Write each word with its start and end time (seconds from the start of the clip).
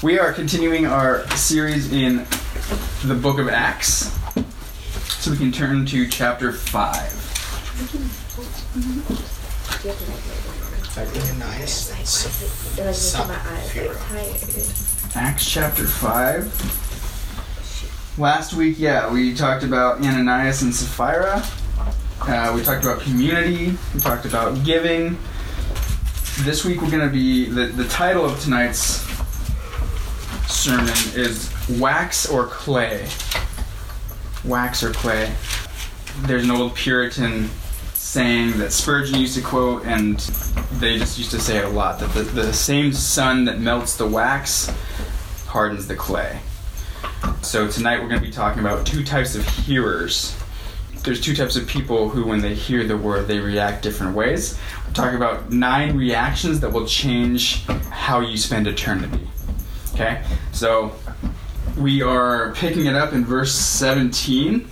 We 0.00 0.16
are 0.20 0.32
continuing 0.32 0.86
our 0.86 1.26
series 1.30 1.92
in 1.92 2.18
the 3.04 3.16
book 3.20 3.40
of 3.40 3.48
Acts. 3.48 4.16
So 5.20 5.32
we 5.32 5.36
can 5.36 5.50
turn 5.50 5.84
to 5.86 6.06
chapter 6.06 6.52
5. 6.52 6.94
Ananias 10.96 11.90
Sapphira. 12.92 13.96
Acts 15.16 15.50
chapter 15.50 15.84
5. 15.84 18.18
Last 18.18 18.54
week, 18.54 18.78
yeah, 18.78 19.12
we 19.12 19.34
talked 19.34 19.64
about 19.64 19.98
Ananias 19.98 20.62
and 20.62 20.72
Sapphira. 20.72 21.42
Uh, 22.20 22.52
we 22.54 22.62
talked 22.62 22.84
about 22.84 23.00
community. 23.00 23.76
We 23.92 23.98
talked 23.98 24.26
about 24.26 24.64
giving. 24.64 25.18
This 26.42 26.64
week, 26.64 26.82
we're 26.82 26.90
going 26.92 27.04
to 27.04 27.12
be 27.12 27.46
the, 27.46 27.66
the 27.66 27.88
title 27.88 28.24
of 28.24 28.38
tonight's 28.40 29.07
sermon 30.48 30.94
is 31.14 31.52
Wax 31.78 32.28
or 32.28 32.46
Clay. 32.46 33.06
Wax 34.44 34.82
or 34.82 34.92
Clay. 34.92 35.32
There's 36.22 36.44
an 36.44 36.50
old 36.50 36.74
Puritan 36.74 37.48
saying 37.94 38.56
that 38.58 38.72
Spurgeon 38.72 39.20
used 39.20 39.34
to 39.34 39.42
quote, 39.42 39.84
and 39.84 40.18
they 40.80 40.98
just 40.98 41.18
used 41.18 41.30
to 41.32 41.38
say 41.38 41.58
it 41.58 41.64
a 41.64 41.68
lot 41.68 42.00
that 42.00 42.12
the, 42.14 42.22
the 42.22 42.52
same 42.52 42.92
sun 42.92 43.44
that 43.44 43.58
melts 43.58 43.96
the 43.96 44.06
wax 44.06 44.72
hardens 45.46 45.86
the 45.86 45.94
clay. 45.94 46.38
So 47.42 47.68
tonight 47.68 48.00
we're 48.00 48.08
going 48.08 48.20
to 48.20 48.26
be 48.26 48.32
talking 48.32 48.60
about 48.60 48.86
two 48.86 49.04
types 49.04 49.34
of 49.34 49.46
hearers. 49.46 50.36
There's 51.04 51.20
two 51.20 51.34
types 51.34 51.56
of 51.56 51.66
people 51.66 52.08
who, 52.08 52.24
when 52.24 52.40
they 52.40 52.54
hear 52.54 52.84
the 52.84 52.96
word, 52.96 53.28
they 53.28 53.38
react 53.38 53.82
different 53.82 54.14
ways. 54.14 54.58
We're 54.86 54.94
talking 54.94 55.16
about 55.16 55.52
nine 55.52 55.96
reactions 55.96 56.60
that 56.60 56.72
will 56.72 56.86
change 56.86 57.64
how 57.90 58.20
you 58.20 58.36
spend 58.36 58.66
eternity. 58.66 59.26
Okay? 59.98 60.22
So 60.52 60.94
we 61.76 62.02
are 62.02 62.52
picking 62.52 62.86
it 62.86 62.94
up 62.94 63.14
in 63.14 63.24
verse 63.24 63.52
17. 63.52 64.64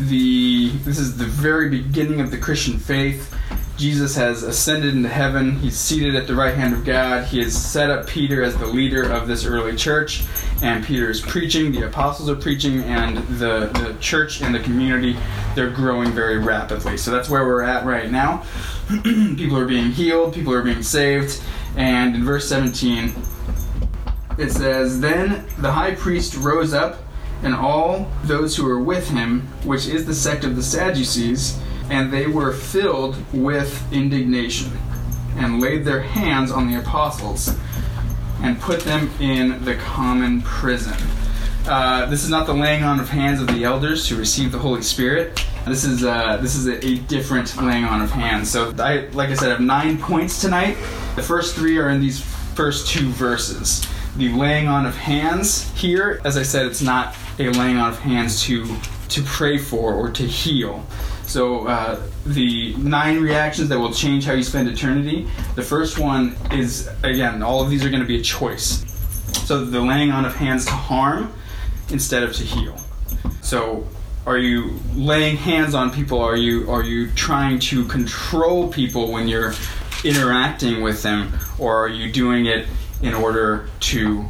The 0.00 0.68
this 0.84 0.98
is 0.98 1.16
the 1.16 1.24
very 1.24 1.70
beginning 1.70 2.20
of 2.20 2.30
the 2.30 2.36
Christian 2.36 2.78
faith. 2.78 3.34
Jesus 3.76 4.14
has 4.14 4.44
ascended 4.44 4.94
into 4.94 5.08
heaven. 5.08 5.58
He's 5.58 5.76
seated 5.76 6.14
at 6.14 6.26
the 6.26 6.34
right 6.34 6.54
hand 6.54 6.74
of 6.74 6.84
God. 6.84 7.24
He 7.26 7.40
has 7.42 7.54
set 7.54 7.90
up 7.90 8.06
Peter 8.06 8.42
as 8.42 8.56
the 8.56 8.66
leader 8.66 9.10
of 9.10 9.26
this 9.26 9.44
early 9.44 9.74
church. 9.74 10.24
And 10.62 10.84
Peter 10.84 11.10
is 11.10 11.20
preaching, 11.20 11.72
the 11.72 11.86
apostles 11.86 12.30
are 12.30 12.36
preaching, 12.36 12.80
and 12.84 13.18
the, 13.38 13.70
the 13.74 13.96
church 14.00 14.42
and 14.42 14.54
the 14.54 14.60
community, 14.60 15.16
they're 15.54 15.70
growing 15.70 16.12
very 16.12 16.38
rapidly. 16.38 16.96
So 16.96 17.10
that's 17.10 17.28
where 17.28 17.44
we're 17.44 17.62
at 17.62 17.84
right 17.84 18.10
now. 18.10 18.44
people 19.02 19.58
are 19.58 19.66
being 19.66 19.90
healed, 19.90 20.34
people 20.34 20.52
are 20.52 20.62
being 20.62 20.82
saved. 20.82 21.42
And 21.76 22.14
in 22.14 22.24
verse 22.24 22.48
17, 22.48 23.12
it 24.38 24.50
says, 24.50 25.00
Then 25.00 25.46
the 25.58 25.72
high 25.72 25.96
priest 25.96 26.36
rose 26.36 26.72
up, 26.72 27.02
and 27.42 27.54
all 27.54 28.10
those 28.22 28.56
who 28.56 28.64
were 28.64 28.80
with 28.80 29.08
him, 29.10 29.42
which 29.64 29.86
is 29.86 30.06
the 30.06 30.14
sect 30.14 30.44
of 30.44 30.54
the 30.54 30.62
Sadducees, 30.62 31.60
and 31.90 32.12
they 32.12 32.26
were 32.26 32.52
filled 32.52 33.16
with 33.32 33.92
indignation, 33.92 34.72
and 35.36 35.60
laid 35.60 35.84
their 35.84 36.00
hands 36.00 36.50
on 36.50 36.70
the 36.70 36.78
apostles, 36.78 37.56
and 38.42 38.60
put 38.60 38.80
them 38.80 39.10
in 39.20 39.64
the 39.64 39.74
common 39.76 40.42
prison. 40.42 40.96
Uh, 41.66 42.04
this 42.06 42.24
is 42.24 42.30
not 42.30 42.46
the 42.46 42.52
laying 42.52 42.84
on 42.84 43.00
of 43.00 43.08
hands 43.08 43.40
of 43.40 43.46
the 43.48 43.64
elders 43.64 44.06
who 44.08 44.16
receive 44.16 44.52
the 44.52 44.58
Holy 44.58 44.82
Spirit. 44.82 45.44
This 45.66 45.84
is 45.84 46.04
uh, 46.04 46.36
this 46.36 46.56
is 46.56 46.66
a, 46.66 46.84
a 46.84 46.96
different 46.96 47.56
laying 47.56 47.84
on 47.84 48.02
of 48.02 48.10
hands. 48.10 48.50
So, 48.50 48.74
I, 48.78 49.08
like 49.12 49.30
I 49.30 49.34
said, 49.34 49.48
I 49.48 49.52
have 49.52 49.60
nine 49.60 49.96
points 49.98 50.42
tonight. 50.42 50.76
The 51.16 51.22
first 51.22 51.54
three 51.54 51.78
are 51.78 51.88
in 51.88 52.02
these 52.02 52.20
first 52.54 52.88
two 52.88 53.08
verses. 53.10 53.86
The 54.16 54.28
laying 54.28 54.68
on 54.68 54.84
of 54.84 54.94
hands 54.94 55.72
here, 55.72 56.20
as 56.24 56.36
I 56.36 56.42
said, 56.42 56.66
it's 56.66 56.82
not 56.82 57.16
a 57.38 57.48
laying 57.48 57.78
on 57.78 57.88
of 57.90 57.98
hands 57.98 58.42
to 58.44 58.66
to 59.08 59.22
pray 59.22 59.56
for 59.56 59.94
or 59.94 60.10
to 60.10 60.22
heal. 60.22 60.84
So 61.26 61.66
uh, 61.66 62.00
the 62.26 62.74
nine 62.76 63.20
reactions 63.20 63.68
that 63.68 63.78
will 63.78 63.92
change 63.92 64.24
how 64.24 64.32
you 64.32 64.42
spend 64.42 64.68
eternity. 64.68 65.28
The 65.54 65.62
first 65.62 65.98
one 65.98 66.36
is 66.50 66.88
again, 67.02 67.42
all 67.42 67.62
of 67.62 67.70
these 67.70 67.84
are 67.84 67.90
going 67.90 68.02
to 68.02 68.08
be 68.08 68.20
a 68.20 68.22
choice. 68.22 68.84
So 69.46 69.64
the 69.64 69.80
laying 69.80 70.10
on 70.10 70.24
of 70.24 70.34
hands 70.34 70.64
to 70.66 70.72
harm 70.72 71.32
instead 71.90 72.22
of 72.22 72.32
to 72.34 72.44
heal. 72.44 72.76
So 73.40 73.86
are 74.26 74.38
you 74.38 74.78
laying 74.94 75.36
hands 75.36 75.74
on 75.74 75.90
people? 75.90 76.20
Are 76.20 76.36
you 76.36 76.70
are 76.70 76.82
you 76.82 77.10
trying 77.12 77.58
to 77.60 77.86
control 77.86 78.68
people 78.68 79.12
when 79.12 79.28
you're 79.28 79.54
interacting 80.04 80.82
with 80.82 81.02
them, 81.02 81.32
or 81.58 81.76
are 81.76 81.88
you 81.88 82.12
doing 82.12 82.46
it 82.46 82.66
in 83.02 83.14
order 83.14 83.68
to 83.80 84.24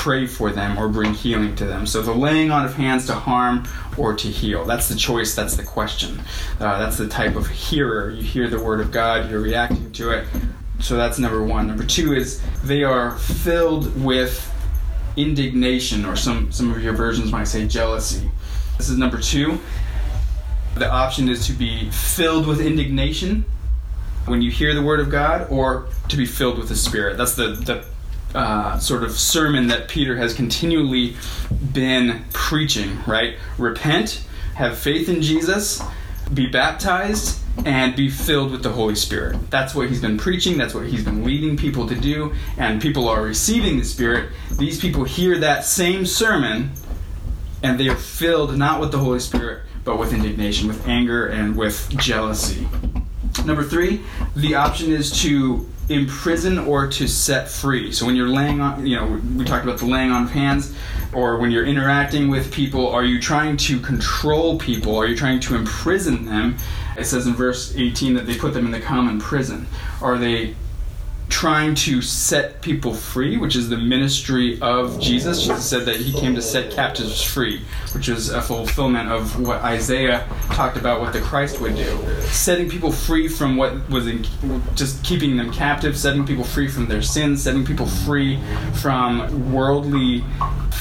pray 0.00 0.26
for 0.26 0.50
them 0.50 0.78
or 0.78 0.88
bring 0.88 1.12
healing 1.12 1.54
to 1.54 1.66
them. 1.66 1.84
So 1.84 2.00
the 2.00 2.14
laying 2.14 2.50
on 2.50 2.64
of 2.64 2.74
hands 2.74 3.06
to 3.08 3.14
harm 3.14 3.64
or 3.96 4.14
to 4.14 4.28
heal. 4.28 4.64
That's 4.64 4.88
the 4.88 4.94
choice, 4.94 5.34
that's 5.34 5.56
the 5.56 5.62
question. 5.62 6.20
Uh, 6.58 6.78
that's 6.78 6.96
the 6.96 7.08
type 7.08 7.36
of 7.36 7.48
hearer. 7.48 8.10
You 8.10 8.22
hear 8.22 8.48
the 8.48 8.62
word 8.62 8.80
of 8.80 8.90
God, 8.90 9.30
you're 9.30 9.40
reacting 9.40 9.92
to 9.92 10.10
it. 10.10 10.26
So 10.78 10.96
that's 10.96 11.18
number 11.18 11.42
one. 11.42 11.66
Number 11.66 11.84
two 11.84 12.14
is 12.14 12.42
they 12.64 12.84
are 12.84 13.18
filled 13.18 14.02
with 14.02 14.50
indignation, 15.16 16.04
or 16.04 16.16
some, 16.16 16.50
some 16.52 16.70
of 16.70 16.82
your 16.82 16.94
versions 16.94 17.30
might 17.30 17.44
say 17.44 17.66
jealousy. 17.66 18.30
This 18.78 18.88
is 18.88 18.96
number 18.96 19.20
two. 19.20 19.58
The 20.76 20.90
option 20.90 21.28
is 21.28 21.46
to 21.46 21.52
be 21.52 21.90
filled 21.90 22.46
with 22.46 22.60
indignation 22.60 23.44
when 24.26 24.40
you 24.40 24.50
hear 24.50 24.74
the 24.74 24.82
word 24.82 25.00
of 25.00 25.10
God, 25.10 25.48
or 25.50 25.88
to 26.08 26.16
be 26.16 26.24
filled 26.24 26.58
with 26.58 26.68
the 26.68 26.76
Spirit. 26.76 27.18
That's 27.18 27.34
the, 27.34 27.48
the 27.48 27.84
uh, 28.34 28.78
sort 28.78 29.02
of 29.02 29.12
sermon 29.12 29.68
that 29.68 29.88
Peter 29.88 30.16
has 30.16 30.34
continually 30.34 31.16
been 31.72 32.24
preaching, 32.32 32.98
right? 33.06 33.36
Repent, 33.58 34.24
have 34.54 34.78
faith 34.78 35.08
in 35.08 35.22
Jesus, 35.22 35.82
be 36.32 36.46
baptized, 36.46 37.40
and 37.64 37.96
be 37.96 38.08
filled 38.08 38.52
with 38.52 38.62
the 38.62 38.70
Holy 38.70 38.94
Spirit. 38.94 39.50
That's 39.50 39.74
what 39.74 39.88
he's 39.88 40.00
been 40.00 40.16
preaching, 40.16 40.56
that's 40.56 40.74
what 40.74 40.86
he's 40.86 41.04
been 41.04 41.24
leading 41.24 41.56
people 41.56 41.86
to 41.88 41.94
do, 41.94 42.32
and 42.56 42.80
people 42.80 43.08
are 43.08 43.22
receiving 43.22 43.78
the 43.78 43.84
Spirit. 43.84 44.30
These 44.52 44.80
people 44.80 45.04
hear 45.04 45.38
that 45.38 45.64
same 45.64 46.06
sermon, 46.06 46.70
and 47.62 47.78
they 47.78 47.88
are 47.88 47.96
filled 47.96 48.56
not 48.56 48.80
with 48.80 48.92
the 48.92 48.98
Holy 48.98 49.20
Spirit, 49.20 49.62
but 49.84 49.98
with 49.98 50.12
indignation, 50.12 50.68
with 50.68 50.86
anger, 50.86 51.26
and 51.26 51.56
with 51.56 51.88
jealousy. 51.96 52.68
Number 53.44 53.64
three, 53.64 54.00
the 54.36 54.54
option 54.54 54.92
is 54.92 55.10
to 55.22 55.68
imprison 55.90 56.58
or 56.58 56.86
to 56.86 57.08
set 57.08 57.48
free. 57.48 57.92
So 57.92 58.06
when 58.06 58.16
you're 58.16 58.28
laying 58.28 58.60
on, 58.60 58.86
you 58.86 58.96
know, 58.96 59.20
we 59.36 59.44
talked 59.44 59.64
about 59.64 59.78
the 59.78 59.86
laying 59.86 60.10
on 60.10 60.24
of 60.24 60.30
hands, 60.30 60.74
or 61.12 61.38
when 61.38 61.50
you're 61.50 61.66
interacting 61.66 62.28
with 62.28 62.52
people, 62.52 62.88
are 62.88 63.04
you 63.04 63.20
trying 63.20 63.56
to 63.58 63.80
control 63.80 64.58
people? 64.58 64.96
Are 64.96 65.06
you 65.06 65.16
trying 65.16 65.40
to 65.40 65.56
imprison 65.56 66.24
them? 66.24 66.56
It 66.96 67.04
says 67.04 67.26
in 67.26 67.34
verse 67.34 67.74
18 67.76 68.14
that 68.14 68.26
they 68.26 68.36
put 68.36 68.54
them 68.54 68.64
in 68.66 68.70
the 68.70 68.80
common 68.80 69.20
prison. 69.20 69.66
Are 70.00 70.16
they 70.16 70.54
trying 71.30 71.74
to 71.76 72.02
set 72.02 72.60
people 72.60 72.92
free, 72.92 73.36
which 73.36 73.54
is 73.56 73.68
the 73.68 73.76
ministry 73.76 74.60
of 74.60 75.00
Jesus. 75.00 75.40
Jesus 75.40 75.64
said 75.64 75.86
that 75.86 75.96
he 75.96 76.12
came 76.12 76.34
to 76.34 76.42
set 76.42 76.72
captives 76.72 77.22
free, 77.22 77.62
which 77.94 78.08
is 78.08 78.30
a 78.30 78.42
fulfillment 78.42 79.08
of 79.08 79.40
what 79.40 79.62
Isaiah 79.62 80.26
talked 80.52 80.76
about 80.76 81.00
what 81.00 81.12
the 81.12 81.20
Christ 81.20 81.60
would 81.60 81.76
do. 81.76 81.98
Setting 82.22 82.68
people 82.68 82.90
free 82.90 83.28
from 83.28 83.56
what 83.56 83.88
was 83.88 84.08
in, 84.08 84.26
just 84.74 85.02
keeping 85.04 85.36
them 85.36 85.52
captive, 85.52 85.96
setting 85.96 86.26
people 86.26 86.44
free 86.44 86.68
from 86.68 86.88
their 86.88 87.02
sins, 87.02 87.42
setting 87.42 87.64
people 87.64 87.86
free 87.86 88.38
from 88.74 89.52
worldly 89.52 90.24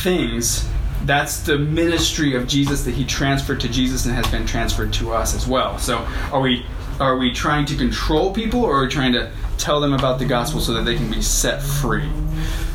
things. 0.01 0.67
That's 1.05 1.41
the 1.41 1.57
ministry 1.57 2.35
of 2.35 2.47
Jesus 2.47 2.83
that 2.83 2.95
he 2.95 3.05
transferred 3.05 3.61
to 3.61 3.69
Jesus 3.69 4.05
and 4.05 4.15
has 4.15 4.27
been 4.27 4.45
transferred 4.45 4.91
to 4.93 5.13
us 5.13 5.35
as 5.35 5.47
well. 5.47 5.77
So, 5.77 5.99
are 6.31 6.41
we 6.41 6.65
are 6.99 7.17
we 7.17 7.31
trying 7.31 7.65
to 7.65 7.77
control 7.77 8.33
people 8.33 8.65
or 8.65 8.79
are 8.79 8.83
we 8.83 8.89
trying 8.89 9.13
to 9.13 9.31
tell 9.69 9.79
them 9.79 9.93
about 9.93 10.17
the 10.17 10.25
gospel 10.25 10.59
so 10.59 10.73
that 10.73 10.83
they 10.83 10.95
can 10.95 11.11
be 11.11 11.21
set 11.21 11.61
free? 11.61 12.09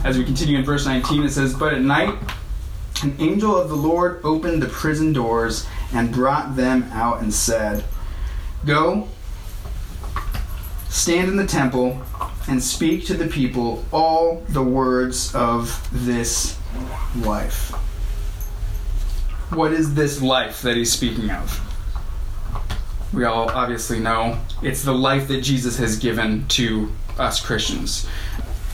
As 0.04 0.16
we 0.16 0.22
continue 0.22 0.58
in 0.58 0.64
verse 0.64 0.86
19, 0.86 1.24
it 1.24 1.30
says, 1.30 1.52
But 1.52 1.74
at 1.74 1.80
night, 1.80 2.16
an 3.02 3.16
angel 3.18 3.56
of 3.56 3.68
the 3.68 3.74
Lord 3.74 4.20
opened 4.22 4.62
the 4.62 4.68
prison 4.68 5.12
doors 5.12 5.66
and 5.92 6.12
brought 6.12 6.54
them 6.54 6.84
out 6.92 7.20
and 7.20 7.34
said, 7.34 7.82
Go, 8.64 9.08
stand 10.88 11.30
in 11.30 11.36
the 11.36 11.48
temple, 11.48 12.00
and 12.46 12.62
speak 12.62 13.04
to 13.06 13.14
the 13.14 13.26
people 13.26 13.84
all 13.90 14.44
the 14.50 14.62
words 14.62 15.34
of 15.34 15.88
this 15.90 16.56
life. 17.16 17.70
What 19.50 19.72
is 19.72 19.94
this 19.94 20.22
life 20.22 20.62
that 20.62 20.76
he's 20.76 20.92
speaking 20.92 21.32
of? 21.32 21.73
We 23.14 23.24
all 23.24 23.48
obviously 23.50 24.00
know 24.00 24.38
it's 24.62 24.82
the 24.82 24.92
life 24.92 25.28
that 25.28 25.40
Jesus 25.40 25.78
has 25.78 25.98
given 25.98 26.46
to 26.48 26.90
us 27.18 27.44
Christians. 27.44 28.08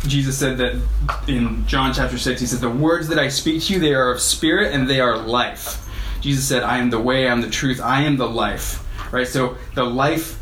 Jesus 0.06 0.38
said 0.38 0.56
that 0.58 0.80
in 1.28 1.66
John 1.66 1.92
chapter 1.92 2.18
6, 2.18 2.40
he 2.40 2.46
said, 2.46 2.60
The 2.60 2.70
words 2.70 3.08
that 3.08 3.18
I 3.18 3.28
speak 3.28 3.62
to 3.64 3.74
you, 3.74 3.78
they 3.78 3.92
are 3.92 4.10
of 4.10 4.20
spirit 4.20 4.72
and 4.72 4.88
they 4.88 5.00
are 5.00 5.16
life. 5.16 5.86
Jesus 6.20 6.46
said, 6.46 6.62
I 6.62 6.78
am 6.78 6.90
the 6.90 7.00
way, 7.00 7.28
I 7.28 7.32
am 7.32 7.42
the 7.42 7.50
truth, 7.50 7.80
I 7.80 8.02
am 8.02 8.16
the 8.16 8.28
life. 8.28 8.86
Right? 9.12 9.28
So 9.28 9.56
the 9.74 9.84
life 9.84 10.40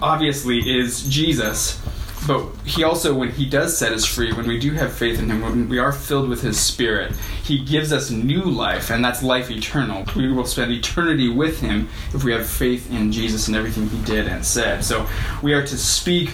obviously 0.00 0.58
is 0.58 1.08
Jesus. 1.08 1.80
But 2.26 2.46
he 2.64 2.84
also, 2.84 3.14
when 3.14 3.30
he 3.30 3.46
does 3.46 3.76
set 3.76 3.92
us 3.92 4.04
free, 4.04 4.32
when 4.32 4.46
we 4.46 4.58
do 4.58 4.72
have 4.72 4.92
faith 4.92 5.18
in 5.18 5.28
him, 5.28 5.42
when 5.42 5.68
we 5.68 5.78
are 5.78 5.92
filled 5.92 6.28
with 6.28 6.42
his 6.42 6.58
spirit, 6.58 7.12
he 7.42 7.58
gives 7.58 7.92
us 7.92 8.10
new 8.10 8.42
life, 8.42 8.90
and 8.90 9.04
that's 9.04 9.22
life 9.22 9.50
eternal. 9.50 10.04
We 10.14 10.32
will 10.32 10.46
spend 10.46 10.70
eternity 10.72 11.28
with 11.28 11.60
him 11.60 11.88
if 12.14 12.22
we 12.22 12.32
have 12.32 12.46
faith 12.46 12.90
in 12.92 13.10
Jesus 13.10 13.48
and 13.48 13.56
everything 13.56 13.88
he 13.88 14.00
did 14.04 14.28
and 14.28 14.44
said. 14.44 14.84
So 14.84 15.08
we 15.42 15.52
are 15.52 15.66
to 15.66 15.76
speak 15.76 16.30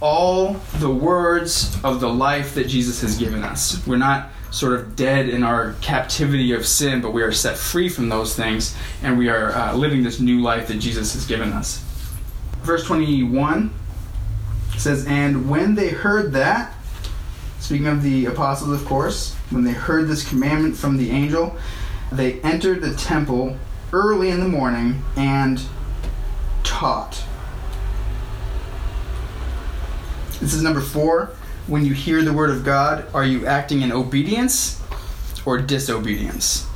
all 0.00 0.54
the 0.78 0.90
words 0.90 1.76
of 1.84 2.00
the 2.00 2.08
life 2.08 2.54
that 2.54 2.66
Jesus 2.66 3.02
has 3.02 3.18
given 3.18 3.44
us. 3.44 3.86
We're 3.86 3.98
not 3.98 4.30
sort 4.50 4.72
of 4.72 4.96
dead 4.96 5.28
in 5.28 5.42
our 5.42 5.74
captivity 5.74 6.52
of 6.52 6.66
sin, 6.66 7.00
but 7.00 7.12
we 7.12 7.22
are 7.22 7.30
set 7.30 7.56
free 7.56 7.88
from 7.88 8.08
those 8.08 8.34
things, 8.34 8.74
and 9.02 9.18
we 9.18 9.28
are 9.28 9.52
uh, 9.52 9.74
living 9.74 10.02
this 10.02 10.18
new 10.18 10.40
life 10.40 10.68
that 10.68 10.78
Jesus 10.78 11.12
has 11.12 11.26
given 11.26 11.52
us. 11.52 11.84
Verse 12.62 12.84
21 12.84 13.72
says, 14.80 15.06
And 15.06 15.48
when 15.48 15.74
they 15.74 15.90
heard 15.90 16.32
that, 16.32 16.74
speaking 17.60 17.86
of 17.86 18.02
the 18.02 18.26
apostles, 18.26 18.80
of 18.80 18.86
course, 18.86 19.34
when 19.50 19.64
they 19.64 19.72
heard 19.72 20.08
this 20.08 20.28
commandment 20.28 20.76
from 20.76 20.96
the 20.96 21.10
angel, 21.10 21.56
they 22.10 22.40
entered 22.40 22.80
the 22.80 22.94
temple 22.94 23.56
early 23.92 24.30
in 24.30 24.40
the 24.40 24.48
morning 24.48 25.02
and 25.16 25.60
taught. 26.64 27.22
This 30.40 30.54
is 30.54 30.62
number 30.62 30.80
four. 30.80 31.32
When 31.66 31.84
you 31.84 31.92
hear 31.92 32.22
the 32.22 32.32
word 32.32 32.50
of 32.50 32.64
God, 32.64 33.06
are 33.14 33.24
you 33.24 33.46
acting 33.46 33.82
in 33.82 33.92
obedience 33.92 34.80
or 35.44 35.58
disobedience? 35.58 36.66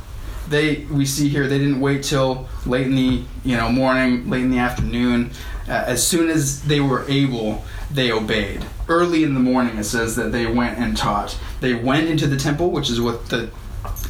They 0.47 0.85
we 0.91 1.05
see 1.05 1.27
here 1.27 1.47
they 1.47 1.57
didn't 1.57 1.79
wait 1.81 2.03
till 2.03 2.47
late 2.67 2.85
in 2.85 2.95
the 2.95 3.23
you 3.43 3.57
know 3.57 3.71
morning, 3.71 4.29
late 4.29 4.43
in 4.43 4.51
the 4.51 4.59
afternoon. 4.59 5.31
Uh, 5.67 5.83
as 5.87 6.05
soon 6.05 6.29
as 6.29 6.61
they 6.61 6.79
were 6.79 7.03
able, 7.09 7.63
they 7.95 8.11
obeyed. 8.11 8.65
Early 8.87 9.23
in 9.23 9.33
the 9.33 9.39
morning, 9.39 9.77
it 9.77 9.85
says 9.85 10.15
that 10.15 10.31
they 10.31 10.45
went 10.45 10.77
and 10.77 10.95
taught. 10.95 11.37
They 11.61 11.73
went 11.73 12.07
into 12.07 12.27
the 12.27 12.37
temple, 12.37 12.71
which 12.71 12.89
is 12.89 13.01
what 13.01 13.29
the 13.29 13.49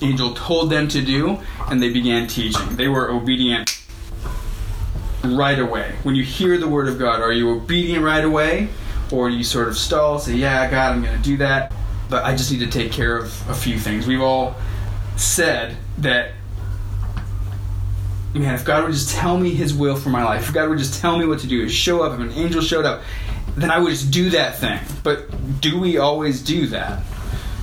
angel 0.01 0.33
told 0.33 0.69
them 0.69 0.87
to 0.89 1.01
do, 1.01 1.39
and 1.67 1.81
they 1.81 1.91
began 1.91 2.27
teaching. 2.27 2.75
They 2.75 2.87
were 2.87 3.09
obedient 3.09 3.81
right 5.23 5.59
away. 5.59 5.95
When 6.03 6.15
you 6.15 6.23
hear 6.23 6.57
the 6.57 6.67
word 6.67 6.87
of 6.87 6.99
God, 6.99 7.21
are 7.21 7.31
you 7.31 7.51
obedient 7.51 8.03
right 8.03 8.23
away? 8.23 8.69
Or 9.11 9.29
do 9.29 9.35
you 9.35 9.43
sort 9.43 9.67
of 9.67 9.77
stall, 9.77 10.19
say, 10.19 10.35
Yeah, 10.35 10.69
God, 10.69 10.93
I'm 10.93 11.03
going 11.03 11.15
to 11.15 11.23
do 11.23 11.37
that, 11.37 11.71
but 12.09 12.25
I 12.25 12.35
just 12.35 12.51
need 12.51 12.59
to 12.59 12.67
take 12.67 12.91
care 12.91 13.15
of 13.17 13.49
a 13.49 13.53
few 13.53 13.79
things. 13.79 14.07
We've 14.07 14.21
all 14.21 14.55
said 15.15 15.77
that 15.99 16.31
man, 18.39 18.55
if 18.55 18.65
God 18.65 18.83
would 18.83 18.93
just 18.93 19.15
tell 19.15 19.37
me 19.37 19.51
His 19.53 19.73
will 19.73 19.95
for 19.95 20.09
my 20.09 20.23
life, 20.23 20.47
if 20.47 20.53
God 20.53 20.69
would 20.69 20.77
just 20.77 20.99
tell 20.99 21.17
me 21.17 21.25
what 21.25 21.39
to 21.39 21.47
do, 21.47 21.67
show 21.69 22.03
up, 22.03 22.13
if 22.13 22.19
an 22.19 22.31
angel 22.33 22.61
showed 22.61 22.85
up, 22.85 23.01
then 23.55 23.71
I 23.71 23.79
would 23.79 23.91
just 23.91 24.11
do 24.11 24.29
that 24.31 24.57
thing. 24.57 24.79
But 25.03 25.61
do 25.61 25.79
we 25.79 25.97
always 25.97 26.41
do 26.43 26.67
that? 26.67 27.01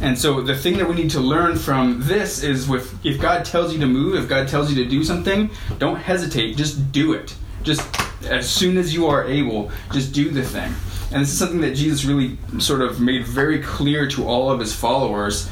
And 0.01 0.19
so 0.19 0.41
the 0.41 0.57
thing 0.57 0.79
that 0.79 0.89
we 0.89 0.97
need 0.97 1.11
to 1.13 1.21
learn 1.21 1.57
from 1.57 2.01
this 2.01 2.43
is 2.43 2.69
with 2.69 3.05
if 3.07 3.21
God 3.21 3.45
tells 3.45 3.73
you 3.73 3.79
to 3.81 3.87
move, 3.87 4.17
if 4.17 4.29
God 4.29 4.49
tells 4.49 4.73
you 4.73 4.83
to 4.83 4.91
do 4.91 5.05
something, 5.05 5.49
don't 5.79 5.97
hesitate, 5.97 6.57
just 6.57 6.91
do 6.91 7.13
it. 7.13 7.35
Just 7.63 7.87
as 8.25 8.51
soon 8.51 8.79
as 8.79 8.93
you 8.93 9.07
are 9.07 9.25
able, 9.25 9.71
just 9.93 10.13
do 10.13 10.31
the 10.31 10.43
thing. 10.43 10.73
And 11.13 11.23
this 11.23 11.31
is 11.31 11.39
something 11.39 11.61
that 11.61 11.77
Jesus 11.77 12.05
really 12.05 12.39
sort 12.59 12.81
of 12.81 13.01
made 13.01 13.27
very 13.27 13.63
clear 13.63 14.09
to 14.09 14.27
all 14.27 14.51
of 14.51 14.59
his 14.59 14.75
followers 14.75 15.49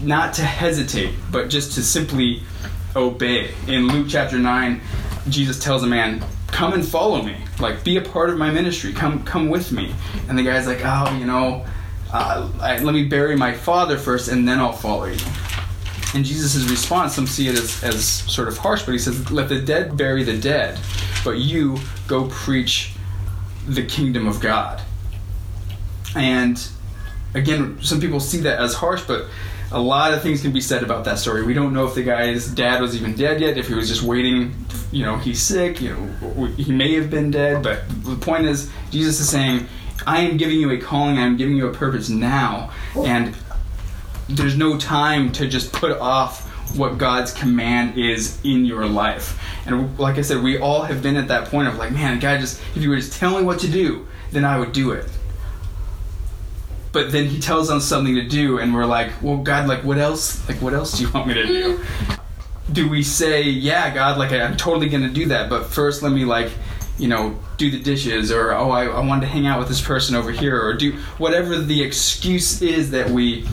not 0.00 0.32
to 0.34 0.42
hesitate, 0.42 1.14
but 1.30 1.50
just 1.50 1.72
to 1.72 1.82
simply 1.82 2.42
obey. 2.94 3.52
In 3.66 3.88
Luke 3.88 4.06
chapter 4.08 4.38
9, 4.38 4.80
Jesus 5.28 5.58
tells 5.58 5.82
a 5.82 5.86
man, 5.86 6.24
Come 6.48 6.72
and 6.72 6.86
follow 6.86 7.22
me. 7.22 7.36
Like, 7.58 7.84
be 7.84 7.96
a 7.96 8.02
part 8.02 8.30
of 8.30 8.38
my 8.38 8.50
ministry. 8.50 8.92
Come, 8.92 9.24
come 9.24 9.48
with 9.48 9.72
me. 9.72 9.94
And 10.28 10.38
the 10.38 10.42
guy's 10.42 10.66
like, 10.66 10.80
Oh, 10.82 11.16
you 11.18 11.26
know, 11.26 11.66
uh, 12.12 12.50
I, 12.60 12.78
let 12.78 12.94
me 12.94 13.04
bury 13.04 13.36
my 13.36 13.52
father 13.52 13.98
first, 13.98 14.28
and 14.28 14.46
then 14.48 14.58
I'll 14.58 14.72
follow 14.72 15.06
you. 15.06 15.18
And 16.14 16.24
Jesus' 16.24 16.70
response, 16.70 17.14
some 17.14 17.26
see 17.26 17.48
it 17.48 17.56
as, 17.56 17.82
as 17.84 18.06
sort 18.06 18.48
of 18.48 18.56
harsh, 18.56 18.84
but 18.84 18.92
he 18.92 18.98
says, 18.98 19.30
Let 19.30 19.48
the 19.48 19.60
dead 19.60 19.96
bury 19.96 20.22
the 20.22 20.38
dead, 20.38 20.78
but 21.24 21.38
you 21.38 21.78
go 22.06 22.28
preach 22.28 22.92
the 23.66 23.84
kingdom 23.84 24.26
of 24.26 24.40
God. 24.40 24.80
And 26.14 26.66
again, 27.34 27.78
some 27.82 28.00
people 28.00 28.20
see 28.20 28.38
that 28.38 28.58
as 28.58 28.74
harsh, 28.74 29.02
but 29.06 29.26
a 29.72 29.80
lot 29.80 30.14
of 30.14 30.22
things 30.22 30.42
can 30.42 30.52
be 30.52 30.60
said 30.60 30.82
about 30.82 31.04
that 31.04 31.18
story. 31.18 31.42
We 31.44 31.54
don't 31.54 31.72
know 31.72 31.86
if 31.86 31.94
the 31.94 32.02
guy's 32.02 32.48
dad 32.48 32.80
was 32.80 32.94
even 32.94 33.14
dead 33.14 33.40
yet, 33.40 33.58
if 33.58 33.68
he 33.68 33.74
was 33.74 33.88
just 33.88 34.02
waiting, 34.02 34.54
you 34.92 35.04
know, 35.04 35.16
he's 35.16 35.42
sick, 35.42 35.80
you 35.80 35.94
know, 35.94 36.46
he 36.56 36.72
may 36.72 36.94
have 36.94 37.10
been 37.10 37.30
dead, 37.30 37.62
but 37.62 37.82
the 38.04 38.16
point 38.16 38.46
is, 38.46 38.70
Jesus 38.90 39.20
is 39.20 39.28
saying, 39.28 39.66
I 40.06 40.20
am 40.20 40.36
giving 40.36 40.60
you 40.60 40.70
a 40.70 40.78
calling, 40.78 41.18
I 41.18 41.22
am 41.22 41.36
giving 41.36 41.56
you 41.56 41.66
a 41.66 41.72
purpose 41.72 42.08
now, 42.08 42.70
and 42.96 43.34
there's 44.28 44.56
no 44.56 44.78
time 44.78 45.32
to 45.32 45.48
just 45.48 45.72
put 45.72 45.98
off 45.98 46.44
what 46.76 46.98
God's 46.98 47.32
command 47.32 47.98
is 47.98 48.40
in 48.44 48.64
your 48.64 48.86
life. 48.86 49.40
And 49.66 49.98
like 49.98 50.18
I 50.18 50.22
said, 50.22 50.42
we 50.42 50.58
all 50.58 50.82
have 50.82 51.02
been 51.02 51.16
at 51.16 51.28
that 51.28 51.48
point 51.48 51.68
of 51.68 51.76
like, 51.76 51.92
man, 51.92 52.18
God 52.20 52.40
just, 52.40 52.60
if 52.74 52.82
you 52.82 52.90
would 52.90 53.00
just 53.00 53.14
tell 53.14 53.38
me 53.38 53.44
what 53.44 53.60
to 53.60 53.68
do, 53.68 54.06
then 54.30 54.44
I 54.44 54.58
would 54.58 54.72
do 54.72 54.92
it 54.92 55.08
but 56.96 57.12
then 57.12 57.26
he 57.26 57.38
tells 57.38 57.68
us 57.68 57.84
something 57.84 58.14
to 58.14 58.26
do 58.26 58.58
and 58.58 58.74
we're 58.74 58.86
like 58.86 59.12
well 59.20 59.36
god 59.36 59.68
like 59.68 59.84
what 59.84 59.98
else 59.98 60.48
like 60.48 60.56
what 60.62 60.72
else 60.72 60.96
do 60.96 61.04
you 61.04 61.10
want 61.14 61.26
me 61.26 61.34
to 61.34 61.46
do? 61.46 61.76
Mm. 61.76 62.20
Do 62.72 62.88
we 62.88 63.02
say 63.02 63.42
yeah 63.42 63.92
god 63.92 64.16
like 64.16 64.32
i'm 64.32 64.56
totally 64.56 64.88
gonna 64.88 65.10
do 65.10 65.26
that 65.26 65.50
but 65.50 65.66
first 65.66 66.02
let 66.02 66.10
me 66.10 66.24
like 66.24 66.50
you 66.96 67.08
know 67.08 67.38
do 67.58 67.70
the 67.70 67.78
dishes 67.78 68.32
or 68.32 68.52
oh 68.52 68.70
I, 68.70 68.86
I 68.86 69.04
wanted 69.04 69.20
to 69.20 69.26
hang 69.26 69.46
out 69.46 69.58
with 69.58 69.68
this 69.68 69.82
person 69.82 70.16
over 70.16 70.30
here 70.30 70.58
or 70.58 70.72
do 70.72 70.92
whatever 71.18 71.58
the 71.58 71.82
excuse 71.82 72.62
is 72.62 72.92
that 72.92 73.10
we 73.10 73.46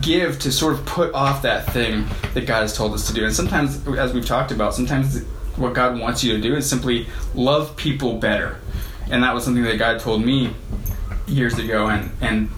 give 0.00 0.38
to 0.40 0.52
sort 0.52 0.74
of 0.74 0.86
put 0.86 1.12
off 1.14 1.42
that 1.42 1.66
thing 1.72 2.06
that 2.34 2.46
god 2.46 2.62
has 2.62 2.76
told 2.76 2.94
us 2.94 3.08
to 3.08 3.12
do. 3.12 3.24
And 3.24 3.34
sometimes 3.34 3.84
as 3.88 4.12
we've 4.12 4.24
talked 4.24 4.52
about 4.52 4.72
sometimes 4.72 5.20
what 5.56 5.74
god 5.74 5.98
wants 5.98 6.22
you 6.22 6.32
to 6.36 6.40
do 6.40 6.54
is 6.54 6.70
simply 6.70 7.08
love 7.34 7.74
people 7.76 8.18
better. 8.20 8.60
And 9.10 9.24
that 9.24 9.34
was 9.34 9.42
something 9.42 9.64
that 9.64 9.80
god 9.80 9.98
told 9.98 10.24
me 10.24 10.54
years 11.26 11.58
ago 11.58 11.88
and 11.88 12.12
and 12.20 12.48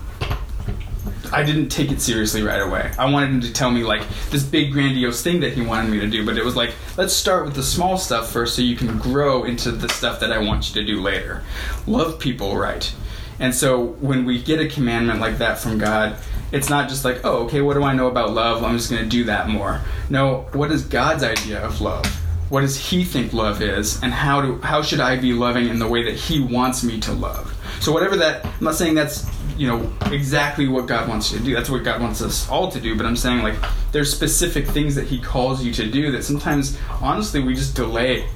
I 1.32 1.42
didn't 1.42 1.68
take 1.68 1.90
it 1.90 2.00
seriously 2.00 2.42
right 2.42 2.60
away. 2.60 2.90
I 2.98 3.10
wanted 3.10 3.30
him 3.30 3.40
to 3.42 3.52
tell 3.52 3.70
me 3.70 3.84
like 3.84 4.02
this 4.30 4.42
big 4.42 4.72
grandiose 4.72 5.22
thing 5.22 5.40
that 5.40 5.52
he 5.52 5.62
wanted 5.62 5.90
me 5.90 6.00
to 6.00 6.06
do, 6.06 6.24
but 6.24 6.36
it 6.36 6.44
was 6.44 6.56
like, 6.56 6.74
let's 6.96 7.12
start 7.12 7.44
with 7.44 7.54
the 7.54 7.62
small 7.62 7.98
stuff 7.98 8.30
first 8.30 8.56
so 8.56 8.62
you 8.62 8.76
can 8.76 8.98
grow 8.98 9.44
into 9.44 9.72
the 9.72 9.88
stuff 9.88 10.20
that 10.20 10.32
I 10.32 10.38
want 10.38 10.68
you 10.68 10.80
to 10.80 10.86
do 10.86 11.00
later. 11.00 11.42
Love 11.86 12.18
people 12.18 12.56
right. 12.56 12.92
And 13.38 13.54
so 13.54 13.84
when 14.00 14.24
we 14.24 14.42
get 14.42 14.60
a 14.60 14.68
commandment 14.68 15.20
like 15.20 15.38
that 15.38 15.58
from 15.58 15.78
God, 15.78 16.16
it's 16.52 16.70
not 16.70 16.88
just 16.88 17.04
like, 17.04 17.24
oh, 17.24 17.44
okay, 17.44 17.60
what 17.60 17.74
do 17.74 17.82
I 17.82 17.92
know 17.92 18.06
about 18.06 18.32
love? 18.32 18.62
I'm 18.62 18.76
just 18.76 18.90
going 18.90 19.02
to 19.02 19.08
do 19.08 19.24
that 19.24 19.48
more. 19.48 19.80
No, 20.08 20.46
what 20.52 20.70
is 20.70 20.84
God's 20.84 21.22
idea 21.22 21.60
of 21.60 21.80
love? 21.80 22.06
What 22.48 22.60
does 22.60 22.76
He 22.76 23.02
think 23.04 23.32
love 23.32 23.60
is, 23.60 24.00
and 24.04 24.12
how 24.12 24.40
do 24.40 24.60
how 24.60 24.80
should 24.80 25.00
I 25.00 25.16
be 25.16 25.32
loving 25.32 25.68
in 25.68 25.80
the 25.80 25.88
way 25.88 26.04
that 26.04 26.14
He 26.14 26.40
wants 26.40 26.84
me 26.84 27.00
to 27.00 27.12
love? 27.12 27.52
So 27.80 27.90
whatever 27.90 28.16
that, 28.18 28.44
I'm 28.44 28.52
not 28.60 28.76
saying 28.76 28.94
that's 28.94 29.26
you 29.56 29.66
know 29.66 29.92
exactly 30.06 30.68
what 30.68 30.86
God 30.86 31.08
wants 31.08 31.32
you 31.32 31.38
to 31.38 31.44
do. 31.44 31.54
That's 31.54 31.70
what 31.70 31.84
God 31.84 32.00
wants 32.00 32.22
us 32.22 32.48
all 32.48 32.70
to 32.70 32.80
do. 32.80 32.96
But 32.96 33.06
I'm 33.06 33.16
saying 33.16 33.42
like 33.42 33.56
there's 33.92 34.12
specific 34.12 34.66
things 34.66 34.94
that 34.94 35.06
He 35.06 35.18
calls 35.18 35.64
you 35.64 35.72
to 35.74 35.90
do 35.90 36.12
that 36.12 36.24
sometimes 36.24 36.78
honestly 37.00 37.40
we 37.40 37.54
just 37.54 37.74
delay. 37.74 38.28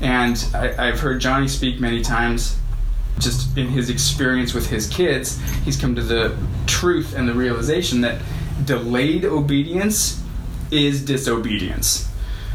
And 0.00 0.44
I, 0.54 0.88
I've 0.88 1.00
heard 1.00 1.20
Johnny 1.20 1.48
speak 1.48 1.80
many 1.80 2.02
times 2.02 2.58
just 3.18 3.56
in 3.56 3.68
his 3.68 3.90
experience 3.90 4.54
with 4.54 4.68
his 4.68 4.88
kids, 4.88 5.40
he's 5.64 5.76
come 5.76 5.94
to 5.94 6.02
the 6.02 6.36
truth 6.66 7.14
and 7.14 7.28
the 7.28 7.34
realization 7.34 8.00
that 8.00 8.20
delayed 8.64 9.24
obedience 9.24 10.22
is 10.70 11.04
disobedience. 11.04 12.10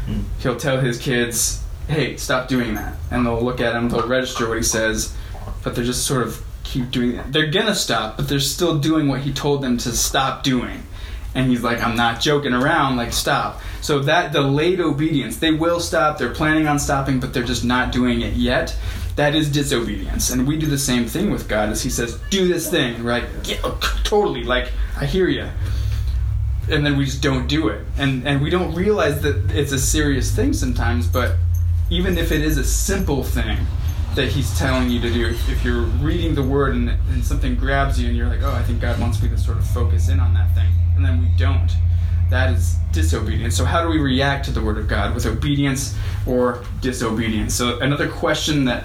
Mm. 0.06 0.24
He'll 0.40 0.56
tell 0.56 0.80
his 0.80 0.98
kids, 0.98 1.62
hey, 1.88 2.16
stop 2.16 2.48
doing 2.48 2.74
that. 2.74 2.94
And 3.10 3.24
they'll 3.24 3.42
look 3.42 3.60
at 3.60 3.74
him, 3.74 3.88
they'll 3.88 4.06
register 4.06 4.48
what 4.48 4.58
he 4.58 4.62
says, 4.62 5.16
but 5.64 5.74
they're 5.74 5.84
just 5.84 6.06
sort 6.06 6.26
of 6.26 6.44
keep 6.70 6.90
doing 6.90 7.16
it. 7.16 7.32
They're 7.32 7.50
gonna 7.50 7.74
stop, 7.74 8.16
but 8.16 8.28
they're 8.28 8.40
still 8.40 8.78
doing 8.78 9.08
what 9.08 9.20
he 9.20 9.32
told 9.32 9.62
them 9.62 9.76
to 9.78 9.92
stop 9.92 10.42
doing. 10.42 10.82
And 11.34 11.48
he's 11.48 11.62
like, 11.62 11.80
I'm 11.80 11.96
not 11.96 12.20
joking 12.20 12.52
around, 12.52 12.96
like, 12.96 13.12
stop. 13.12 13.60
So 13.80 14.00
that 14.00 14.32
delayed 14.32 14.80
obedience, 14.80 15.36
they 15.36 15.52
will 15.52 15.78
stop, 15.78 16.18
they're 16.18 16.34
planning 16.34 16.66
on 16.66 16.78
stopping, 16.78 17.20
but 17.20 17.32
they're 17.32 17.44
just 17.44 17.64
not 17.64 17.92
doing 17.92 18.20
it 18.20 18.34
yet 18.34 18.76
that 19.20 19.34
is 19.34 19.50
disobedience. 19.50 20.30
And 20.30 20.46
we 20.46 20.56
do 20.56 20.66
the 20.66 20.78
same 20.78 21.06
thing 21.06 21.30
with 21.30 21.46
God 21.46 21.68
as 21.68 21.82
He 21.82 21.90
says, 21.90 22.18
do 22.30 22.48
this 22.48 22.70
thing. 22.70 23.04
right? 23.04 23.24
yeah, 23.44 23.60
totally, 24.02 24.44
like, 24.44 24.72
I 24.98 25.04
hear 25.04 25.28
you. 25.28 25.46
And 26.70 26.86
then 26.86 26.96
we 26.96 27.04
just 27.04 27.22
don't 27.22 27.46
do 27.46 27.68
it. 27.68 27.84
And, 27.98 28.26
and 28.26 28.40
we 28.40 28.48
don't 28.48 28.74
realize 28.74 29.20
that 29.22 29.50
it's 29.50 29.72
a 29.72 29.78
serious 29.78 30.34
thing 30.34 30.52
sometimes, 30.52 31.06
but 31.06 31.36
even 31.90 32.16
if 32.16 32.32
it 32.32 32.40
is 32.40 32.56
a 32.56 32.64
simple 32.64 33.24
thing 33.24 33.58
that 34.14 34.28
He's 34.28 34.58
telling 34.58 34.90
you 34.90 35.00
to 35.00 35.10
do, 35.10 35.26
if 35.28 35.64
you're 35.64 35.82
reading 35.82 36.34
the 36.34 36.42
Word 36.42 36.74
and, 36.74 36.90
and 36.90 37.24
something 37.24 37.54
grabs 37.54 38.00
you 38.00 38.08
and 38.08 38.16
you're 38.16 38.28
like, 38.28 38.42
oh, 38.42 38.52
I 38.52 38.62
think 38.62 38.80
God 38.80 39.00
wants 39.00 39.22
me 39.22 39.28
to 39.28 39.38
sort 39.38 39.58
of 39.58 39.66
focus 39.66 40.08
in 40.08 40.20
on 40.20 40.34
that 40.34 40.54
thing, 40.54 40.70
and 40.96 41.04
then 41.04 41.20
we 41.20 41.28
don't 41.36 41.70
that 42.30 42.52
is 42.54 42.76
disobedience. 42.92 43.56
So, 43.56 43.64
how 43.64 43.82
do 43.82 43.88
we 43.88 43.98
react 43.98 44.46
to 44.46 44.52
the 44.52 44.62
Word 44.62 44.78
of 44.78 44.88
God 44.88 45.14
with 45.14 45.26
obedience 45.26 45.96
or 46.26 46.64
disobedience? 46.80 47.54
So, 47.54 47.78
another 47.80 48.08
question 48.08 48.64
that 48.66 48.84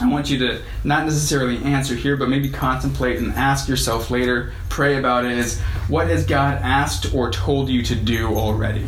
I 0.00 0.08
want 0.08 0.30
you 0.30 0.38
to 0.40 0.62
not 0.84 1.04
necessarily 1.04 1.56
answer 1.64 1.94
here, 1.94 2.16
but 2.16 2.28
maybe 2.28 2.50
contemplate 2.50 3.18
and 3.18 3.32
ask 3.32 3.66
yourself 3.66 4.10
later, 4.10 4.52
pray 4.68 4.98
about 4.98 5.24
it 5.24 5.32
is 5.32 5.58
what 5.88 6.08
has 6.08 6.26
God 6.26 6.60
asked 6.62 7.14
or 7.14 7.30
told 7.30 7.70
you 7.70 7.82
to 7.82 7.94
do 7.94 8.28
already? 8.36 8.86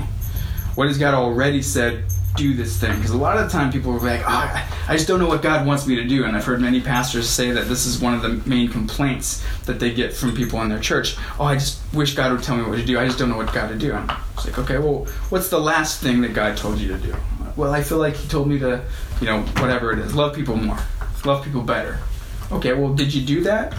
What 0.74 0.88
has 0.88 0.98
God 0.98 1.14
already 1.14 1.62
said, 1.62 2.04
do 2.38 2.54
this 2.54 2.80
thing? 2.80 2.94
Because 2.96 3.10
a 3.10 3.16
lot 3.16 3.36
of 3.36 3.44
the 3.44 3.50
time 3.50 3.70
people 3.70 3.92
are 3.92 3.98
like, 3.98 4.22
oh, 4.26 4.66
I 4.88 4.94
just 4.96 5.06
don't 5.06 5.18
know 5.18 5.28
what 5.28 5.42
God 5.42 5.66
wants 5.66 5.86
me 5.86 5.96
to 5.96 6.04
do. 6.04 6.24
And 6.24 6.36
I've 6.36 6.44
heard 6.44 6.60
many 6.60 6.80
pastors 6.80 7.28
say 7.28 7.50
that 7.50 7.68
this 7.68 7.84
is 7.84 8.00
one 8.00 8.14
of 8.14 8.22
the 8.22 8.48
main 8.48 8.68
complaints 8.68 9.44
that 9.66 9.78
they 9.78 9.92
get 9.92 10.14
from 10.14 10.34
people 10.34 10.62
in 10.62 10.70
their 10.70 10.80
church. 10.80 11.16
Oh, 11.38 11.44
I 11.44 11.54
just 11.54 11.80
wish 11.92 12.14
God 12.14 12.32
would 12.32 12.42
tell 12.42 12.56
me 12.56 12.62
what 12.62 12.76
to 12.76 12.84
do. 12.86 12.98
I 12.98 13.04
just 13.04 13.18
don't 13.18 13.28
know 13.28 13.36
what 13.36 13.52
God 13.52 13.68
to 13.68 13.76
do. 13.76 13.92
And 13.92 14.10
it's 14.34 14.46
like, 14.46 14.58
okay, 14.58 14.78
well, 14.78 15.06
what's 15.28 15.50
the 15.50 15.60
last 15.60 16.00
thing 16.00 16.22
that 16.22 16.32
God 16.32 16.56
told 16.56 16.78
you 16.78 16.88
to 16.88 16.98
do? 16.98 17.14
Well, 17.56 17.74
I 17.74 17.82
feel 17.82 17.98
like 17.98 18.14
He 18.14 18.28
told 18.28 18.48
me 18.48 18.58
to, 18.60 18.84
you 19.20 19.26
know, 19.26 19.42
whatever 19.58 19.92
it 19.92 19.98
is, 19.98 20.14
love 20.14 20.34
people 20.34 20.56
more 20.56 20.78
love 21.24 21.44
people 21.44 21.62
better. 21.62 21.98
Okay, 22.50 22.72
well, 22.72 22.94
did 22.94 23.12
you 23.12 23.24
do 23.24 23.42
that? 23.42 23.74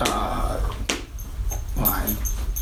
Uh, 0.00 0.74
well, 1.76 1.86
I, 1.86 2.14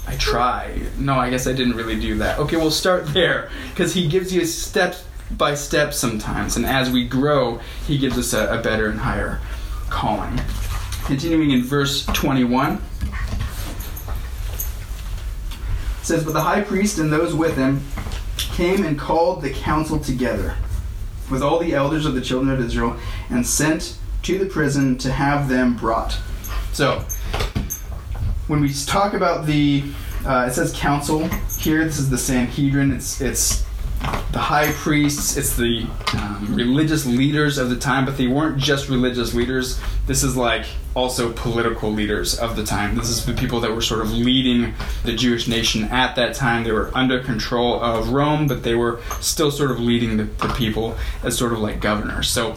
I 0.06 0.16
try. 0.16 0.80
No, 0.98 1.14
I 1.14 1.30
guess 1.30 1.46
I 1.46 1.52
didn't 1.52 1.76
really 1.76 1.98
do 1.98 2.18
that. 2.18 2.38
Okay, 2.38 2.56
we'll 2.56 2.70
start 2.70 3.06
there 3.14 3.50
because 3.70 3.94
he 3.94 4.08
gives 4.08 4.34
you 4.34 4.44
step 4.44 4.96
by 5.30 5.54
step 5.54 5.94
sometimes, 5.94 6.56
and 6.56 6.66
as 6.66 6.90
we 6.90 7.06
grow, 7.06 7.60
he 7.86 7.96
gives 7.98 8.18
us 8.18 8.32
a, 8.32 8.58
a 8.58 8.62
better 8.62 8.88
and 8.88 9.00
higher 9.00 9.40
calling. 9.88 10.40
Continuing 11.04 11.50
in 11.50 11.62
verse 11.62 12.04
21. 12.06 12.74
It 12.74 12.80
says, 16.02 16.24
But 16.24 16.32
the 16.32 16.42
high 16.42 16.62
priest 16.62 16.98
and 16.98 17.12
those 17.12 17.34
with 17.34 17.56
him 17.56 17.82
came 18.36 18.84
and 18.84 18.98
called 18.98 19.42
the 19.42 19.50
council 19.50 19.98
together 19.98 20.56
with 21.30 21.42
all 21.42 21.58
the 21.58 21.74
elders 21.74 22.04
of 22.04 22.14
the 22.14 22.20
children 22.20 22.52
of 22.52 22.60
Israel 22.60 22.96
and 23.30 23.46
sent 23.46 23.96
to 24.22 24.38
the 24.38 24.46
prison 24.46 24.98
to 24.98 25.12
have 25.12 25.48
them 25.48 25.76
brought. 25.76 26.18
So, 26.72 27.04
when 28.52 28.60
we 28.60 28.70
talk 28.84 29.14
about 29.14 29.46
the, 29.46 29.82
uh, 30.26 30.44
it 30.46 30.52
says 30.52 30.74
council 30.76 31.26
here. 31.58 31.86
This 31.86 31.98
is 31.98 32.10
the 32.10 32.18
Sanhedrin. 32.18 32.92
It's 32.92 33.18
it's 33.22 33.64
the 34.30 34.40
high 34.40 34.70
priests. 34.72 35.38
It's 35.38 35.56
the 35.56 35.86
um, 36.18 36.54
religious 36.54 37.06
leaders 37.06 37.56
of 37.56 37.70
the 37.70 37.76
time, 37.76 38.04
but 38.04 38.18
they 38.18 38.26
weren't 38.26 38.58
just 38.58 38.90
religious 38.90 39.32
leaders. 39.32 39.80
This 40.06 40.22
is 40.22 40.36
like 40.36 40.66
also 40.94 41.32
political 41.32 41.90
leaders 41.90 42.38
of 42.38 42.54
the 42.54 42.62
time. 42.62 42.94
This 42.94 43.08
is 43.08 43.24
the 43.24 43.32
people 43.32 43.58
that 43.60 43.74
were 43.74 43.80
sort 43.80 44.02
of 44.02 44.12
leading 44.12 44.74
the 45.02 45.14
Jewish 45.14 45.48
nation 45.48 45.84
at 45.84 46.14
that 46.16 46.34
time. 46.34 46.62
They 46.62 46.72
were 46.72 46.90
under 46.92 47.20
control 47.20 47.82
of 47.82 48.10
Rome, 48.10 48.48
but 48.48 48.64
they 48.64 48.74
were 48.74 49.00
still 49.22 49.50
sort 49.50 49.70
of 49.70 49.80
leading 49.80 50.18
the, 50.18 50.24
the 50.24 50.52
people 50.52 50.94
as 51.22 51.38
sort 51.38 51.54
of 51.54 51.60
like 51.60 51.80
governors. 51.80 52.28
So 52.28 52.56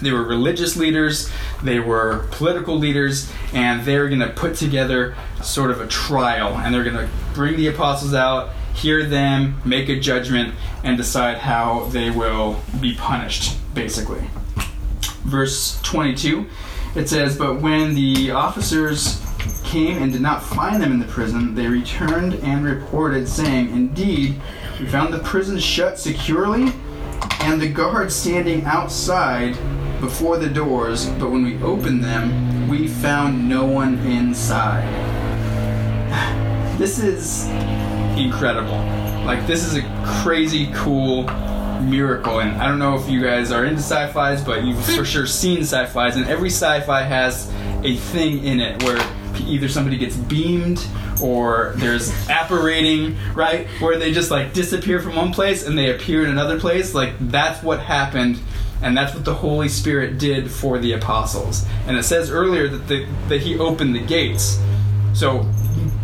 they 0.00 0.12
were 0.12 0.22
religious 0.22 0.76
leaders, 0.76 1.30
they 1.62 1.78
were 1.78 2.26
political 2.30 2.76
leaders, 2.76 3.30
and 3.52 3.84
they're 3.84 4.08
going 4.08 4.20
to 4.20 4.30
put 4.30 4.54
together 4.56 5.16
sort 5.42 5.70
of 5.70 5.80
a 5.80 5.86
trial, 5.86 6.56
and 6.58 6.74
they're 6.74 6.84
going 6.84 6.96
to 6.96 7.08
bring 7.34 7.56
the 7.56 7.68
apostles 7.68 8.14
out, 8.14 8.50
hear 8.74 9.04
them, 9.04 9.60
make 9.64 9.88
a 9.88 9.98
judgment, 9.98 10.54
and 10.82 10.96
decide 10.96 11.38
how 11.38 11.84
they 11.86 12.10
will 12.10 12.60
be 12.80 12.94
punished, 12.94 13.56
basically. 13.74 14.22
Verse 15.24 15.80
22 15.82 16.46
it 16.94 17.08
says, 17.08 17.36
But 17.36 17.60
when 17.60 17.94
the 17.94 18.30
officers 18.30 19.20
came 19.64 20.00
and 20.00 20.12
did 20.12 20.20
not 20.20 20.42
find 20.42 20.80
them 20.80 20.92
in 20.92 21.00
the 21.00 21.06
prison, 21.06 21.54
they 21.54 21.66
returned 21.66 22.34
and 22.34 22.64
reported, 22.64 23.28
saying, 23.28 23.70
Indeed, 23.70 24.40
we 24.78 24.86
found 24.86 25.12
the 25.12 25.18
prison 25.18 25.58
shut 25.58 25.98
securely 25.98 26.72
and 27.40 27.60
the 27.60 27.68
guards 27.68 28.14
standing 28.14 28.64
outside 28.64 29.56
before 30.04 30.36
the 30.36 30.50
doors, 30.50 31.06
but 31.18 31.30
when 31.30 31.42
we 31.42 31.56
opened 31.62 32.04
them, 32.04 32.68
we 32.68 32.86
found 32.86 33.48
no 33.48 33.64
one 33.64 33.98
inside. 34.00 34.84
This 36.78 36.98
is 36.98 37.46
incredible. 38.18 38.76
Like, 39.24 39.46
this 39.46 39.64
is 39.64 39.76
a 39.76 39.82
crazy 40.22 40.70
cool 40.74 41.22
miracle. 41.80 42.40
And 42.40 42.60
I 42.60 42.68
don't 42.68 42.78
know 42.78 42.96
if 42.96 43.08
you 43.08 43.22
guys 43.22 43.50
are 43.50 43.64
into 43.64 43.80
sci-fi's, 43.80 44.44
but 44.44 44.62
you've 44.62 44.84
for 44.84 44.96
hmm. 44.96 45.04
sure 45.04 45.26
seen 45.26 45.60
sci-fi's, 45.62 46.16
and 46.16 46.26
every 46.26 46.50
sci-fi 46.50 47.00
has 47.02 47.50
a 47.82 47.96
thing 47.96 48.44
in 48.44 48.60
it 48.60 48.82
where 48.82 48.98
either 49.46 49.70
somebody 49.70 49.96
gets 49.96 50.16
beamed 50.16 50.86
or 51.22 51.72
there's 51.76 52.10
apparating, 52.28 53.16
right? 53.34 53.66
Where 53.80 53.98
they 53.98 54.12
just 54.12 54.30
like 54.30 54.52
disappear 54.52 55.00
from 55.00 55.16
one 55.16 55.32
place 55.32 55.66
and 55.66 55.78
they 55.78 55.94
appear 55.94 56.24
in 56.24 56.30
another 56.30 56.60
place. 56.60 56.94
Like 56.94 57.14
that's 57.20 57.62
what 57.62 57.80
happened. 57.80 58.38
And 58.84 58.94
that's 58.94 59.14
what 59.14 59.24
the 59.24 59.32
Holy 59.32 59.70
Spirit 59.70 60.18
did 60.18 60.50
for 60.50 60.78
the 60.78 60.92
apostles. 60.92 61.64
And 61.86 61.96
it 61.96 62.02
says 62.02 62.30
earlier 62.30 62.68
that, 62.68 62.86
the, 62.86 63.06
that 63.28 63.40
he 63.40 63.58
opened 63.58 63.94
the 63.94 64.04
gates. 64.04 64.60
So 65.14 65.48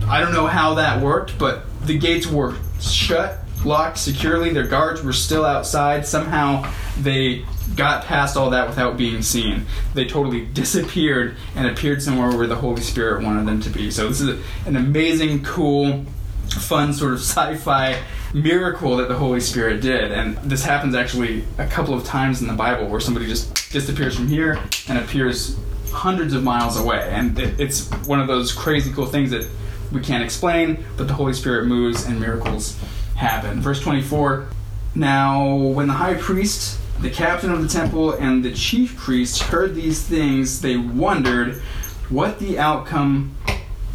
I 0.09 0.21
don't 0.21 0.33
know 0.33 0.47
how 0.47 0.75
that 0.75 1.03
worked, 1.03 1.39
but 1.39 1.65
the 1.83 1.99
gates 1.99 2.27
were 2.27 2.57
shut 2.81 3.39
locked 3.67 3.99
securely. 3.99 4.51
Their 4.55 4.67
guards 4.67 5.03
were 5.03 5.13
still 5.13 5.45
outside. 5.45 6.07
Somehow 6.07 6.73
they 6.99 7.45
got 7.77 8.07
past 8.07 8.35
all 8.35 8.49
that 8.49 8.67
without 8.67 8.97
being 8.97 9.21
seen. 9.21 9.67
They 9.93 10.07
totally 10.07 10.47
disappeared 10.47 11.37
and 11.55 11.67
appeared 11.67 12.03
somewhere 12.03 12.35
where 12.35 12.47
the 12.47 12.57
Holy 12.57 12.81
Spirit 12.81 13.23
wanted 13.23 13.47
them 13.47 13.61
to 13.61 13.69
be. 13.69 13.91
So 13.91 14.09
this 14.09 14.23
is 14.23 14.41
an 14.65 14.77
amazing, 14.77 15.45
cool, 15.45 16.07
fun 16.49 16.95
sort 16.95 17.13
of 17.13 17.19
sci-fi 17.21 18.01
miracle 18.33 18.97
that 18.97 19.09
the 19.09 19.17
Holy 19.17 19.41
Spirit 19.41 19.81
did. 19.81 20.13
And 20.13 20.37
this 20.39 20.65
happens 20.65 20.95
actually 20.95 21.45
a 21.59 21.67
couple 21.67 21.95
of 21.95 22.05
times 22.05 22.41
in 22.41 22.49
the 22.49 22.55
Bible 22.55 22.87
where 22.87 23.01
somebody 23.01 23.27
just 23.27 23.73
disappears 23.73 24.17
from 24.17 24.29
here 24.29 24.63
and 24.89 24.99
appears 24.99 25.59
hundreds 25.91 26.35
of 26.35 26.43
miles 26.43 26.77
away. 26.79 27.09
And 27.11 27.39
it, 27.39 27.59
it's 27.59 27.91
one 28.07 28.21
of 28.21 28.27
those 28.27 28.53
crazy 28.53 28.93
cool 28.93 29.07
things 29.07 29.31
that 29.31 29.49
we 29.93 30.01
can't 30.01 30.23
explain, 30.23 30.85
but 30.97 31.09
the 31.09 31.15
Holy 31.15 31.33
Spirit 31.33 31.67
moves 31.67 32.05
and 32.05 32.21
miracles 32.21 32.79
happen. 33.17 33.61
Verse 33.61 33.81
24 33.81 34.49
Now, 34.95 35.55
when 35.55 35.89
the 35.89 35.95
high 35.95 36.15
priest, 36.15 36.79
the 37.01 37.11
captain 37.11 37.51
of 37.51 37.63
the 37.63 37.69
temple, 37.69 38.13
and 38.13 38.45
the 38.45 38.53
chief 38.53 38.97
priests 38.97 39.41
heard 39.41 39.75
these 39.75 40.03
things, 40.03 40.61
they 40.61 40.77
wondered 40.77 41.61
what 42.09 42.39
the 42.39 42.59
outcome 42.59 43.35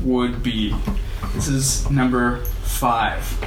would 0.01 0.43
be. 0.43 0.75
This 1.33 1.47
is 1.47 1.89
number 1.89 2.43
five 2.63 3.37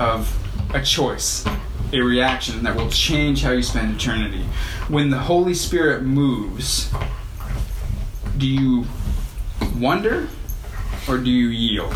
of 0.00 0.36
a 0.74 0.82
choice, 0.82 1.46
a 1.92 2.00
reaction 2.00 2.62
that 2.64 2.74
will 2.74 2.90
change 2.90 3.42
how 3.42 3.52
you 3.52 3.62
spend 3.62 3.94
eternity. 3.94 4.44
When 4.88 5.10
the 5.10 5.18
Holy 5.18 5.54
Spirit 5.54 6.02
moves, 6.02 6.92
do 8.38 8.46
you 8.46 8.86
wonder 9.76 10.28
or 11.08 11.18
do 11.18 11.30
you 11.30 11.48
yield? 11.48 11.94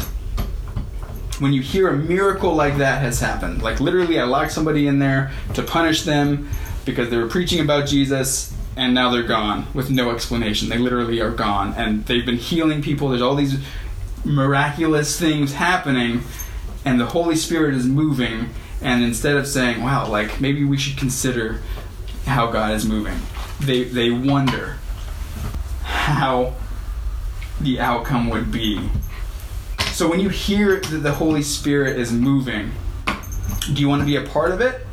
when 1.40 1.52
you 1.52 1.62
hear 1.62 1.88
a 1.88 1.96
miracle 1.96 2.54
like 2.54 2.76
that 2.78 3.00
has 3.02 3.20
happened, 3.20 3.62
like 3.62 3.80
literally 3.80 4.18
I 4.20 4.24
locked 4.24 4.52
somebody 4.52 4.86
in 4.86 4.98
there 4.98 5.32
to 5.54 5.62
punish 5.62 6.02
them 6.02 6.48
because 6.84 7.10
they 7.10 7.16
were 7.16 7.28
preaching 7.28 7.60
about 7.60 7.88
Jesus 7.88 8.54
and 8.76 8.94
now 8.94 9.10
they're 9.10 9.22
gone 9.22 9.66
with 9.74 9.90
no 9.90 10.10
explanation. 10.10 10.68
They 10.68 10.78
literally 10.78 11.20
are 11.20 11.30
gone 11.30 11.74
and 11.76 12.04
they've 12.06 12.24
been 12.24 12.36
healing 12.36 12.82
people. 12.82 13.08
There's 13.08 13.22
all 13.22 13.34
these 13.34 13.58
miraculous 14.24 15.18
things 15.18 15.54
happening 15.54 16.22
and 16.84 17.00
the 17.00 17.06
Holy 17.06 17.36
Spirit 17.36 17.74
is 17.74 17.86
moving 17.86 18.50
and 18.82 19.02
instead 19.02 19.36
of 19.36 19.46
saying, 19.46 19.82
wow, 19.82 20.08
like 20.08 20.40
maybe 20.40 20.64
we 20.64 20.76
should 20.76 20.98
consider 20.98 21.60
how 22.26 22.50
God 22.50 22.72
is 22.72 22.84
moving, 22.84 23.18
they 23.60 23.84
they 23.84 24.10
wonder 24.10 24.78
how 25.82 26.54
the 27.60 27.80
outcome 27.80 28.28
would 28.30 28.50
be 28.50 28.90
so 29.94 30.10
when 30.10 30.18
you 30.18 30.28
hear 30.28 30.80
that 30.80 30.98
the 30.98 31.12
Holy 31.12 31.42
Spirit 31.42 32.00
is 32.00 32.12
moving, 32.12 32.72
do 33.72 33.80
you 33.80 33.88
want 33.88 34.02
to 34.02 34.06
be 34.06 34.16
a 34.16 34.22
part 34.22 34.50
of 34.50 34.60
it? 34.60 34.84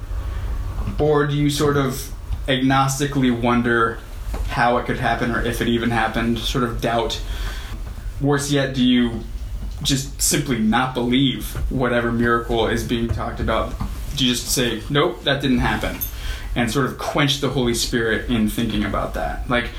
Or 1.00 1.26
do 1.26 1.34
you 1.34 1.50
sort 1.50 1.76
of 1.76 2.14
agnostically 2.46 3.32
wonder 3.32 3.98
how 4.50 4.78
it 4.78 4.86
could 4.86 5.00
happen 5.00 5.32
or 5.32 5.42
if 5.42 5.60
it 5.60 5.68
even 5.68 5.90
happened, 5.90 6.38
sort 6.38 6.64
of 6.64 6.82
doubt? 6.82 7.20
Worse 8.22 8.52
yet, 8.52 8.76
do 8.76 8.86
you 8.86 9.24
just 9.84 10.22
simply 10.22 10.60
not 10.60 10.94
believe 10.94 11.54
whatever 11.72 12.12
miracle 12.12 12.68
is 12.68 12.84
being 12.84 13.08
talked 13.08 13.40
about? 13.40 13.74
Do 14.16 14.26
you 14.26 14.34
just 14.34 14.48
say, 14.48 14.82
nope, 14.90 15.24
that 15.24 15.42
didn't 15.42 15.60
happen? 15.60 15.98
And 16.56 16.70
sort 16.70 16.86
of 16.86 16.98
quench 16.98 17.40
the 17.40 17.50
Holy 17.50 17.74
Spirit 17.74 18.30
in 18.30 18.50
thinking 18.50 18.84
about 18.84 19.14
that? 19.14 19.50
Like, 19.50 19.70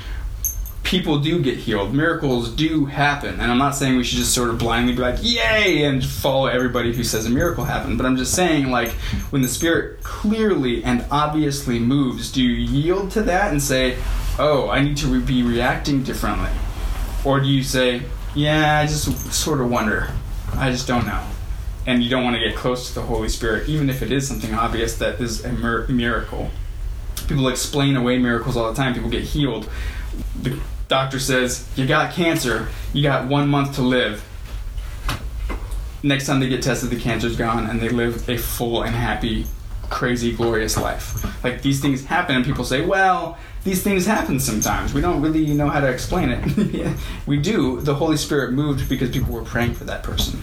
people 0.83 1.19
do 1.19 1.41
get 1.41 1.57
healed. 1.57 1.93
Miracles 1.93 2.49
do 2.49 2.85
happen. 2.85 3.39
And 3.39 3.51
I'm 3.51 3.57
not 3.57 3.75
saying 3.75 3.95
we 3.95 4.03
should 4.03 4.17
just 4.17 4.33
sort 4.33 4.49
of 4.49 4.57
blindly 4.57 4.93
be 4.93 4.99
like, 4.99 5.19
yay, 5.21 5.83
and 5.83 6.03
follow 6.03 6.47
everybody 6.47 6.93
who 6.93 7.03
says 7.03 7.25
a 7.25 7.29
miracle 7.29 7.63
happened. 7.63 7.97
But 7.97 8.05
I'm 8.05 8.17
just 8.17 8.33
saying, 8.33 8.69
like, 8.69 8.91
when 9.31 9.41
the 9.41 9.47
Spirit 9.47 10.03
clearly 10.03 10.83
and 10.83 11.05
obviously 11.09 11.79
moves, 11.79 12.31
do 12.31 12.43
you 12.43 12.53
yield 12.53 13.11
to 13.11 13.23
that 13.23 13.51
and 13.51 13.61
say, 13.61 13.97
oh, 14.37 14.69
I 14.69 14.81
need 14.81 14.97
to 14.97 15.21
be 15.21 15.43
reacting 15.43 16.03
differently? 16.03 16.51
Or 17.23 17.39
do 17.39 17.47
you 17.47 17.63
say, 17.63 18.03
yeah, 18.35 18.79
I 18.79 18.85
just 18.85 19.31
sort 19.31 19.61
of 19.61 19.69
wonder. 19.69 20.09
I 20.55 20.71
just 20.71 20.87
don't 20.87 21.05
know. 21.05 21.23
And 21.85 22.03
you 22.03 22.09
don't 22.09 22.23
want 22.23 22.35
to 22.35 22.39
get 22.39 22.55
close 22.55 22.87
to 22.89 22.95
the 22.95 23.01
Holy 23.01 23.29
Spirit, 23.29 23.67
even 23.67 23.89
if 23.89 24.01
it 24.01 24.11
is 24.11 24.27
something 24.27 24.53
obvious 24.53 24.97
that 24.97 25.19
is 25.19 25.43
a 25.43 25.51
mir- 25.51 25.87
miracle. 25.87 26.49
People 27.27 27.47
explain 27.47 27.95
away 27.95 28.17
miracles 28.17 28.55
all 28.55 28.69
the 28.71 28.75
time. 28.75 28.93
People 28.93 29.09
get 29.09 29.23
healed. 29.23 29.69
The 30.41 30.59
doctor 30.87 31.19
says, 31.19 31.67
You 31.75 31.85
got 31.85 32.13
cancer. 32.13 32.69
You 32.93 33.03
got 33.03 33.27
one 33.27 33.49
month 33.49 33.75
to 33.75 33.81
live. 33.81 34.23
Next 36.01 36.25
time 36.25 36.39
they 36.39 36.49
get 36.49 36.61
tested, 36.61 36.89
the 36.89 36.99
cancer's 36.99 37.35
gone 37.37 37.69
and 37.69 37.79
they 37.79 37.89
live 37.89 38.27
a 38.29 38.37
full 38.37 38.83
and 38.83 38.93
happy, 38.93 39.45
crazy, 39.89 40.33
glorious 40.33 40.77
life. 40.77 41.43
Like 41.43 41.61
these 41.61 41.81
things 41.81 42.05
happen, 42.05 42.35
and 42.35 42.45
people 42.45 42.65
say, 42.65 42.85
Well, 42.85 43.37
these 43.63 43.81
things 43.81 44.05
happen 44.05 44.39
sometimes. 44.39 44.93
We 44.93 45.01
don't 45.01 45.21
really 45.21 45.45
know 45.53 45.69
how 45.69 45.79
to 45.79 45.87
explain 45.87 46.29
it. 46.29 46.97
we 47.25 47.37
do. 47.37 47.79
The 47.79 47.95
Holy 47.95 48.17
Spirit 48.17 48.51
moved 48.51 48.89
because 48.89 49.09
people 49.09 49.33
were 49.33 49.43
praying 49.43 49.75
for 49.75 49.85
that 49.85 50.03
person. 50.03 50.39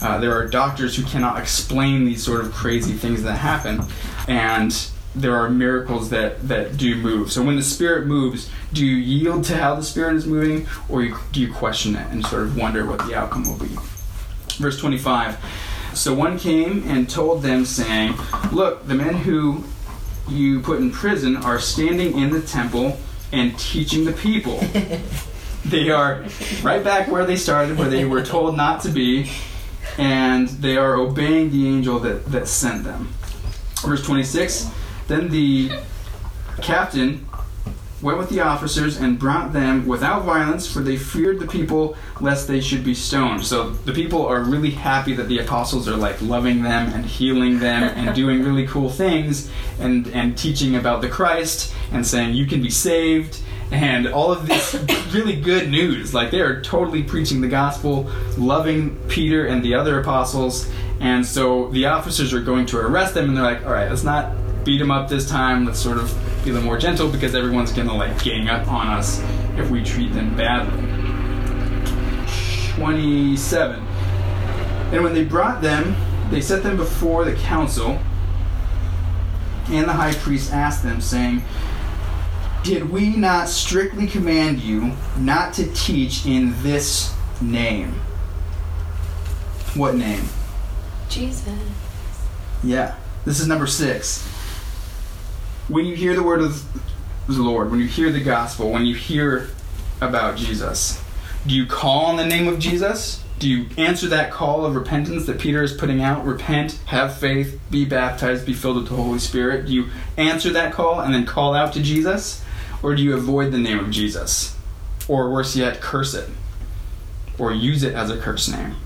Uh, 0.00 0.18
there 0.18 0.32
are 0.32 0.46
doctors 0.46 0.96
who 0.96 1.02
cannot 1.04 1.38
explain 1.38 2.04
these 2.04 2.24
sort 2.24 2.40
of 2.40 2.52
crazy 2.52 2.94
things 2.94 3.22
that 3.22 3.36
happen, 3.36 3.82
and 4.28 4.88
there 5.14 5.36
are 5.36 5.48
miracles 5.48 6.10
that, 6.10 6.48
that 6.48 6.76
do 6.76 6.96
move. 6.96 7.30
So 7.30 7.42
when 7.42 7.56
the 7.56 7.62
Spirit 7.62 8.06
moves, 8.06 8.50
do 8.72 8.84
you 8.84 8.96
yield 8.96 9.44
to 9.44 9.56
how 9.56 9.74
the 9.74 9.82
Spirit 9.82 10.16
is 10.16 10.26
moving, 10.26 10.66
or 10.88 11.02
you, 11.02 11.16
do 11.32 11.40
you 11.40 11.52
question 11.52 11.94
it 11.96 12.06
and 12.10 12.24
sort 12.26 12.44
of 12.44 12.56
wonder 12.56 12.86
what 12.86 13.06
the 13.06 13.14
outcome 13.14 13.44
will 13.44 13.58
be? 13.58 13.76
Verse 14.56 14.78
25. 14.80 15.38
So 15.92 16.12
one 16.12 16.38
came 16.38 16.82
and 16.88 17.08
told 17.08 17.42
them, 17.42 17.64
saying, 17.64 18.14
Look, 18.50 18.86
the 18.88 18.94
men 18.94 19.14
who 19.14 19.64
you 20.28 20.60
put 20.60 20.80
in 20.80 20.90
prison 20.90 21.36
are 21.36 21.58
standing 21.58 22.18
in 22.18 22.30
the 22.30 22.40
temple 22.40 22.98
and 23.32 23.58
teaching 23.58 24.04
the 24.04 24.12
people. 24.12 24.58
they 25.64 25.90
are 25.90 26.24
right 26.62 26.82
back 26.82 27.08
where 27.08 27.24
they 27.24 27.36
started, 27.36 27.78
where 27.78 27.88
they 27.88 28.04
were 28.04 28.22
told 28.22 28.56
not 28.56 28.82
to 28.82 28.90
be, 28.90 29.30
and 29.98 30.48
they 30.48 30.76
are 30.76 30.96
obeying 30.96 31.50
the 31.50 31.68
angel 31.68 31.98
that, 32.00 32.26
that 32.26 32.48
sent 32.48 32.84
them. 32.84 33.08
Verse 33.82 34.04
26 34.04 34.70
Then 35.08 35.28
the 35.28 35.72
captain 36.62 37.26
went 38.04 38.18
with 38.18 38.28
the 38.28 38.40
officers 38.40 38.98
and 38.98 39.18
brought 39.18 39.52
them 39.54 39.86
without 39.86 40.24
violence, 40.24 40.70
for 40.70 40.80
they 40.80 40.96
feared 40.96 41.40
the 41.40 41.46
people 41.46 41.96
lest 42.20 42.46
they 42.46 42.60
should 42.60 42.84
be 42.84 42.94
stoned. 42.94 43.44
So 43.44 43.70
the 43.70 43.92
people 43.92 44.26
are 44.26 44.40
really 44.40 44.70
happy 44.70 45.14
that 45.14 45.26
the 45.28 45.38
apostles 45.38 45.88
are 45.88 45.96
like 45.96 46.20
loving 46.20 46.62
them 46.62 46.92
and 46.92 47.04
healing 47.06 47.58
them 47.58 47.82
and 47.82 48.14
doing 48.22 48.44
really 48.44 48.66
cool 48.66 48.90
things 48.90 49.50
and 49.80 50.06
and 50.08 50.36
teaching 50.36 50.76
about 50.76 51.00
the 51.00 51.08
Christ 51.08 51.74
and 51.92 52.06
saying 52.06 52.34
you 52.34 52.46
can 52.46 52.62
be 52.62 52.70
saved 52.70 53.40
and 53.70 54.06
all 54.06 54.30
of 54.30 54.46
this 54.46 54.74
really 55.14 55.40
good 55.40 55.70
news. 55.70 56.12
Like 56.12 56.30
they 56.30 56.40
are 56.40 56.60
totally 56.60 57.02
preaching 57.02 57.40
the 57.40 57.48
gospel, 57.48 58.10
loving 58.36 58.96
Peter 59.08 59.46
and 59.46 59.64
the 59.64 59.74
other 59.74 59.98
apostles. 59.98 60.70
And 61.00 61.24
so 61.24 61.68
the 61.68 61.86
officers 61.86 62.34
are 62.34 62.40
going 62.40 62.66
to 62.66 62.78
arrest 62.78 63.14
them 63.14 63.28
and 63.28 63.36
they're 63.36 63.44
like, 63.44 63.64
"All 63.64 63.72
right, 63.72 63.88
let's 63.88 64.04
not 64.04 64.30
beat 64.64 64.78
them 64.78 64.90
up 64.90 65.08
this 65.08 65.28
time. 65.28 65.64
Let's 65.64 65.78
sort 65.78 65.98
of 65.98 66.12
be 66.44 66.50
a 66.50 66.54
little 66.54 66.66
more 66.66 66.78
gentle 66.78 67.08
because 67.08 67.34
everyone's 67.34 67.72
gonna 67.72 67.94
like 67.94 68.22
gang 68.22 68.48
up 68.48 68.66
on 68.68 68.86
us 68.88 69.22
if 69.56 69.70
we 69.70 69.82
treat 69.82 70.12
them 70.12 70.36
badly. 70.36 70.80
27. 72.76 73.80
And 74.92 75.02
when 75.02 75.14
they 75.14 75.24
brought 75.24 75.62
them, 75.62 75.94
they 76.30 76.40
set 76.40 76.62
them 76.62 76.76
before 76.76 77.24
the 77.24 77.34
council, 77.34 77.98
and 79.68 79.88
the 79.88 79.92
high 79.92 80.14
priest 80.14 80.52
asked 80.52 80.82
them, 80.82 81.00
saying, 81.00 81.42
Did 82.62 82.90
we 82.90 83.10
not 83.16 83.48
strictly 83.48 84.06
command 84.06 84.60
you 84.60 84.92
not 85.18 85.54
to 85.54 85.70
teach 85.72 86.26
in 86.26 86.54
this 86.62 87.14
name? 87.40 87.92
What 89.74 89.96
name? 89.96 90.24
Jesus. 91.08 91.48
Yeah. 92.62 92.96
This 93.24 93.40
is 93.40 93.48
number 93.48 93.66
six. 93.66 94.28
When 95.68 95.86
you 95.86 95.96
hear 95.96 96.14
the 96.14 96.22
word 96.22 96.42
of 96.42 96.62
the 97.26 97.42
Lord, 97.42 97.70
when 97.70 97.80
you 97.80 97.86
hear 97.86 98.12
the 98.12 98.20
gospel, 98.20 98.70
when 98.70 98.84
you 98.84 98.94
hear 98.94 99.48
about 100.00 100.36
Jesus, 100.36 101.02
do 101.46 101.54
you 101.54 101.64
call 101.66 102.04
on 102.06 102.16
the 102.16 102.26
name 102.26 102.48
of 102.48 102.58
Jesus? 102.58 103.22
Do 103.38 103.48
you 103.48 103.66
answer 103.78 104.06
that 104.08 104.30
call 104.30 104.64
of 104.64 104.74
repentance 104.74 105.26
that 105.26 105.40
Peter 105.40 105.62
is 105.62 105.72
putting 105.72 106.02
out? 106.02 106.24
Repent, 106.24 106.78
have 106.86 107.16
faith, 107.16 107.58
be 107.70 107.84
baptized, 107.84 108.44
be 108.44 108.52
filled 108.52 108.76
with 108.76 108.88
the 108.88 108.94
Holy 108.94 109.18
Spirit. 109.18 109.66
Do 109.66 109.72
you 109.72 109.88
answer 110.18 110.50
that 110.50 110.72
call 110.74 111.00
and 111.00 111.14
then 111.14 111.24
call 111.24 111.54
out 111.54 111.72
to 111.72 111.82
Jesus? 111.82 112.44
Or 112.82 112.94
do 112.94 113.02
you 113.02 113.14
avoid 113.14 113.50
the 113.50 113.58
name 113.58 113.78
of 113.78 113.90
Jesus? 113.90 114.56
Or 115.08 115.30
worse 115.30 115.56
yet, 115.56 115.80
curse 115.80 116.12
it? 116.12 116.28
Or 117.38 117.52
use 117.52 117.82
it 117.82 117.94
as 117.94 118.10
a 118.10 118.18
curse 118.18 118.48
name? 118.48 118.76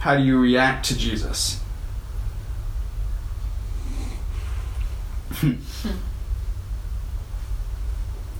How 0.00 0.16
do 0.16 0.22
you 0.22 0.38
react 0.38 0.86
to 0.86 0.98
Jesus? 0.98 1.60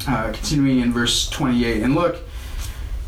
Uh, 0.08 0.32
continuing 0.32 0.80
in 0.80 0.92
verse 0.92 1.28
28 1.28 1.82
and 1.82 1.94
look 1.94 2.18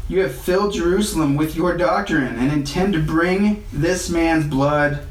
you 0.08 0.20
have 0.20 0.34
filled 0.34 0.72
jerusalem 0.72 1.36
with 1.36 1.56
your 1.56 1.76
doctrine 1.76 2.36
and 2.36 2.52
intend 2.52 2.92
to 2.92 3.00
bring 3.00 3.64
this 3.72 4.08
man's 4.10 4.46
blood 4.46 5.06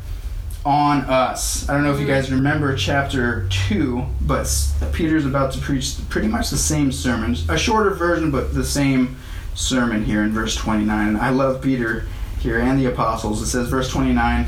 on 0.66 1.02
us. 1.06 1.68
I 1.70 1.74
don't 1.74 1.84
know 1.84 1.94
if 1.94 2.02
you 2.02 2.06
guys 2.06 2.30
remember 2.32 2.76
chapter 2.76 3.48
2 3.50 4.06
but 4.22 4.50
peter's 4.92 5.26
about 5.26 5.54
to 5.54 5.60
preach 5.60 5.96
pretty 6.10 6.28
much 6.28 6.50
the 6.50 6.58
same 6.58 6.92
sermon 6.92 7.36
a 7.48 7.58
shorter 7.58 7.92
version 7.92 8.30
but 8.30 8.54
the 8.54 8.66
same 8.66 9.16
sermon 9.56 10.04
here 10.04 10.22
in 10.24 10.32
verse 10.32 10.56
29 10.56 11.16
i 11.16 11.30
love 11.30 11.62
peter 11.62 12.06
here 12.40 12.60
and 12.60 12.80
the 12.80 12.86
apostles. 12.86 13.42
It 13.42 13.48
says 13.48 13.70
verse 13.70 13.90
29 13.90 14.48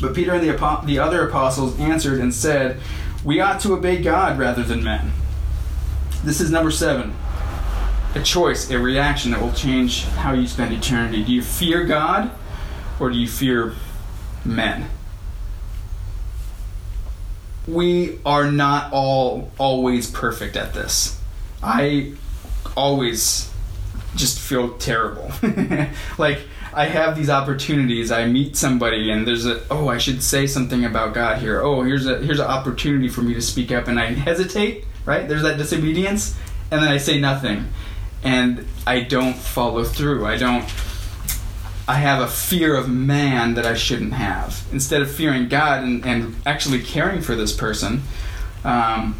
but 0.00 0.14
peter 0.14 0.32
and 0.32 0.42
the, 0.42 0.80
the 0.84 0.98
other 0.98 1.28
apostles 1.28 1.78
answered 1.78 2.20
and 2.20 2.32
said 2.32 2.80
we 3.24 3.40
ought 3.40 3.60
to 3.60 3.74
obey 3.74 4.02
God 4.02 4.38
rather 4.38 4.62
than 4.62 4.82
men. 4.82 5.12
This 6.24 6.40
is 6.40 6.50
number 6.50 6.70
seven 6.70 7.14
a 8.14 8.20
choice, 8.20 8.70
a 8.70 8.78
reaction 8.78 9.30
that 9.30 9.40
will 9.40 9.52
change 9.52 10.04
how 10.04 10.32
you 10.32 10.46
spend 10.46 10.72
eternity. 10.72 11.22
Do 11.22 11.32
you 11.32 11.42
fear 11.42 11.84
God 11.84 12.30
or 12.98 13.10
do 13.10 13.16
you 13.16 13.28
fear 13.28 13.74
men? 14.44 14.88
We 17.68 18.18
are 18.26 18.50
not 18.50 18.92
all 18.92 19.52
always 19.58 20.10
perfect 20.10 20.56
at 20.56 20.74
this. 20.74 21.20
I 21.62 22.14
always 22.76 23.50
just 24.16 24.40
feel 24.40 24.76
terrible. 24.78 25.30
like 26.18 26.40
I 26.72 26.86
have 26.86 27.16
these 27.16 27.30
opportunities. 27.30 28.12
I 28.12 28.26
meet 28.26 28.56
somebody, 28.56 29.10
and 29.10 29.26
there's 29.26 29.46
a 29.46 29.62
oh, 29.70 29.88
I 29.88 29.98
should 29.98 30.22
say 30.22 30.46
something 30.46 30.84
about 30.84 31.14
God 31.14 31.38
here. 31.38 31.60
Oh, 31.60 31.82
here's 31.82 32.06
a 32.06 32.18
here's 32.18 32.38
an 32.38 32.46
opportunity 32.46 33.08
for 33.08 33.22
me 33.22 33.34
to 33.34 33.42
speak 33.42 33.72
up, 33.72 33.88
and 33.88 33.98
I 33.98 34.06
hesitate. 34.06 34.84
Right 35.04 35.26
there's 35.28 35.42
that 35.42 35.58
disobedience, 35.58 36.36
and 36.70 36.82
then 36.82 36.90
I 36.90 36.98
say 36.98 37.18
nothing, 37.18 37.68
and 38.22 38.66
I 38.86 39.00
don't 39.00 39.36
follow 39.36 39.82
through. 39.84 40.26
I 40.26 40.36
don't. 40.36 40.64
I 41.88 41.94
have 41.94 42.22
a 42.22 42.28
fear 42.28 42.76
of 42.76 42.88
man 42.88 43.54
that 43.54 43.66
I 43.66 43.74
shouldn't 43.74 44.12
have. 44.12 44.64
Instead 44.70 45.02
of 45.02 45.10
fearing 45.10 45.48
God 45.48 45.82
and, 45.82 46.06
and 46.06 46.36
actually 46.46 46.82
caring 46.82 47.20
for 47.20 47.34
this 47.34 47.52
person, 47.52 48.02
um, 48.62 49.18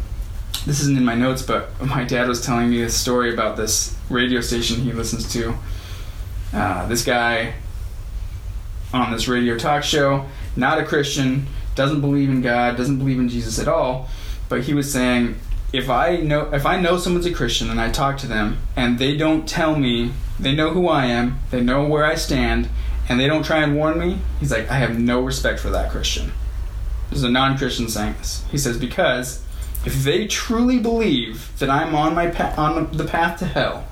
this 0.65 0.79
isn't 0.79 0.97
in 0.97 1.03
my 1.03 1.15
notes, 1.15 1.41
but 1.41 1.69
my 1.85 2.05
dad 2.05 2.29
was 2.29 2.45
telling 2.45 2.69
me 2.69 2.81
a 2.83 2.89
story 2.89 3.33
about 3.33 3.57
this 3.57 3.97
radio 4.09 4.39
station 4.39 4.77
he 4.81 4.93
listens 4.93 5.29
to 5.33 5.57
uh, 6.53 6.87
this 6.87 7.03
guy 7.03 7.53
on 8.93 9.11
this 9.11 9.27
radio 9.27 9.57
talk 9.57 9.83
show, 9.83 10.25
not 10.55 10.79
a 10.79 10.85
Christian, 10.85 11.47
doesn't 11.75 12.01
believe 12.01 12.29
in 12.29 12.41
God, 12.41 12.77
doesn't 12.77 12.97
believe 12.97 13.19
in 13.19 13.29
Jesus 13.29 13.59
at 13.59 13.67
all, 13.67 14.09
but 14.49 14.63
he 14.63 14.73
was 14.73 14.91
saying 14.91 15.39
if 15.73 15.89
I 15.89 16.17
know 16.17 16.51
if 16.53 16.65
I 16.65 16.79
know 16.79 16.97
someone's 16.97 17.25
a 17.25 17.33
Christian 17.33 17.69
and 17.69 17.79
I 17.79 17.89
talk 17.89 18.17
to 18.19 18.27
them 18.27 18.57
and 18.75 18.99
they 18.99 19.15
don't 19.15 19.47
tell 19.47 19.77
me 19.77 20.11
they 20.39 20.53
know 20.53 20.71
who 20.71 20.87
I 20.87 21.05
am, 21.05 21.39
they 21.49 21.61
know 21.61 21.85
where 21.85 22.03
I 22.03 22.15
stand, 22.15 22.67
and 23.07 23.19
they 23.19 23.27
don't 23.27 23.43
try 23.43 23.63
and 23.63 23.75
warn 23.75 23.99
me, 23.99 24.19
he's 24.39 24.51
like 24.51 24.69
I 24.69 24.75
have 24.75 24.99
no 24.99 25.21
respect 25.21 25.59
for 25.59 25.69
that 25.69 25.91
Christian. 25.91 26.31
This 27.09 27.19
is 27.19 27.23
a 27.23 27.29
non-Christian 27.29 27.89
saying 27.89 28.15
this. 28.17 28.43
He 28.51 28.57
says 28.57 28.77
because 28.77 29.45
if 29.85 30.03
they 30.03 30.27
truly 30.27 30.79
believe 30.79 31.57
that 31.59 31.69
I'm 31.69 31.95
on 31.95 32.15
my 32.15 32.27
pa- 32.27 32.53
on 32.57 32.91
the 32.91 33.05
path 33.05 33.39
to 33.39 33.45
hell, 33.45 33.87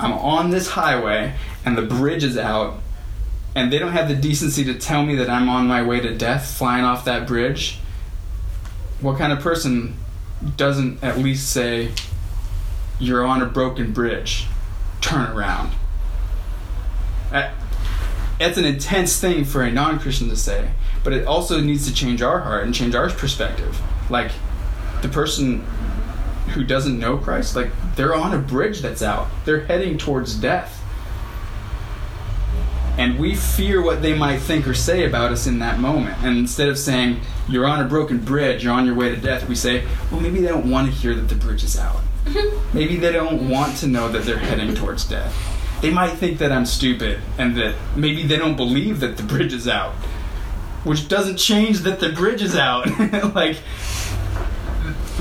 I'm 0.00 0.12
on 0.12 0.50
this 0.50 0.70
highway 0.70 1.34
and 1.64 1.76
the 1.76 1.82
bridge 1.82 2.24
is 2.24 2.38
out, 2.38 2.78
and 3.54 3.72
they 3.72 3.78
don't 3.78 3.92
have 3.92 4.08
the 4.08 4.14
decency 4.14 4.64
to 4.64 4.74
tell 4.74 5.04
me 5.04 5.16
that 5.16 5.28
I'm 5.28 5.48
on 5.48 5.66
my 5.66 5.82
way 5.82 6.00
to 6.00 6.16
death 6.16 6.54
flying 6.56 6.84
off 6.84 7.04
that 7.04 7.26
bridge, 7.26 7.78
what 9.00 9.18
kind 9.18 9.32
of 9.32 9.40
person 9.40 9.96
doesn't 10.56 11.02
at 11.02 11.18
least 11.18 11.50
say, 11.50 11.90
You're 12.98 13.24
on 13.24 13.42
a 13.42 13.46
broken 13.46 13.92
bridge, 13.92 14.46
turn 15.00 15.30
around? 15.36 15.72
That's 17.30 18.56
an 18.56 18.64
intense 18.64 19.20
thing 19.20 19.44
for 19.44 19.62
a 19.62 19.70
non 19.70 19.98
Christian 19.98 20.30
to 20.30 20.36
say, 20.36 20.70
but 21.04 21.12
it 21.12 21.26
also 21.26 21.60
needs 21.60 21.86
to 21.86 21.94
change 21.94 22.22
our 22.22 22.40
heart 22.40 22.64
and 22.64 22.74
change 22.74 22.94
our 22.94 23.10
perspective. 23.10 23.78
Like, 24.08 24.32
the 25.02 25.08
person 25.08 25.60
who 26.54 26.64
doesn't 26.64 26.98
know 26.98 27.18
Christ, 27.18 27.54
like 27.54 27.70
they're 28.00 28.14
on 28.14 28.32
a 28.32 28.38
bridge 28.38 28.80
that's 28.80 29.02
out. 29.02 29.28
They're 29.44 29.66
heading 29.66 29.98
towards 29.98 30.34
death. 30.34 30.82
And 32.96 33.18
we 33.18 33.34
fear 33.34 33.82
what 33.82 34.00
they 34.00 34.16
might 34.16 34.38
think 34.38 34.66
or 34.66 34.72
say 34.72 35.04
about 35.04 35.32
us 35.32 35.46
in 35.46 35.58
that 35.58 35.78
moment. 35.78 36.16
And 36.22 36.38
instead 36.38 36.70
of 36.70 36.78
saying, 36.78 37.20
you're 37.46 37.66
on 37.66 37.84
a 37.84 37.86
broken 37.86 38.16
bridge, 38.16 38.64
you're 38.64 38.72
on 38.72 38.86
your 38.86 38.94
way 38.94 39.10
to 39.10 39.16
death, 39.16 39.46
we 39.46 39.54
say, 39.54 39.84
well, 40.10 40.18
maybe 40.18 40.40
they 40.40 40.48
don't 40.48 40.70
want 40.70 40.88
to 40.88 40.94
hear 40.94 41.14
that 41.14 41.28
the 41.28 41.34
bridge 41.34 41.62
is 41.62 41.78
out. 41.78 42.00
maybe 42.72 42.96
they 42.96 43.12
don't 43.12 43.50
want 43.50 43.76
to 43.76 43.86
know 43.86 44.08
that 44.08 44.22
they're 44.22 44.38
heading 44.38 44.74
towards 44.74 45.04
death. 45.04 45.36
They 45.82 45.90
might 45.90 46.12
think 46.12 46.38
that 46.38 46.50
I'm 46.50 46.64
stupid 46.64 47.20
and 47.36 47.54
that 47.58 47.74
maybe 47.94 48.22
they 48.22 48.38
don't 48.38 48.56
believe 48.56 49.00
that 49.00 49.18
the 49.18 49.24
bridge 49.24 49.52
is 49.52 49.68
out. 49.68 49.92
Which 50.84 51.06
doesn't 51.06 51.36
change 51.36 51.80
that 51.80 52.00
the 52.00 52.08
bridge 52.08 52.40
is 52.40 52.56
out. 52.56 52.86
like, 53.34 53.58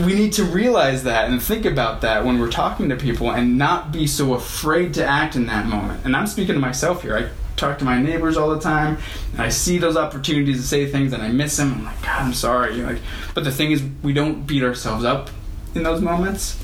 we 0.06 0.14
need 0.14 0.34
to 0.34 0.44
realize 0.44 1.04
that 1.04 1.30
and 1.30 1.42
think 1.42 1.66
about 1.66 2.02
that 2.02 2.26
when 2.26 2.40
we're 2.40 2.52
talking 2.52 2.90
to 2.90 2.96
people 2.96 3.32
and 3.32 3.58
not 3.58 3.92
be 3.92 4.08
so 4.08 4.34
afraid 4.34 4.94
to 4.96 5.06
act 5.06 5.36
in 5.36 5.46
that 5.48 5.66
moment. 5.66 6.06
And 6.06 6.16
I'm 6.16 6.28
speaking 6.28 6.56
to 6.56 6.62
myself 6.62 7.02
here. 7.02 7.18
I 7.18 7.30
talk 7.58 7.78
to 7.80 7.86
my 7.86 8.02
neighbors 8.02 8.38
all 8.38 8.50
the 8.50 8.60
time 8.60 8.98
and 9.34 9.42
I 9.42 9.50
see 9.50 9.78
those 9.78 9.98
opportunities 9.98 10.58
to 10.62 10.68
say 10.68 10.90
things 10.90 11.14
and 11.14 11.22
I 11.22 11.30
miss 11.30 11.58
them. 11.58 11.74
I'm 11.74 11.86
like, 11.86 12.02
God, 12.02 12.22
I'm 12.22 12.34
sorry. 12.34 12.76
Like, 12.78 13.00
but 13.36 13.44
the 13.44 13.52
thing 13.52 13.72
is, 13.72 13.84
we 14.02 14.14
don't 14.14 14.48
beat 14.48 14.64
ourselves 14.64 15.04
up 15.04 15.30
in 15.76 15.84
those 15.84 16.02
moments. 16.02 16.64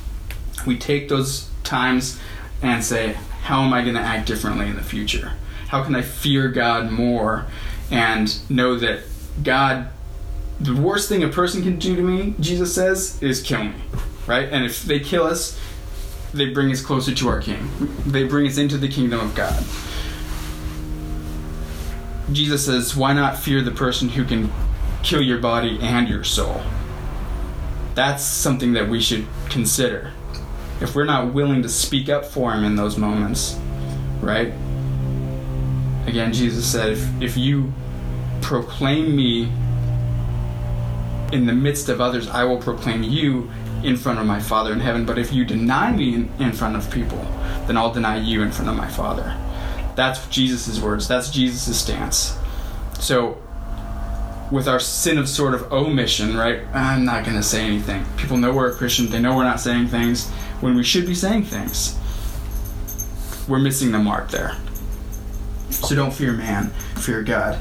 We 0.66 0.78
take 0.78 1.10
those 1.10 1.50
times 1.64 2.20
and 2.62 2.84
say, 2.84 3.14
how 3.44 3.62
am 3.62 3.74
I 3.74 3.82
going 3.82 3.96
to 3.96 4.02
act 4.02 4.28
differently 4.28 4.68
in 4.68 4.76
the 4.76 4.84
future? 4.84 5.34
How 5.68 5.84
can 5.84 5.96
I 5.96 6.02
fear 6.02 6.48
God 6.48 6.92
more 6.92 7.46
and 7.92 8.34
know 8.50 8.78
that 8.80 9.02
God 9.44 9.90
the 10.60 10.76
worst 10.76 11.10
thing 11.10 11.24
a 11.24 11.30
person 11.30 11.62
can 11.62 11.78
do 11.78 11.96
to 11.96 12.02
me, 12.02 12.34
Jesus 12.40 12.74
says, 12.74 13.22
is 13.22 13.42
kill 13.42 13.66
me. 13.66 13.76
Right? 14.28 14.50
And 14.50 14.66
if 14.66 14.84
they 14.84 15.00
kill 15.00 15.24
us, 15.24 15.60
they 16.34 16.50
bring 16.50 16.72
us 16.72 16.82
closer 16.82 17.14
to 17.14 17.30
our 17.30 17.42
King. 17.42 17.70
They 18.06 18.24
bring 18.24 18.48
us 18.48 18.58
into 18.58 18.78
the 18.78 18.88
kingdom 18.88 19.20
of 19.20 19.36
God. 19.36 19.64
Jesus 22.32 22.66
says, 22.66 22.96
Why 22.96 23.14
not 23.14 23.38
fear 23.38 23.62
the 23.62 23.72
person 23.72 24.10
who 24.10 24.26
can 24.26 24.52
kill 25.04 25.22
your 25.22 25.38
body 25.38 25.80
and 25.82 26.10
your 26.10 26.24
soul? 26.24 26.62
That's 27.94 28.24
something 28.24 28.74
that 28.74 28.90
we 28.90 29.00
should 29.00 29.26
consider. 29.50 30.12
If 30.82 30.96
we're 30.96 31.06
not 31.06 31.34
willing 31.34 31.62
to 31.62 31.70
speak 31.70 32.10
up 32.10 32.26
for 32.26 32.52
him 32.52 32.66
in 32.66 32.76
those 32.76 32.98
moments, 32.98 33.58
right? 34.20 34.52
Again, 36.06 36.34
Jesus 36.34 36.70
said, 36.70 36.92
If, 36.92 37.22
if 37.22 37.38
you 37.38 37.72
proclaim 38.42 39.16
me 39.16 39.52
in 41.32 41.46
the 41.46 41.54
midst 41.54 41.90
of 41.90 42.02
others, 42.02 42.28
I 42.28 42.44
will 42.44 42.58
proclaim 42.58 43.04
you 43.04 43.50
in 43.84 43.98
front 43.98 44.20
of 44.20 44.26
my 44.26 44.40
Father 44.40 44.74
in 44.74 44.80
heaven. 44.80 45.06
But 45.06 45.18
if 45.18 45.32
you 45.34 45.46
deny 45.46 45.92
me 45.92 46.16
in, 46.16 46.32
in 46.40 46.52
front 46.52 46.76
of 46.76 46.90
people, 46.92 47.20
then 47.68 47.78
I'll 47.78 47.94
deny 47.94 48.18
you 48.18 48.42
in 48.42 48.52
front 48.52 48.70
of 48.70 48.76
my 48.76 48.88
Father. 48.88 49.36
That's 49.96 50.28
Jesus' 50.28 50.80
words. 50.80 51.08
That's 51.08 51.30
Jesus' 51.30 51.80
stance. 51.80 52.38
So, 53.00 53.42
with 54.52 54.68
our 54.68 54.80
sin 54.80 55.18
of 55.18 55.28
sort 55.28 55.54
of 55.54 55.72
omission, 55.72 56.38
right? 56.38 56.62
I'm 56.74 57.06
not 57.06 57.24
going 57.24 57.38
to 57.38 57.44
say 57.44 57.66
anything. 57.66 58.06
People 58.18 58.38
know 58.38 58.54
we're 58.54 58.72
a 58.72 58.76
Christian. 58.76 59.10
They 59.10 59.20
know 59.20 59.36
we're 59.36 59.44
not 59.44 59.60
saying 59.60 59.88
things 59.88 60.30
when 60.62 60.76
we 60.76 60.84
should 60.84 61.06
be 61.06 61.16
saying 61.16 61.46
things. 61.46 61.98
We're 63.48 63.60
missing 63.60 63.92
the 63.92 64.00
mark 64.00 64.30
there. 64.30 64.56
So 65.70 65.96
don't 65.96 66.14
fear 66.14 66.34
man, 66.34 66.70
fear 66.98 67.22
God. 67.24 67.60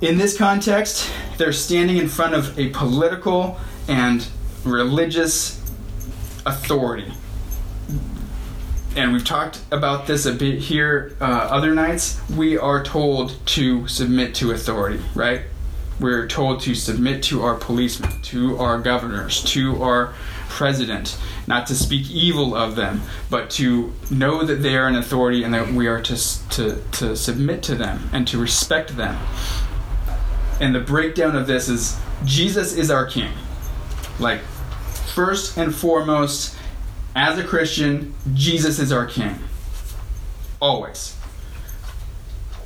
In 0.00 0.16
this 0.16 0.34
context, 0.34 1.10
they're 1.36 1.52
standing 1.52 1.98
in 1.98 2.08
front 2.08 2.34
of 2.34 2.58
a 2.58 2.70
political 2.70 3.58
and 3.86 4.26
religious 4.64 5.60
authority. 6.46 7.12
And 8.96 9.12
we've 9.12 9.24
talked 9.24 9.60
about 9.70 10.06
this 10.06 10.24
a 10.24 10.32
bit 10.32 10.58
here 10.58 11.14
uh, 11.20 11.24
other 11.24 11.74
nights. 11.74 12.18
We 12.30 12.56
are 12.56 12.82
told 12.82 13.44
to 13.48 13.86
submit 13.88 14.34
to 14.36 14.52
authority, 14.52 15.02
right? 15.14 15.42
We're 16.00 16.26
told 16.26 16.60
to 16.62 16.74
submit 16.74 17.22
to 17.24 17.42
our 17.42 17.56
policemen, 17.56 18.22
to 18.22 18.56
our 18.56 18.80
governors, 18.80 19.44
to 19.52 19.82
our 19.82 20.14
president, 20.48 21.18
not 21.46 21.66
to 21.66 21.74
speak 21.74 22.10
evil 22.10 22.54
of 22.54 22.74
them, 22.74 23.02
but 23.28 23.50
to 23.50 23.92
know 24.10 24.44
that 24.44 24.62
they 24.62 24.78
are 24.78 24.88
an 24.88 24.96
authority 24.96 25.44
and 25.44 25.52
that 25.52 25.68
we 25.68 25.88
are 25.88 26.00
to, 26.00 26.48
to, 26.48 26.82
to 26.92 27.14
submit 27.14 27.62
to 27.64 27.74
them 27.74 28.08
and 28.14 28.26
to 28.28 28.38
respect 28.38 28.96
them 28.96 29.18
and 30.60 30.74
the 30.74 30.80
breakdown 30.80 31.34
of 31.34 31.46
this 31.46 31.68
is 31.68 31.98
Jesus 32.24 32.74
is 32.74 32.90
our 32.90 33.06
king. 33.06 33.32
Like, 34.18 34.40
first 35.14 35.56
and 35.56 35.74
foremost, 35.74 36.56
as 37.16 37.38
a 37.38 37.44
Christian, 37.44 38.14
Jesus 38.34 38.78
is 38.78 38.92
our 38.92 39.06
king. 39.06 39.36
Always. 40.60 41.16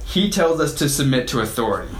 He 0.04 0.30
tells 0.30 0.60
us 0.60 0.74
to 0.74 0.88
submit 0.88 1.28
to 1.28 1.40
authority. 1.40 1.94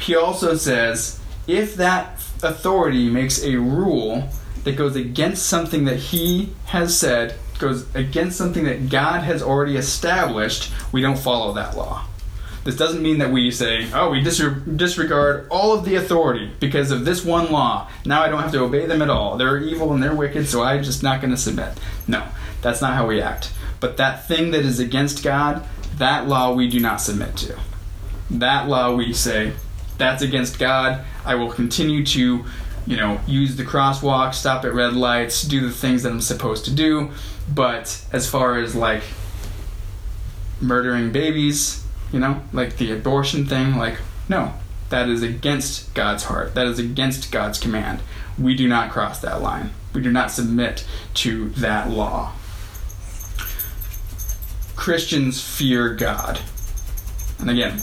He 0.00 0.16
also 0.16 0.56
says 0.56 1.20
if 1.46 1.74
that 1.76 2.14
authority 2.42 3.10
makes 3.10 3.42
a 3.42 3.56
rule 3.56 4.28
that 4.64 4.76
goes 4.76 4.96
against 4.96 5.46
something 5.46 5.84
that 5.84 5.96
he 5.96 6.54
has 6.66 6.96
said, 6.96 7.34
goes 7.58 7.92
against 7.94 8.38
something 8.38 8.64
that 8.64 8.88
God 8.88 9.22
has 9.22 9.42
already 9.42 9.76
established, 9.76 10.72
we 10.92 11.00
don't 11.00 11.18
follow 11.18 11.52
that 11.54 11.76
law. 11.76 12.06
This 12.62 12.76
doesn't 12.76 13.02
mean 13.02 13.18
that 13.18 13.32
we 13.32 13.50
say, 13.50 13.90
oh, 13.94 14.10
we 14.10 14.20
disregard 14.20 15.48
all 15.50 15.72
of 15.72 15.84
the 15.86 15.94
authority 15.94 16.50
because 16.60 16.90
of 16.90 17.06
this 17.06 17.24
one 17.24 17.50
law. 17.50 17.88
Now 18.04 18.22
I 18.22 18.28
don't 18.28 18.42
have 18.42 18.52
to 18.52 18.60
obey 18.60 18.84
them 18.84 19.00
at 19.00 19.08
all. 19.08 19.38
They're 19.38 19.58
evil 19.58 19.94
and 19.94 20.02
they're 20.02 20.14
wicked, 20.14 20.46
so 20.46 20.62
I'm 20.62 20.82
just 20.82 21.02
not 21.02 21.22
going 21.22 21.30
to 21.30 21.38
submit. 21.38 21.78
No, 22.06 22.26
that's 22.60 22.82
not 22.82 22.94
how 22.94 23.06
we 23.06 23.22
act. 23.22 23.50
But 23.80 23.96
that 23.96 24.28
thing 24.28 24.50
that 24.50 24.64
is 24.64 24.78
against 24.78 25.24
God, 25.24 25.66
that 25.96 26.28
law 26.28 26.52
we 26.52 26.68
do 26.68 26.80
not 26.80 27.00
submit 27.00 27.34
to. 27.38 27.58
That 28.30 28.68
law 28.68 28.94
we 28.94 29.14
say, 29.14 29.54
that's 29.96 30.22
against 30.22 30.58
God. 30.58 31.02
I 31.24 31.36
will 31.36 31.50
continue 31.50 32.04
to, 32.06 32.44
you 32.86 32.96
know, 32.96 33.20
use 33.26 33.56
the 33.56 33.64
crosswalk, 33.64 34.34
stop 34.34 34.66
at 34.66 34.74
red 34.74 34.94
lights, 34.94 35.42
do 35.42 35.60
the 35.62 35.72
things 35.72 36.02
that 36.02 36.12
I'm 36.12 36.20
supposed 36.20 36.66
to 36.66 36.74
do. 36.74 37.10
But 37.52 38.04
as 38.12 38.28
far 38.28 38.58
as 38.58 38.74
like 38.74 39.02
murdering 40.60 41.10
babies, 41.10 41.86
you 42.12 42.18
know, 42.18 42.42
like 42.52 42.76
the 42.76 42.92
abortion 42.92 43.46
thing, 43.46 43.76
like, 43.76 43.96
no, 44.28 44.54
that 44.90 45.08
is 45.08 45.22
against 45.22 45.94
God's 45.94 46.24
heart. 46.24 46.54
That 46.54 46.66
is 46.66 46.78
against 46.78 47.30
God's 47.30 47.58
command. 47.58 48.00
We 48.38 48.54
do 48.54 48.68
not 48.68 48.90
cross 48.90 49.20
that 49.20 49.40
line. 49.40 49.70
We 49.94 50.02
do 50.02 50.10
not 50.10 50.30
submit 50.30 50.86
to 51.14 51.50
that 51.50 51.90
law. 51.90 52.32
Christians 54.76 55.42
fear 55.42 55.94
God. 55.94 56.40
And 57.38 57.50
again, 57.50 57.80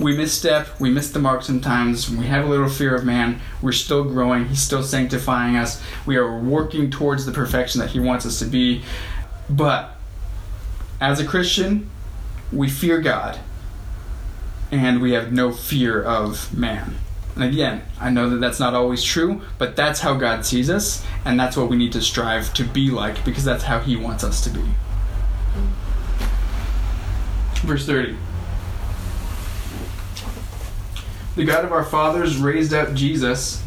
we 0.00 0.16
misstep, 0.16 0.80
we 0.80 0.90
miss 0.90 1.10
the 1.10 1.18
mark 1.18 1.42
sometimes, 1.42 2.10
we 2.10 2.26
have 2.26 2.44
a 2.44 2.48
little 2.48 2.68
fear 2.68 2.94
of 2.94 3.04
man, 3.04 3.40
we're 3.60 3.72
still 3.72 4.04
growing, 4.04 4.46
he's 4.46 4.62
still 4.62 4.82
sanctifying 4.82 5.56
us, 5.56 5.82
we 6.06 6.16
are 6.16 6.38
working 6.38 6.90
towards 6.90 7.26
the 7.26 7.32
perfection 7.32 7.80
that 7.80 7.90
he 7.90 7.98
wants 7.98 8.24
us 8.24 8.38
to 8.38 8.44
be. 8.44 8.82
But 9.50 9.96
as 11.00 11.20
a 11.20 11.26
Christian, 11.26 11.90
we 12.52 12.68
fear 12.68 13.00
God 13.00 13.40
and 14.70 15.00
we 15.00 15.12
have 15.12 15.32
no 15.32 15.52
fear 15.52 16.02
of 16.02 16.56
man. 16.56 16.96
And 17.34 17.44
again, 17.44 17.82
I 18.00 18.10
know 18.10 18.28
that 18.30 18.40
that's 18.40 18.58
not 18.58 18.74
always 18.74 19.04
true, 19.04 19.42
but 19.58 19.76
that's 19.76 20.00
how 20.00 20.14
God 20.14 20.44
sees 20.44 20.68
us, 20.68 21.04
and 21.24 21.38
that's 21.38 21.56
what 21.56 21.70
we 21.70 21.76
need 21.76 21.92
to 21.92 22.00
strive 22.00 22.52
to 22.54 22.64
be 22.64 22.90
like 22.90 23.24
because 23.24 23.44
that's 23.44 23.64
how 23.64 23.78
He 23.78 23.96
wants 23.96 24.24
us 24.24 24.42
to 24.44 24.50
be. 24.50 24.64
Verse 27.62 27.86
30. 27.86 28.16
The 31.36 31.44
God 31.44 31.64
of 31.64 31.72
our 31.72 31.84
fathers 31.84 32.36
raised 32.36 32.74
up 32.74 32.94
Jesus, 32.94 33.62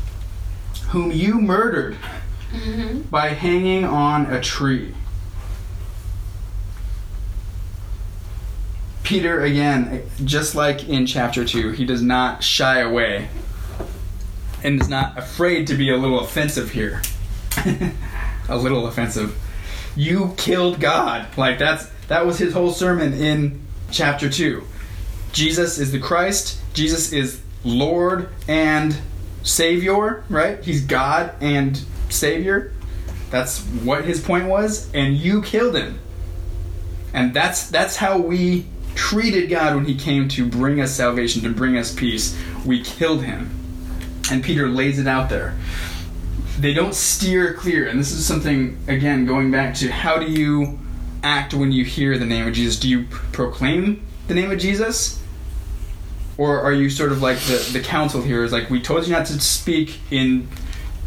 whom 0.89 1.11
you 1.11 1.39
murdered 1.39 1.97
mm-hmm. 2.51 3.01
by 3.03 3.29
hanging 3.29 3.85
on 3.85 4.25
a 4.25 4.41
tree. 4.41 4.93
Peter, 9.11 9.41
again, 9.41 10.09
just 10.23 10.55
like 10.55 10.87
in 10.87 11.05
chapter 11.05 11.43
2, 11.43 11.71
he 11.71 11.83
does 11.83 12.01
not 12.01 12.41
shy 12.41 12.79
away 12.79 13.27
and 14.63 14.79
is 14.79 14.87
not 14.87 15.17
afraid 15.17 15.67
to 15.67 15.75
be 15.75 15.89
a 15.91 15.97
little 15.97 16.21
offensive 16.21 16.71
here. 16.71 17.01
a 18.47 18.55
little 18.55 18.87
offensive. 18.87 19.37
You 19.97 20.33
killed 20.37 20.79
God. 20.79 21.27
Like 21.35 21.59
that's 21.59 21.87
that 22.07 22.25
was 22.25 22.37
his 22.37 22.53
whole 22.53 22.71
sermon 22.71 23.13
in 23.13 23.59
chapter 23.91 24.29
2. 24.29 24.63
Jesus 25.33 25.77
is 25.77 25.91
the 25.91 25.99
Christ. 25.99 26.61
Jesus 26.73 27.11
is 27.11 27.41
Lord 27.65 28.29
and 28.47 28.97
Savior, 29.43 30.23
right? 30.29 30.63
He's 30.63 30.85
God 30.85 31.35
and 31.41 31.83
Savior. 32.07 32.71
That's 33.29 33.59
what 33.59 34.05
his 34.05 34.21
point 34.21 34.45
was, 34.45 34.89
and 34.93 35.17
you 35.17 35.41
killed 35.41 35.75
him. 35.75 35.99
And 37.13 37.33
that's 37.33 37.69
that's 37.69 37.97
how 37.97 38.17
we 38.17 38.67
treated 38.95 39.49
God 39.49 39.75
when 39.75 39.85
he 39.85 39.95
came 39.95 40.27
to 40.29 40.45
bring 40.45 40.81
us 40.81 40.91
salvation, 40.91 41.41
to 41.43 41.49
bring 41.49 41.77
us 41.77 41.93
peace. 41.93 42.37
We 42.65 42.83
killed 42.83 43.23
him. 43.23 43.49
And 44.31 44.43
Peter 44.43 44.69
lays 44.69 44.99
it 44.99 45.07
out 45.07 45.29
there. 45.29 45.55
They 46.59 46.73
don't 46.73 46.93
steer 46.93 47.53
clear. 47.53 47.87
And 47.87 47.99
this 47.99 48.11
is 48.11 48.25
something, 48.25 48.77
again, 48.87 49.25
going 49.25 49.51
back 49.51 49.75
to 49.75 49.91
how 49.91 50.19
do 50.19 50.25
you 50.31 50.79
act 51.23 51.53
when 51.53 51.71
you 51.71 51.83
hear 51.83 52.17
the 52.17 52.25
name 52.25 52.47
of 52.47 52.53
Jesus? 52.53 52.79
Do 52.79 52.89
you 52.89 53.05
proclaim 53.31 54.05
the 54.27 54.33
name 54.33 54.51
of 54.51 54.59
Jesus? 54.59 55.21
Or 56.37 56.59
are 56.61 56.73
you 56.73 56.89
sort 56.89 57.11
of 57.11 57.21
like 57.21 57.39
the, 57.39 57.69
the 57.73 57.81
council 57.81 58.21
here 58.21 58.43
is 58.43 58.51
like, 58.51 58.69
we 58.69 58.81
told 58.81 59.05
you 59.05 59.13
not 59.13 59.25
to 59.27 59.39
speak 59.39 59.99
in 60.09 60.47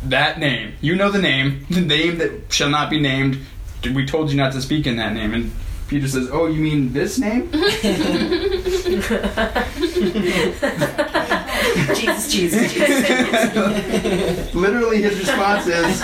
that 0.05 0.38
name. 0.38 0.75
You 0.81 0.97
know 0.97 1.11
the 1.11 1.20
name, 1.20 1.66
the 1.70 1.81
name 1.81 2.18
that 2.18 2.53
shall 2.53 2.70
not 2.70 2.90
be 2.90 3.01
named. 3.01 3.38
We 3.83 4.07
told 4.07 4.31
you 4.31 4.37
not 4.37 4.53
to 4.53 4.62
speak 4.62 4.87
in 4.87 4.97
that 4.97 5.12
name. 5.12 5.35
And 5.35 5.53
Peter 5.88 6.09
says, 6.09 6.31
Oh, 6.33 6.47
you 6.47 6.61
mean 6.61 6.92
this 6.92 7.18
name? 7.18 7.51
Jesus, 11.94 12.33
Jesus, 12.33 12.73
Jesus. 12.73 14.55
Literally, 14.55 15.03
his 15.03 15.18
response 15.18 15.66
is, 15.66 16.01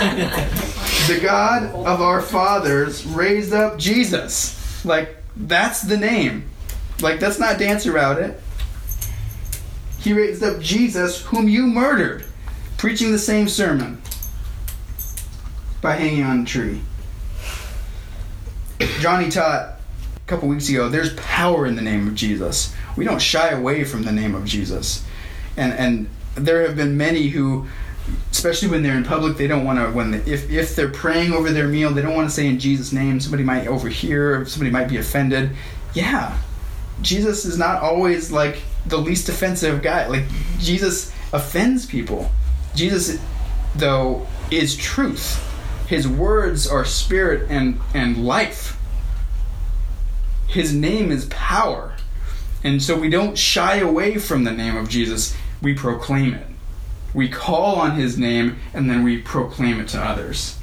The 1.07 1.19
God 1.21 1.63
of 1.63 2.01
our 2.01 2.21
fathers 2.21 3.05
raised 3.05 3.53
up 3.53 3.79
Jesus. 3.79 4.85
Like, 4.85 5.17
that's 5.35 5.81
the 5.81 5.97
name. 5.97 6.49
Like, 7.01 7.21
let's 7.21 7.39
not 7.39 7.57
dance 7.57 7.87
around 7.87 8.19
it. 8.19 8.39
He 9.99 10.13
raised 10.13 10.43
up 10.43 10.59
Jesus, 10.59 11.21
whom 11.25 11.47
you 11.47 11.67
murdered, 11.67 12.25
preaching 12.77 13.11
the 13.11 13.19
same 13.19 13.47
sermon 13.47 14.01
by 15.81 15.93
hanging 15.93 16.23
on 16.23 16.41
a 16.41 16.45
tree. 16.45 16.81
Johnny 18.99 19.29
taught 19.29 19.79
a 20.15 20.27
couple 20.27 20.47
weeks 20.47 20.69
ago 20.69 20.89
there's 20.89 21.13
power 21.15 21.65
in 21.65 21.75
the 21.75 21.81
name 21.81 22.07
of 22.07 22.15
Jesus. 22.15 22.73
We 22.95 23.05
don't 23.05 23.21
shy 23.21 23.49
away 23.49 23.83
from 23.83 24.03
the 24.03 24.11
name 24.11 24.35
of 24.35 24.45
Jesus. 24.45 25.05
And 25.57 25.73
and 25.73 26.09
there 26.35 26.65
have 26.65 26.75
been 26.75 26.97
many 26.97 27.27
who 27.27 27.67
especially 28.31 28.67
when 28.67 28.83
they're 28.83 28.95
in 28.95 29.03
public 29.03 29.37
they 29.37 29.47
don't 29.47 29.63
want 29.63 29.77
to 29.79 29.91
when 29.91 30.11
they, 30.11 30.17
if 30.19 30.49
if 30.49 30.75
they're 30.75 30.89
praying 30.89 31.33
over 31.33 31.51
their 31.51 31.67
meal 31.67 31.91
they 31.91 32.01
don't 32.01 32.15
want 32.15 32.27
to 32.27 32.33
say 32.33 32.47
in 32.47 32.59
Jesus 32.59 32.91
name 32.91 33.19
somebody 33.19 33.43
might 33.43 33.67
overhear 33.67 34.45
somebody 34.45 34.71
might 34.71 34.87
be 34.87 34.97
offended. 34.97 35.51
Yeah. 35.93 36.37
Jesus 37.01 37.45
is 37.45 37.57
not 37.57 37.81
always 37.81 38.31
like 38.31 38.61
the 38.85 38.97
least 38.97 39.29
offensive 39.29 39.81
guy. 39.81 40.07
Like 40.07 40.23
Jesus 40.59 41.11
offends 41.33 41.85
people. 41.85 42.31
Jesus 42.75 43.19
though 43.75 44.27
is 44.49 44.75
truth. 44.75 45.47
His 45.91 46.07
words 46.07 46.69
are 46.69 46.85
spirit 46.85 47.51
and 47.51 47.77
and 47.93 48.25
life. 48.25 48.79
His 50.47 50.73
name 50.73 51.11
is 51.11 51.25
power. 51.25 51.97
And 52.63 52.81
so 52.81 52.97
we 52.97 53.09
don't 53.09 53.37
shy 53.37 53.79
away 53.79 54.17
from 54.17 54.45
the 54.45 54.53
name 54.53 54.77
of 54.77 54.87
Jesus. 54.87 55.35
We 55.61 55.73
proclaim 55.73 56.33
it. 56.33 56.47
We 57.13 57.27
call 57.27 57.75
on 57.75 57.97
his 57.97 58.17
name 58.17 58.59
and 58.73 58.89
then 58.89 59.03
we 59.03 59.17
proclaim 59.17 59.81
it 59.81 59.89
to 59.89 60.01
others. 60.01 60.57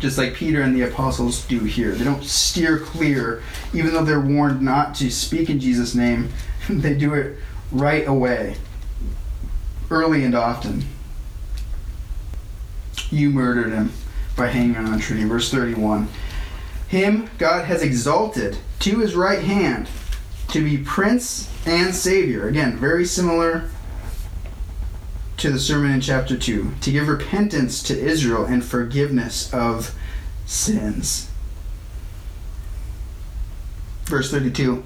Just 0.00 0.16
like 0.16 0.32
Peter 0.32 0.62
and 0.62 0.74
the 0.74 0.88
apostles 0.88 1.44
do 1.44 1.60
here. 1.64 1.92
They 1.92 2.04
don't 2.04 2.24
steer 2.24 2.78
clear, 2.78 3.42
even 3.74 3.92
though 3.92 4.02
they're 4.02 4.18
warned 4.18 4.62
not 4.62 4.94
to 4.94 5.10
speak 5.10 5.50
in 5.50 5.60
Jesus' 5.60 5.94
name, 5.94 6.32
they 6.70 6.94
do 6.94 7.12
it 7.12 7.36
right 7.70 8.08
away, 8.08 8.56
early 9.90 10.24
and 10.24 10.34
often. 10.34 10.86
You 13.10 13.28
murdered 13.28 13.72
him 13.72 13.92
by 14.38 14.46
hanging 14.46 14.76
on 14.76 14.94
a 14.94 14.98
tree. 14.98 15.22
Verse 15.24 15.50
31. 15.50 16.08
Him 16.86 17.28
God 17.36 17.66
has 17.66 17.82
exalted 17.82 18.56
to 18.78 19.00
his 19.00 19.14
right 19.14 19.42
hand 19.42 19.90
to 20.48 20.64
be 20.64 20.78
prince 20.78 21.52
and 21.66 21.94
savior. 21.94 22.48
Again, 22.48 22.78
very 22.78 23.04
similar 23.04 23.68
to 25.36 25.50
the 25.50 25.58
sermon 25.58 25.92
in 25.92 26.00
chapter 26.00 26.38
2. 26.38 26.72
To 26.80 26.90
give 26.90 27.08
repentance 27.08 27.82
to 27.82 27.98
Israel 27.98 28.46
and 28.46 28.64
forgiveness 28.64 29.52
of 29.52 29.94
sins. 30.46 31.28
Verse 34.04 34.30
32. 34.30 34.82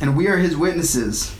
And 0.00 0.16
we 0.16 0.28
are 0.28 0.36
his 0.36 0.56
witnesses 0.56 1.34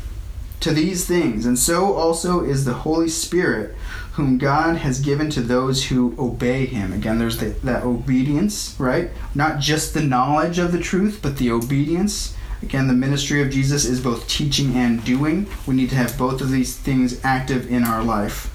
to 0.61 0.73
these 0.73 1.07
things, 1.07 1.47
and 1.47 1.59
so 1.59 1.95
also 1.95 2.45
is 2.45 2.65
the 2.65 2.73
Holy 2.73 3.09
Spirit, 3.09 3.75
whom 4.13 4.39
God 4.39 4.77
has 4.79 5.01
given 5.01 5.29
to 5.31 5.41
those 5.41 5.87
who 5.87 6.15
obey 6.19 6.67
him. 6.67 6.93
Again, 6.93 7.19
there's 7.19 7.39
the, 7.39 7.51
that 7.65 7.85
obedience, 7.85 8.75
right? 8.79 9.11
Not 9.35 9.61
just 9.61 9.93
the 9.93 10.03
knowledge 10.03 10.59
of 10.59 10.73
the 10.73 10.81
truth, 10.81 11.21
but 11.23 11.37
the 11.37 11.51
obedience. 11.51 12.35
Again, 12.63 12.89
the 12.89 12.95
ministry 12.95 13.43
of 13.43 13.51
Jesus 13.51 13.85
is 13.85 14.01
both 14.01 14.27
teaching 14.29 14.75
and 14.75 15.05
doing. 15.05 15.47
We 15.67 15.75
need 15.75 15.91
to 15.91 15.97
have 15.97 16.17
both 16.17 16.41
of 16.41 16.51
these 16.51 16.75
things 16.75 17.23
active 17.23 17.71
in 17.71 17.85
our 17.85 18.03
life. 18.03 18.53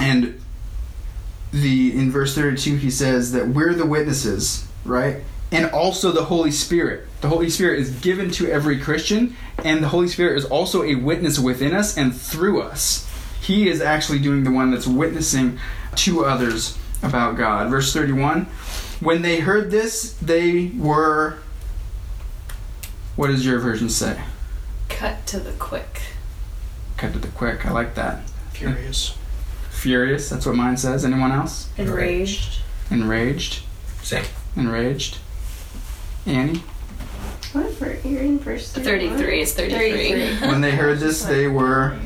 And 0.00 0.40
the 1.52 1.96
in 1.96 2.10
verse 2.10 2.34
32 2.34 2.76
he 2.76 2.90
says 2.90 3.30
that 3.30 3.48
we're 3.48 3.74
the 3.74 3.86
witnesses, 3.86 4.66
right? 4.84 5.18
And 5.54 5.70
also 5.70 6.10
the 6.10 6.24
Holy 6.24 6.50
Spirit. 6.50 7.06
The 7.20 7.28
Holy 7.28 7.48
Spirit 7.48 7.78
is 7.78 7.90
given 8.00 8.30
to 8.32 8.50
every 8.50 8.78
Christian, 8.78 9.36
and 9.58 9.82
the 9.82 9.88
Holy 9.88 10.08
Spirit 10.08 10.36
is 10.36 10.44
also 10.44 10.82
a 10.82 10.96
witness 10.96 11.38
within 11.38 11.74
us 11.74 11.96
and 11.96 12.14
through 12.14 12.60
us. 12.60 13.08
He 13.40 13.68
is 13.68 13.80
actually 13.80 14.18
doing 14.18 14.42
the 14.42 14.50
one 14.50 14.70
that's 14.70 14.86
witnessing 14.86 15.58
to 15.96 16.24
others 16.24 16.76
about 17.02 17.36
God. 17.36 17.70
Verse 17.70 17.92
31 17.92 18.46
When 19.00 19.22
they 19.22 19.40
heard 19.40 19.70
this, 19.70 20.14
they 20.14 20.72
were. 20.76 21.38
What 23.14 23.28
does 23.28 23.46
your 23.46 23.60
version 23.60 23.88
say? 23.88 24.20
Cut 24.88 25.24
to 25.26 25.38
the 25.38 25.52
quick. 25.52 26.02
Cut 26.96 27.12
to 27.12 27.18
the 27.18 27.28
quick. 27.28 27.64
I 27.64 27.70
like 27.70 27.94
that. 27.94 28.28
Furious. 28.52 29.16
Furious. 29.70 30.30
That's 30.30 30.46
what 30.46 30.56
mine 30.56 30.76
says. 30.76 31.04
Anyone 31.04 31.30
else? 31.30 31.68
Enraged. 31.76 32.60
Enraged. 32.90 33.62
Same. 34.02 34.24
Enraged. 34.56 35.18
Annie? 36.26 36.62
What 37.52 37.70
ver- 37.74 37.98
you're 38.04 38.22
in 38.22 38.38
verse 38.38 38.70
33 38.72 39.40
is 39.42 39.54
33. 39.54 40.48
When 40.48 40.60
they 40.60 40.72
heard 40.72 40.98
this, 40.98 41.22
they 41.24 41.46
were 41.48 41.96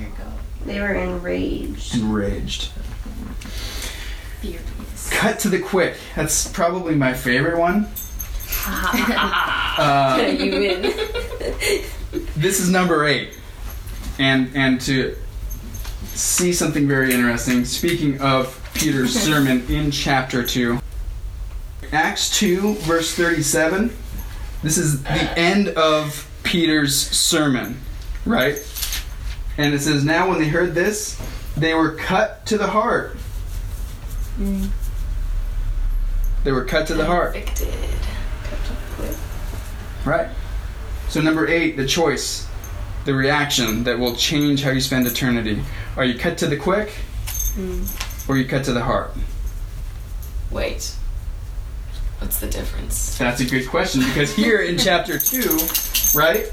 They 0.66 0.80
were 0.80 0.94
enraged. 0.94 1.94
enraged. 1.94 2.70
Furious. 4.40 5.10
Cut 5.10 5.38
to 5.40 5.48
the 5.48 5.58
quick. 5.60 5.94
That's 6.16 6.48
probably 6.48 6.94
my 6.94 7.14
favorite 7.14 7.58
one. 7.58 7.88
Uh, 9.78 10.34
you 10.38 10.50
win. 10.50 10.82
this 12.36 12.58
is 12.60 12.68
number 12.68 13.06
eight, 13.06 13.38
and 14.18 14.50
and 14.54 14.80
to 14.80 15.16
see 16.06 16.52
something 16.52 16.88
very 16.88 17.14
interesting. 17.14 17.64
Speaking 17.64 18.20
of 18.20 18.60
Peter's 18.74 19.18
sermon 19.24 19.64
in 19.70 19.90
chapter 19.92 20.42
two, 20.44 20.80
Acts 21.92 22.36
two 22.36 22.74
verse 22.74 23.14
thirty-seven. 23.14 23.96
This 24.62 24.76
is 24.76 25.02
the 25.02 25.38
end 25.38 25.68
of 25.68 26.28
Peter's 26.42 26.96
sermon, 26.96 27.80
right? 28.26 28.56
And 29.56 29.74
it 29.74 29.80
says, 29.80 30.04
"Now 30.04 30.28
when 30.28 30.38
they 30.38 30.48
heard 30.48 30.74
this, 30.74 31.20
they 31.56 31.74
were 31.74 31.92
cut 31.92 32.44
to 32.46 32.58
the 32.58 32.68
heart." 32.68 33.16
Mm. 34.38 34.68
They 36.44 36.52
were 36.52 36.64
cut 36.64 36.86
to 36.88 36.94
the 36.94 37.04
heart. 37.04 37.34
Convicted. 37.34 37.68
Right. 40.04 40.28
So 41.08 41.20
number 41.20 41.46
eight, 41.46 41.76
the 41.76 41.86
choice, 41.86 42.46
the 43.04 43.14
reaction 43.14 43.84
that 43.84 43.98
will 43.98 44.14
change 44.14 44.62
how 44.62 44.70
you 44.70 44.80
spend 44.80 45.06
eternity. 45.06 45.62
Are 45.96 46.04
you 46.04 46.18
cut 46.18 46.38
to 46.38 46.46
the 46.46 46.56
quick, 46.56 46.90
mm. 47.56 48.28
or 48.28 48.34
are 48.34 48.38
you 48.38 48.46
cut 48.46 48.64
to 48.64 48.72
the 48.72 48.82
heart? 48.82 49.12
Wait. 50.50 50.94
What's 52.18 52.40
the 52.40 52.48
difference? 52.48 53.16
That's 53.18 53.40
a 53.40 53.44
good 53.44 53.68
question 53.68 54.00
because 54.02 54.34
here 54.34 54.60
in 54.60 54.76
chapter 54.78 55.18
two, 55.18 55.58
right, 56.14 56.52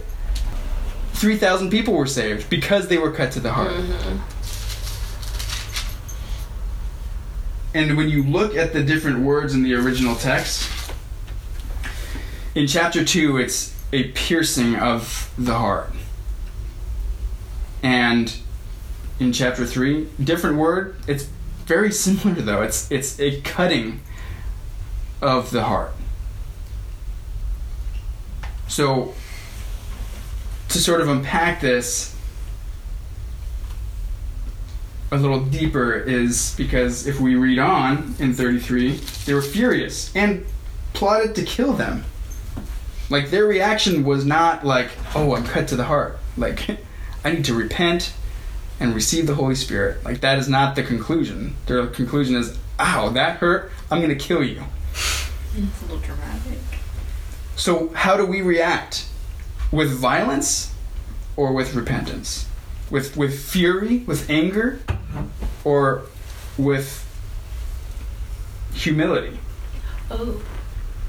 three 1.14 1.38
thousand 1.38 1.72
people 1.72 1.94
were 1.94 2.06
saved 2.06 2.50
because 2.50 2.88
they 2.88 2.98
were 2.98 3.12
cut 3.12 3.32
to 3.34 3.40
the 3.40 3.52
heart. 3.52 3.72
Mm-hmm. 3.72 4.36
And 7.76 7.98
when 7.98 8.08
you 8.08 8.24
look 8.24 8.56
at 8.56 8.72
the 8.72 8.82
different 8.82 9.20
words 9.20 9.54
in 9.54 9.64
the 9.64 9.74
original 9.74 10.16
text, 10.16 10.72
in 12.56 12.68
chapter 12.68 13.04
2, 13.04 13.38
it's 13.38 13.76
a 13.92 14.12
piercing 14.12 14.78
of 14.78 15.30
the 15.38 15.56
heart. 15.56 15.92
And 17.84 18.34
in 19.20 19.34
chapter 19.34 19.66
3, 19.66 20.08
different 20.24 20.56
word, 20.56 20.96
it's 21.06 21.28
very 21.66 21.92
similar 21.92 22.42
though. 22.42 22.62
It's 22.62 22.90
it's 22.90 23.20
a 23.20 23.42
cutting 23.42 24.00
of 25.26 25.50
the 25.50 25.64
heart. 25.64 25.92
So 28.68 29.14
to 30.70 30.78
sort 30.78 31.02
of 31.02 31.10
unpack 31.10 31.62
this 31.62 32.16
a 35.12 35.18
little 35.18 35.44
deeper 35.46 35.94
is 35.94 36.54
because 36.58 37.08
if 37.08 37.20
we 37.20 37.36
read 37.36 37.60
on 37.60 38.16
in 38.20 38.34
33, 38.34 39.00
they 39.26 39.34
were 39.34 39.42
furious 39.42 40.16
and 40.16 40.46
plotted 40.94 41.36
to 41.36 41.44
kill 41.44 41.74
them. 41.74 42.04
Like 43.10 43.30
their 43.30 43.46
reaction 43.46 44.04
was 44.04 44.26
not 44.26 44.66
like, 44.66 44.90
"Oh, 45.16 45.36
I'm 45.36 45.46
cut 45.46 45.68
to 45.70 45.76
the 45.76 45.86
heart." 45.86 46.20
Like 46.38 46.68
I 47.24 47.32
need 47.32 47.46
to 47.46 47.54
repent 47.54 48.14
and 48.80 48.94
receive 48.94 49.26
the 49.26 49.36
Holy 49.36 49.56
Spirit. 49.56 50.04
Like 50.04 50.22
that 50.22 50.38
is 50.38 50.50
not 50.50 50.76
the 50.76 50.84
conclusion. 50.84 51.56
Their 51.68 51.86
conclusion 51.88 52.36
is, 52.36 52.58
"Ow, 52.80 53.10
that 53.10 53.38
hurt. 53.38 53.72
I'm 53.90 54.02
going 54.02 54.16
to 54.16 54.24
kill 54.24 54.44
you." 54.44 54.64
It's 55.58 55.82
a 55.82 55.86
little 55.86 56.00
dramatic. 56.00 56.60
So, 57.56 57.90
how 57.94 58.18
do 58.18 58.26
we 58.26 58.42
react? 58.42 59.06
With 59.72 59.92
violence 59.92 60.74
or 61.38 61.54
with 61.54 61.74
repentance? 61.74 62.48
With, 62.90 63.16
with 63.18 63.40
fury, 63.44 64.00
with 64.00 64.30
anger, 64.30 64.80
or 65.64 66.04
with 66.58 67.02
humility? 68.74 69.40
Oh, 70.12 70.42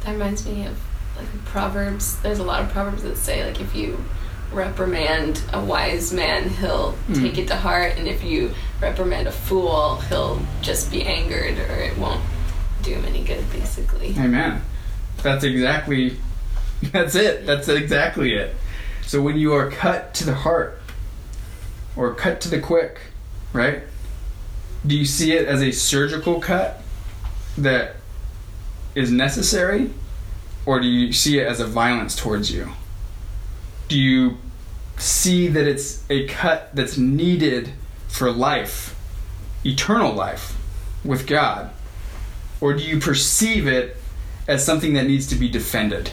that 0.03 0.13
reminds 0.13 0.47
me 0.47 0.67
of 0.67 0.79
like 1.17 1.27
Proverbs. 1.47 2.21
There's 2.21 2.39
a 2.39 2.43
lot 2.45 2.63
of 2.63 2.71
Proverbs 2.71 3.03
that 3.03 3.17
say 3.17 3.45
like 3.47 3.61
if 3.61 3.75
you 3.75 4.03
reprimand 4.53 5.43
a 5.53 5.63
wise 5.63 6.13
man, 6.13 6.49
he'll 6.49 6.95
Mm. 7.09 7.21
take 7.23 7.39
it 7.39 7.49
to 7.49 7.57
heart, 7.57 7.95
and 7.97 8.07
if 8.07 8.23
you 8.23 8.55
reprimand 8.81 9.27
a 9.27 9.33
fool, 9.33 9.97
he'll 10.09 10.41
just 10.63 10.91
be 10.91 11.03
angered, 11.03 11.59
or 11.59 11.75
it 11.83 11.99
won't 11.99 12.23
do 12.87 12.95
him 12.95 13.05
any 13.05 13.25
good, 13.25 13.45
basically. 13.51 14.15
Amen. 14.19 14.63
That's 15.23 15.45
exactly 15.45 16.17
that's 16.93 17.15
it. 17.15 17.47
That's 17.47 17.69
exactly 17.69 18.35
it. 18.35 18.55
So 19.03 19.23
when 19.23 19.37
you 19.37 19.55
are 19.55 19.71
cut 19.71 20.15
to 20.15 20.25
the 20.25 20.35
heart 20.35 20.81
or 21.97 22.15
cut 22.15 22.41
to 22.43 22.49
the 22.49 22.61
quick, 22.61 22.99
right? 23.53 23.83
Do 24.87 24.97
you 24.97 25.05
see 25.05 25.33
it 25.33 25.47
as 25.47 25.63
a 25.63 25.71
surgical 25.71 26.41
cut 26.41 26.83
that 27.59 27.97
is 28.95 29.11
necessary 29.11 29.91
or 30.65 30.81
do 30.81 30.87
you 30.87 31.13
see 31.13 31.39
it 31.39 31.47
as 31.47 31.61
a 31.61 31.67
violence 31.67 32.17
towards 32.17 32.53
you? 32.53 32.73
Do 33.89 33.99
you 33.99 34.39
see 34.99 35.49
that 35.49 35.67
it's 35.67 36.05
a 36.11 36.27
cut 36.27 36.75
that's 36.75 36.99
needed 36.99 37.73
for 38.09 38.31
life, 38.31 38.97
eternal 39.65 40.13
life 40.13 40.57
with 41.05 41.27
God? 41.27 41.71
Or 42.61 42.75
do 42.75 42.83
you 42.83 42.99
perceive 42.99 43.67
it 43.67 43.97
as 44.49 44.65
something 44.65 44.95
that 44.95 45.07
needs 45.07 45.27
to 45.29 45.35
be 45.35 45.49
defended, 45.49 46.11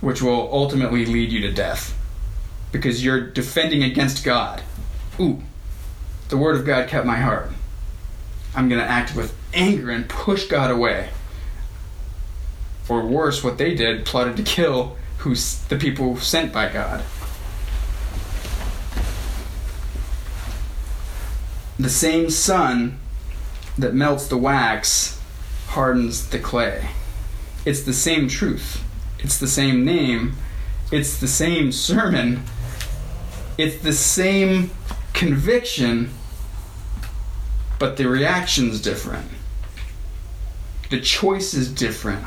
which 0.00 0.22
will 0.22 0.48
ultimately 0.52 1.04
lead 1.06 1.32
you 1.32 1.40
to 1.40 1.52
death? 1.52 1.96
Because 2.70 3.04
you're 3.04 3.20
defending 3.20 3.82
against 3.82 4.24
God. 4.24 4.62
Ooh, 5.18 5.42
the 6.28 6.36
Word 6.36 6.56
of 6.56 6.66
God 6.66 6.88
kept 6.88 7.06
my 7.06 7.16
heart. 7.16 7.50
I'm 8.54 8.68
going 8.68 8.80
to 8.80 8.86
act 8.86 9.14
with 9.14 9.34
anger 9.54 9.90
and 9.90 10.08
push 10.08 10.46
God 10.46 10.70
away. 10.70 11.08
Or 12.88 13.04
worse, 13.04 13.44
what 13.44 13.58
they 13.58 13.74
did, 13.74 14.06
plotted 14.06 14.36
to 14.36 14.42
kill 14.42 14.96
who's 15.18 15.58
the 15.64 15.76
people 15.76 16.16
sent 16.16 16.52
by 16.52 16.72
God. 16.72 17.04
The 21.78 21.90
same 21.90 22.30
sun 22.30 22.98
that 23.78 23.94
melts 23.94 24.26
the 24.26 24.36
wax 24.36 25.20
hardens 25.68 26.28
the 26.28 26.38
clay. 26.38 26.88
It's 27.64 27.82
the 27.82 27.92
same 27.92 28.28
truth. 28.28 28.84
It's 29.20 29.38
the 29.38 29.48
same 29.48 29.84
name. 29.84 30.34
It's 30.90 31.18
the 31.18 31.28
same 31.28 31.70
sermon. 31.70 32.42
It's 33.56 33.82
the 33.82 33.92
same 33.92 34.70
conviction, 35.12 36.10
but 37.78 37.96
the 37.96 38.08
reaction's 38.08 38.80
different. 38.80 39.26
The 40.90 41.00
choice 41.00 41.54
is 41.54 41.72
different. 41.72 42.24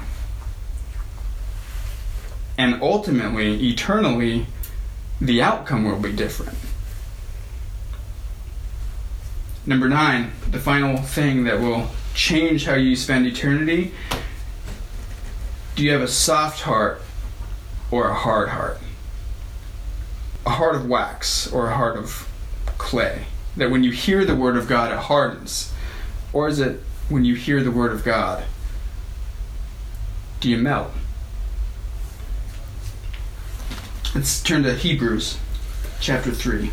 And 2.58 2.82
ultimately, 2.82 3.70
eternally, 3.70 4.46
the 5.20 5.42
outcome 5.42 5.86
will 5.86 6.00
be 6.00 6.12
different. 6.12 6.58
Number 9.66 9.88
nine, 9.88 10.32
the 10.50 10.60
final 10.60 10.98
thing 10.98 11.44
that 11.44 11.60
will 11.60 11.90
change 12.14 12.66
how 12.66 12.74
you 12.74 12.96
spend 12.96 13.28
eternity. 13.28 13.94
Do 15.76 15.84
you 15.84 15.92
have 15.92 16.02
a 16.02 16.08
soft 16.08 16.62
heart 16.62 17.02
or 17.92 18.10
a 18.10 18.14
hard 18.14 18.50
heart? 18.50 18.80
A 20.46 20.52
heart 20.52 20.76
of 20.76 20.88
wax 20.88 21.52
or 21.52 21.70
a 21.70 21.76
heart 21.76 21.98
of 21.98 22.28
clay? 22.78 23.26
That 23.56 23.70
when 23.70 23.84
you 23.84 23.92
hear 23.92 24.26
the 24.26 24.36
word 24.36 24.58
of 24.58 24.68
God, 24.68 24.92
it 24.92 24.98
hardens? 24.98 25.72
Or 26.34 26.48
is 26.48 26.60
it 26.60 26.82
when 27.12 27.26
you 27.26 27.36
hear 27.36 27.62
the 27.62 27.72
word 27.72 27.92
of 27.92 28.04
God, 28.04 28.46
do 30.40 30.50
you 30.50 30.58
melt? 30.58 30.92
Let's 34.16 34.42
turn 34.42 34.64
to 34.64 34.74
Hebrews 34.76 35.38
chapter 36.00 36.32
3. 36.32 36.72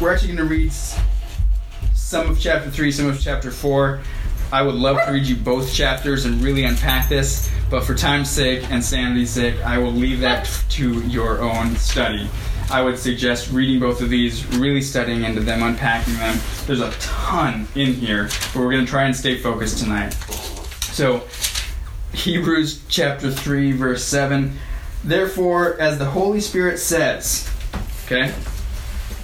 We're 0.00 0.14
actually 0.14 0.34
going 0.34 0.48
to 0.48 0.54
read 0.54 0.72
some 1.94 2.30
of 2.30 2.40
chapter 2.40 2.70
3, 2.70 2.90
some 2.90 3.06
of 3.06 3.20
chapter 3.20 3.50
4. 3.50 4.00
I 4.50 4.62
would 4.62 4.74
love 4.74 4.96
to 5.04 5.12
read 5.12 5.26
you 5.26 5.36
both 5.36 5.74
chapters 5.74 6.24
and 6.24 6.42
really 6.42 6.64
unpack 6.64 7.10
this, 7.10 7.50
but 7.68 7.84
for 7.84 7.94
time's 7.94 8.30
sake 8.30 8.68
and 8.70 8.82
sanity's 8.82 9.28
sake, 9.28 9.62
I 9.62 9.76
will 9.76 9.92
leave 9.92 10.20
that 10.20 10.50
to 10.70 11.02
your 11.02 11.42
own 11.42 11.76
study. 11.76 12.26
I 12.70 12.80
would 12.80 12.98
suggest 12.98 13.52
reading 13.52 13.78
both 13.78 14.00
of 14.00 14.08
these, 14.08 14.46
really 14.56 14.80
studying 14.80 15.24
into 15.24 15.40
them, 15.40 15.62
unpacking 15.62 16.14
them. 16.14 16.38
There's 16.66 16.80
a 16.80 16.92
ton 16.92 17.68
in 17.74 17.92
here, 17.92 18.30
but 18.54 18.56
we're 18.56 18.70
going 18.70 18.86
to 18.86 18.90
try 18.90 19.04
and 19.04 19.14
stay 19.14 19.36
focused 19.36 19.80
tonight. 19.80 20.14
So, 20.92 21.28
Hebrews 22.14 22.84
chapter 22.88 23.30
3, 23.30 23.72
verse 23.72 24.02
7. 24.02 24.56
Therefore, 25.04 25.78
as 25.78 25.98
the 25.98 26.06
Holy 26.06 26.40
Spirit 26.40 26.78
says, 26.78 27.50
okay? 28.06 28.32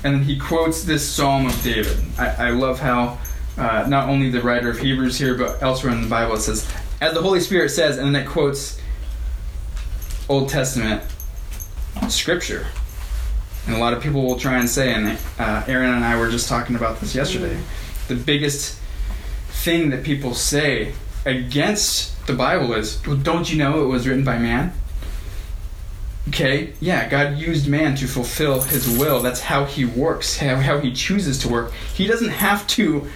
And 0.07 0.15
then 0.15 0.23
he 0.23 0.39
quotes 0.39 0.85
this 0.85 1.05
Psalm 1.05 1.47
of 1.47 1.63
David. 1.65 1.97
I, 2.17 2.29
I 2.29 2.51
love 2.51 2.79
how 2.79 3.19
uh, 3.59 3.87
not 3.89 4.09
only 4.09 4.31
the 4.31 4.41
writer 4.41 4.71
of 4.71 4.79
Hebrews 4.79 5.19
here, 5.19 5.35
but 5.35 5.61
elsewhere 5.61 5.93
in 5.93 6.01
the 6.01 6.09
Bible 6.09 6.37
it 6.37 6.43
says, 6.43 6.73
as 7.01 7.13
the 7.13 7.21
Holy 7.21 7.41
Spirit 7.41 7.71
says, 7.71 7.99
and 7.99 8.15
then 8.15 8.23
it 8.23 8.29
quotes 8.29 8.81
Old 10.29 10.49
Testament 10.49 11.03
scripture. 12.09 12.69
And 13.67 13.75
a 13.75 13.79
lot 13.81 13.95
of 13.95 14.01
people 14.01 14.23
will 14.23 14.39
try 14.39 14.61
and 14.61 14.71
say, 14.71 14.95
and 14.95 15.19
uh, 15.41 15.65
Aaron 15.67 15.93
and 15.93 16.05
I 16.05 16.17
were 16.17 16.31
just 16.31 16.49
talking 16.49 16.77
about 16.77 17.01
this 17.01 17.13
yesterday, 17.13 17.59
the 18.07 18.15
biggest 18.15 18.79
thing 19.49 19.91
that 19.91 20.05
people 20.05 20.35
say 20.35 20.93
against 21.25 22.25
the 22.29 22.33
Bible 22.33 22.75
is, 22.75 23.05
well, 23.05 23.17
don't 23.17 23.51
you 23.51 23.59
know 23.59 23.83
it 23.83 23.87
was 23.87 24.07
written 24.07 24.23
by 24.23 24.39
man? 24.39 24.73
Okay, 26.29 26.73
yeah, 26.81 27.09
God 27.09 27.39
used 27.39 27.69
man 27.69 27.95
to 27.97 28.09
fulfill 28.09 28.61
his 28.61 28.99
will. 28.99 29.21
That's 29.21 29.41
how 29.41 29.65
he 29.65 29.85
works, 29.85 30.39
how, 30.39 30.57
how 30.57 30.79
he 30.79 30.93
chooses 30.93 31.39
to 31.41 31.49
work. 31.49 31.73
He 31.95 32.07
doesn't 32.07 32.31
have 32.31 32.67
to 32.69 33.09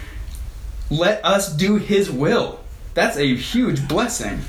let 0.89 1.23
us 1.25 1.53
do 1.53 1.75
his 1.75 2.09
will. 2.09 2.59
That's 2.93 3.17
a 3.17 3.35
huge 3.35 3.87
blessing. 3.87 4.39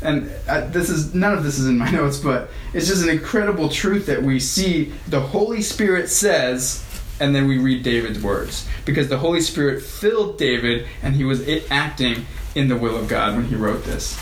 And 0.00 0.30
uh, 0.48 0.68
this 0.68 0.88
is 0.88 1.14
none 1.14 1.34
of 1.36 1.44
this 1.44 1.58
is 1.58 1.66
in 1.66 1.76
my 1.76 1.90
notes, 1.92 2.18
but 2.18 2.48
it's 2.72 2.86
just 2.86 3.02
an 3.02 3.10
incredible 3.10 3.68
truth 3.68 4.06
that 4.06 4.22
we 4.22 4.40
see 4.40 4.92
the 5.08 5.20
Holy 5.20 5.60
Spirit 5.60 6.08
says 6.08 6.84
and 7.20 7.34
then 7.34 7.48
we 7.48 7.58
read 7.58 7.82
David's 7.82 8.22
words 8.22 8.66
because 8.84 9.08
the 9.08 9.18
Holy 9.18 9.40
Spirit 9.40 9.82
filled 9.82 10.38
David 10.38 10.86
and 11.02 11.16
he 11.16 11.24
was 11.24 11.46
acting 11.70 12.26
in 12.54 12.68
the 12.68 12.76
will 12.76 12.96
of 12.96 13.08
God 13.08 13.34
when 13.36 13.46
he 13.46 13.56
wrote 13.56 13.84
this. 13.84 14.18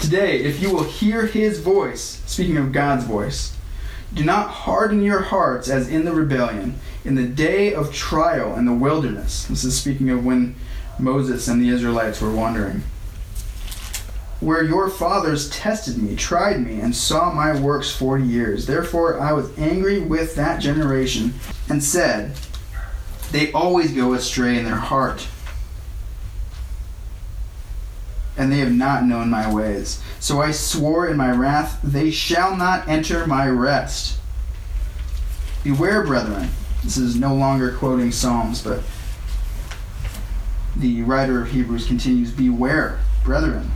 Today, 0.00 0.38
if 0.42 0.62
you 0.62 0.72
will 0.72 0.84
hear 0.84 1.26
his 1.26 1.60
voice, 1.60 2.22
speaking 2.24 2.56
of 2.56 2.72
God's 2.72 3.04
voice, 3.04 3.54
do 4.14 4.24
not 4.24 4.48
harden 4.48 5.02
your 5.02 5.20
hearts 5.20 5.68
as 5.68 5.88
in 5.88 6.06
the 6.06 6.12
rebellion, 6.12 6.80
in 7.04 7.16
the 7.16 7.26
day 7.26 7.74
of 7.74 7.92
trial 7.92 8.56
in 8.56 8.64
the 8.64 8.72
wilderness. 8.72 9.44
This 9.44 9.62
is 9.62 9.78
speaking 9.78 10.08
of 10.08 10.24
when 10.24 10.56
Moses 10.98 11.46
and 11.48 11.60
the 11.60 11.68
Israelites 11.68 12.20
were 12.20 12.32
wandering. 12.32 12.82
Where 14.40 14.64
your 14.64 14.88
fathers 14.88 15.50
tested 15.50 15.98
me, 15.98 16.16
tried 16.16 16.66
me, 16.66 16.80
and 16.80 16.96
saw 16.96 17.30
my 17.30 17.60
works 17.60 17.94
forty 17.94 18.24
years. 18.24 18.66
Therefore 18.66 19.20
I 19.20 19.32
was 19.32 19.56
angry 19.58 20.00
with 20.00 20.34
that 20.34 20.62
generation, 20.62 21.34
and 21.68 21.84
said, 21.84 22.32
They 23.32 23.52
always 23.52 23.92
go 23.92 24.14
astray 24.14 24.58
in 24.58 24.64
their 24.64 24.76
heart 24.76 25.28
and 28.36 28.50
they 28.50 28.58
have 28.58 28.72
not 28.72 29.04
known 29.04 29.30
my 29.30 29.52
ways. 29.52 30.02
So 30.18 30.40
I 30.40 30.50
swore 30.50 31.08
in 31.08 31.16
my 31.16 31.30
wrath, 31.30 31.80
they 31.82 32.10
shall 32.10 32.56
not 32.56 32.88
enter 32.88 33.26
my 33.26 33.48
rest. 33.48 34.18
Beware, 35.64 36.04
brethren. 36.04 36.50
This 36.82 36.96
is 36.96 37.16
no 37.16 37.34
longer 37.34 37.76
quoting 37.76 38.10
Psalms, 38.10 38.62
but 38.62 38.82
the 40.76 41.02
writer 41.02 41.42
of 41.42 41.50
Hebrews 41.50 41.86
continues 41.86 42.30
Beware, 42.30 43.00
brethren, 43.24 43.70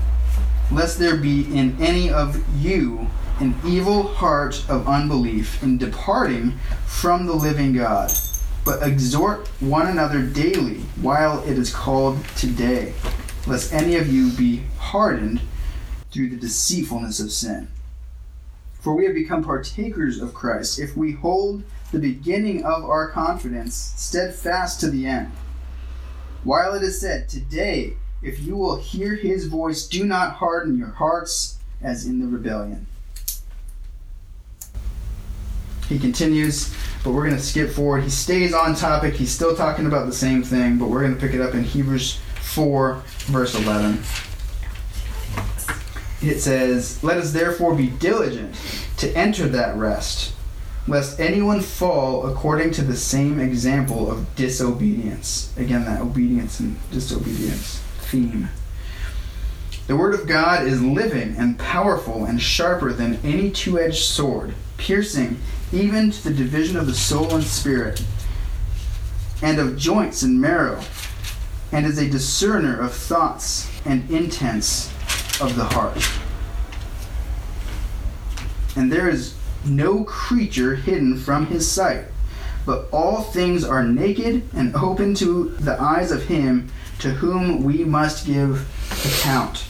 lest 0.73 0.99
there 0.99 1.17
be 1.17 1.43
in 1.55 1.77
any 1.81 2.09
of 2.11 2.43
you 2.59 3.09
an 3.41 3.55
evil 3.67 4.05
heart 4.05 4.65
of 4.71 4.89
unbelief 4.89 5.63
in 5.63 5.77
departing 5.77 6.55
from 6.87 7.27
the 7.27 7.35
living 7.35 7.75
God. 7.75 8.11
But 8.65 8.83
exhort 8.83 9.49
one 9.61 9.87
another 9.87 10.23
daily 10.23 10.79
while 11.03 11.43
it 11.43 11.59
is 11.59 11.75
called 11.75 12.25
today 12.37 12.95
lest 13.47 13.73
any 13.73 13.97
of 13.97 14.13
you 14.13 14.31
be 14.33 14.63
hardened 14.79 15.41
through 16.11 16.31
the 16.31 16.37
deceitfulness 16.37 17.21
of 17.21 17.33
sin. 17.33 17.69
For 18.81 18.95
we 18.95 19.05
have 19.05 19.15
become 19.15 19.43
partakers 19.43 20.21
of 20.21 20.35
Christ 20.35 20.79
if 20.79 20.97
we 20.97 21.13
hold 21.13 21.63
the 21.93 21.99
beginning 21.99 22.65
of 22.65 22.85
our 22.85 23.09
confidence 23.09 23.75
steadfast 23.97 24.81
to 24.81 24.91
the 24.91 25.07
end. 25.07 25.33
While 26.43 26.75
it 26.75 26.83
is 26.83 27.01
said, 27.01 27.29
Today, 27.29 27.97
If 28.25 28.41
you 28.41 28.57
will 28.57 28.77
hear 28.77 29.17
his 29.17 29.47
voice, 29.49 29.87
do 29.87 30.05
not 30.05 30.37
harden 30.37 30.79
your 30.79 30.89
hearts 30.89 31.59
as 31.83 32.07
in 32.07 32.21
the 32.21 32.27
rebellion. 32.27 32.87
He 35.91 35.99
continues, 35.99 36.75
but 37.05 37.13
we're 37.13 37.27
going 37.27 37.37
to 37.37 37.43
skip 37.43 37.69
forward. 37.69 38.03
He 38.03 38.09
stays 38.09 38.55
on 38.55 38.75
topic. 38.75 39.13
He's 39.13 39.31
still 39.31 39.55
talking 39.55 39.85
about 39.85 40.07
the 40.07 40.15
same 40.15 40.43
thing, 40.43 40.79
but 40.79 40.89
we're 40.89 41.03
going 41.03 41.15
to 41.15 41.21
pick 41.21 41.35
it 41.35 41.43
up 41.43 41.53
in 41.53 41.65
Hebrews 41.65 42.19
4, 42.45 43.03
verse 43.27 43.55
11. 43.55 44.03
It 46.23 46.41
says, 46.41 47.03
Let 47.03 47.19
us 47.19 47.33
therefore 47.33 47.75
be 47.75 47.89
diligent 47.89 48.55
to 48.99 49.15
enter 49.17 49.49
that 49.49 49.77
rest, 49.77 50.33
lest 50.87 51.21
anyone 51.21 51.61
fall 51.61 52.27
according 52.27 52.71
to 52.73 52.83
the 52.83 52.97
same 52.97 53.41
example 53.41 54.11
of 54.11 54.35
disobedience. 54.37 55.53
Again, 55.57 55.85
that 55.85 56.01
obedience 56.01 56.61
and 56.61 56.79
disobedience 56.91 57.81
theme. 57.99 58.49
The 59.87 59.97
Word 59.97 60.15
of 60.15 60.27
God 60.27 60.67
is 60.67 60.81
living 60.81 61.37
and 61.37 61.59
powerful 61.59 62.25
and 62.25 62.41
sharper 62.41 62.93
than 62.93 63.21
any 63.23 63.51
two 63.51 63.79
edged 63.79 64.05
sword, 64.05 64.55
piercing 64.79 65.39
even 65.73 66.11
to 66.11 66.25
the 66.25 66.35
division 66.35 66.77
of 66.79 66.87
the 66.87 66.95
soul 66.95 67.35
and 67.35 67.45
spirit, 67.45 68.03
and 69.43 69.59
of 69.59 69.77
joints 69.77 70.23
and 70.23 70.41
marrow, 70.41 70.81
and 71.75 71.85
is 71.87 71.99
a 71.99 72.09
discerner 72.09 72.81
of 72.81 72.95
thoughts 72.95 73.69
and 73.85 74.09
intents 74.09 74.87
of 75.41 75.57
the 75.57 75.65
heart. 75.65 75.99
And 78.77 78.93
there 78.93 79.09
is 79.09 79.35
no 79.67 80.05
creature 80.05 80.77
hidden 80.77 81.19
from 81.19 81.47
his 81.47 81.69
sight, 81.69 82.05
but 82.65 82.87
all 82.93 83.23
things 83.23 83.65
are 83.65 83.83
naked 83.83 84.49
and 84.55 84.73
open 84.77 85.17
to 85.17 85.49
the 85.49 85.79
eyes 85.81 86.13
of 86.13 86.23
him 86.27 86.71
to 87.01 87.11
whom 87.11 87.65
we 87.65 87.85
must 87.85 88.25
give 88.25 88.69
account. 89.05 89.65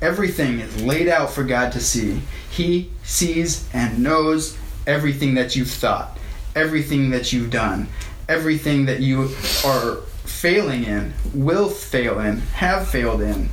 Everything 0.00 0.60
is 0.60 0.82
laid 0.82 1.08
out 1.08 1.30
for 1.30 1.44
God 1.44 1.72
to 1.72 1.80
see. 1.80 2.22
He 2.50 2.90
sees 3.02 3.68
and 3.74 4.02
knows 4.02 4.56
everything 4.86 5.34
that 5.34 5.54
you've 5.54 5.70
thought, 5.70 6.16
everything 6.56 7.10
that 7.10 7.34
you've 7.34 7.50
done, 7.50 7.86
everything 8.30 8.86
that 8.86 9.00
you 9.00 9.28
are 9.66 9.98
failing 10.38 10.84
in, 10.84 11.12
will 11.34 11.68
fail 11.68 12.20
in, 12.20 12.38
have 12.38 12.86
failed 12.86 13.20
in, 13.20 13.48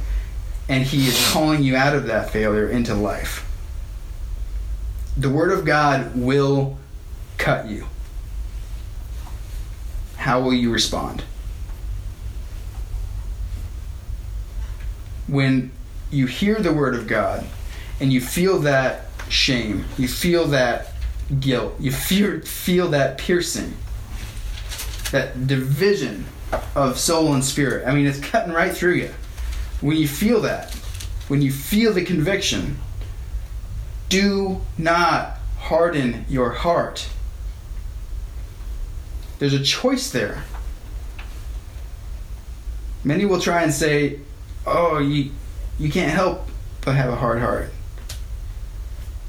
and 0.70 0.84
He 0.84 1.08
is 1.08 1.32
calling 1.32 1.64
you 1.64 1.76
out 1.76 1.96
of 1.96 2.06
that 2.06 2.30
failure 2.30 2.70
into 2.70 2.94
life. 2.94 3.44
The 5.18 5.30
Word 5.30 5.52
of 5.52 5.66
God 5.66 6.16
will 6.16 6.78
cut 7.40 7.68
you. 7.68 7.88
How 10.18 10.42
will 10.42 10.54
you 10.54 10.72
respond? 10.72 11.24
When 15.28 15.72
you 16.12 16.28
hear 16.28 16.56
the 16.60 16.72
word 16.72 16.94
of 16.94 17.08
God 17.08 17.46
and 18.00 18.14
you 18.14 18.22
feel 18.22 18.60
that 18.60 19.06
shame, 19.28 19.86
you 19.98 20.08
feel 20.08 20.46
that 20.48 20.94
guilt, 21.40 21.76
you 21.80 21.92
feel, 21.92 22.42
feel 22.42 22.90
that 22.90 23.18
piercing, 23.18 23.74
that 25.12 25.48
division 25.48 26.26
of 26.76 27.00
soul 27.00 27.34
and 27.34 27.44
spirit. 27.44 27.88
I 27.88 27.94
mean, 27.94 28.06
it's 28.06 28.20
cutting 28.20 28.54
right 28.54 28.72
through 28.72 28.96
you. 28.96 29.12
When 29.82 29.98
you 29.98 30.08
feel 30.08 30.42
that, 30.42 30.74
when 31.28 31.42
you 31.42 31.52
feel 31.52 31.94
the 31.94 32.04
conviction, 32.04 32.78
do 34.10 34.62
not 34.78 35.38
harden 35.58 36.26
your 36.30 36.52
heart. 36.52 37.10
There's 39.40 39.54
a 39.54 39.64
choice 39.64 40.12
there. 40.12 40.44
Many 43.04 43.26
will 43.26 43.42
try 43.42 43.64
and 43.64 43.74
say, 43.74 44.20
oh, 44.66 45.00
you, 45.00 45.32
you 45.78 45.92
can't 45.92 46.12
help 46.12 46.48
but 46.84 46.96
have 46.96 47.12
a 47.12 47.16
hard 47.16 47.40
heart. 47.40 47.72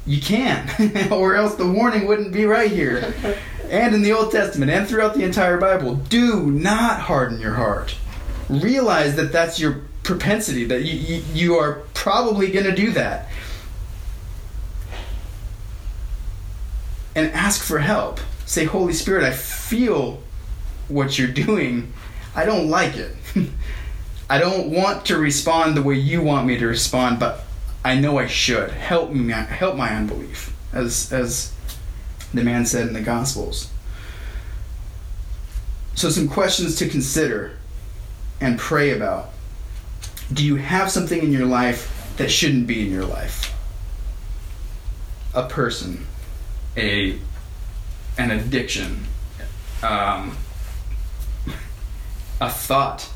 You 0.06 0.20
can, 0.20 0.70
or 1.10 1.34
else 1.34 1.56
the 1.56 1.66
warning 1.66 2.06
wouldn't 2.06 2.32
be 2.32 2.44
right 2.46 2.70
here. 2.70 3.12
and 3.70 3.94
in 3.94 4.02
the 4.02 4.12
Old 4.12 4.32
Testament 4.32 4.70
and 4.70 4.86
throughout 4.88 5.14
the 5.14 5.24
entire 5.24 5.58
Bible, 5.58 5.94
do 5.94 6.50
not 6.50 7.00
harden 7.00 7.40
your 7.40 7.54
heart. 7.54 7.96
Realize 8.48 9.16
that 9.16 9.32
that's 9.32 9.58
your 9.58 9.82
propensity, 10.02 10.64
that 10.64 10.82
you, 10.82 10.94
you, 10.94 11.22
you 11.34 11.54
are 11.56 11.82
probably 11.94 12.50
going 12.50 12.64
to 12.64 12.74
do 12.74 12.92
that. 12.92 13.28
And 17.14 17.32
ask 17.32 17.62
for 17.62 17.78
help. 17.78 18.20
Say, 18.44 18.64
Holy 18.64 18.92
Spirit, 18.92 19.24
I 19.24 19.32
feel 19.32 20.22
what 20.88 21.18
you're 21.18 21.28
doing. 21.28 21.92
I 22.34 22.44
don't 22.44 22.68
like 22.68 22.96
it. 22.96 23.16
I 24.30 24.38
don't 24.38 24.70
want 24.70 25.06
to 25.06 25.18
respond 25.18 25.76
the 25.76 25.82
way 25.82 25.94
you 25.94 26.22
want 26.22 26.46
me 26.46 26.58
to 26.58 26.66
respond, 26.66 27.18
but 27.18 27.44
I 27.84 27.98
know 27.98 28.18
I 28.18 28.26
should. 28.26 28.70
Help 28.70 29.12
me 29.12 29.32
help 29.32 29.76
my 29.76 29.90
unbelief. 29.90 30.54
As 30.72 31.12
as 31.12 31.52
the 32.34 32.42
man 32.42 32.66
said 32.66 32.86
in 32.86 32.92
the 32.92 33.00
gospels. 33.00 33.70
So 35.94 36.10
some 36.10 36.28
questions 36.28 36.76
to 36.76 36.88
consider 36.88 37.52
and 38.40 38.58
pray 38.58 38.90
about. 38.90 39.30
Do 40.32 40.44
you 40.44 40.56
have 40.56 40.90
something 40.90 41.22
in 41.22 41.32
your 41.32 41.46
life 41.46 42.14
that 42.18 42.30
shouldn't 42.30 42.66
be 42.66 42.84
in 42.86 42.92
your 42.92 43.04
life? 43.04 43.54
A 45.34 45.46
person, 45.46 46.06
a 46.76 47.18
an 48.18 48.30
addiction, 48.30 49.04
um, 49.82 50.36
a 52.40 52.50
thought 52.50 53.08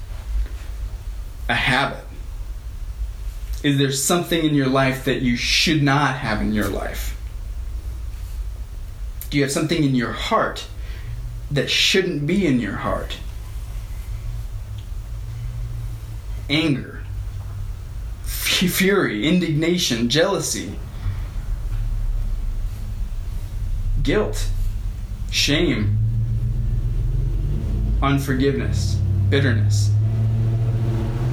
a 1.50 1.54
habit? 1.54 2.04
Is 3.62 3.76
there 3.76 3.92
something 3.92 4.42
in 4.42 4.54
your 4.54 4.68
life 4.68 5.04
that 5.04 5.20
you 5.20 5.36
should 5.36 5.82
not 5.82 6.16
have 6.16 6.40
in 6.40 6.52
your 6.52 6.68
life? 6.68 7.09
Do 9.30 9.38
you 9.38 9.44
have 9.44 9.52
something 9.52 9.82
in 9.82 9.94
your 9.94 10.12
heart 10.12 10.66
that 11.50 11.70
shouldn't 11.70 12.26
be 12.26 12.46
in 12.46 12.58
your 12.58 12.76
heart? 12.76 13.16
Anger, 16.48 17.04
fury, 18.24 19.28
indignation, 19.28 20.08
jealousy, 20.08 20.74
guilt, 24.02 24.48
shame, 25.30 25.96
unforgiveness, 28.02 28.94
bitterness. 29.28 29.92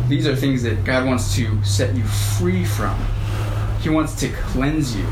These 0.07 0.27
are 0.27 0.35
things 0.35 0.61
that 0.63 0.85
God 0.85 1.05
wants 1.05 1.35
to 1.35 1.63
set 1.63 1.95
you 1.95 2.03
free 2.03 2.63
from. 2.63 2.97
He 3.81 3.89
wants 3.89 4.13
to 4.19 4.29
cleanse 4.29 4.95
you. 4.95 5.05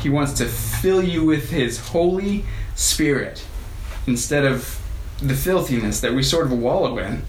He 0.00 0.08
wants 0.08 0.32
to 0.34 0.46
fill 0.46 1.02
you 1.02 1.24
with 1.24 1.50
His 1.50 1.78
Holy 1.78 2.44
Spirit 2.74 3.44
instead 4.06 4.44
of 4.44 4.80
the 5.20 5.34
filthiness 5.34 6.00
that 6.00 6.14
we 6.14 6.22
sort 6.22 6.46
of 6.46 6.52
wallow 6.52 6.98
in. 6.98 7.22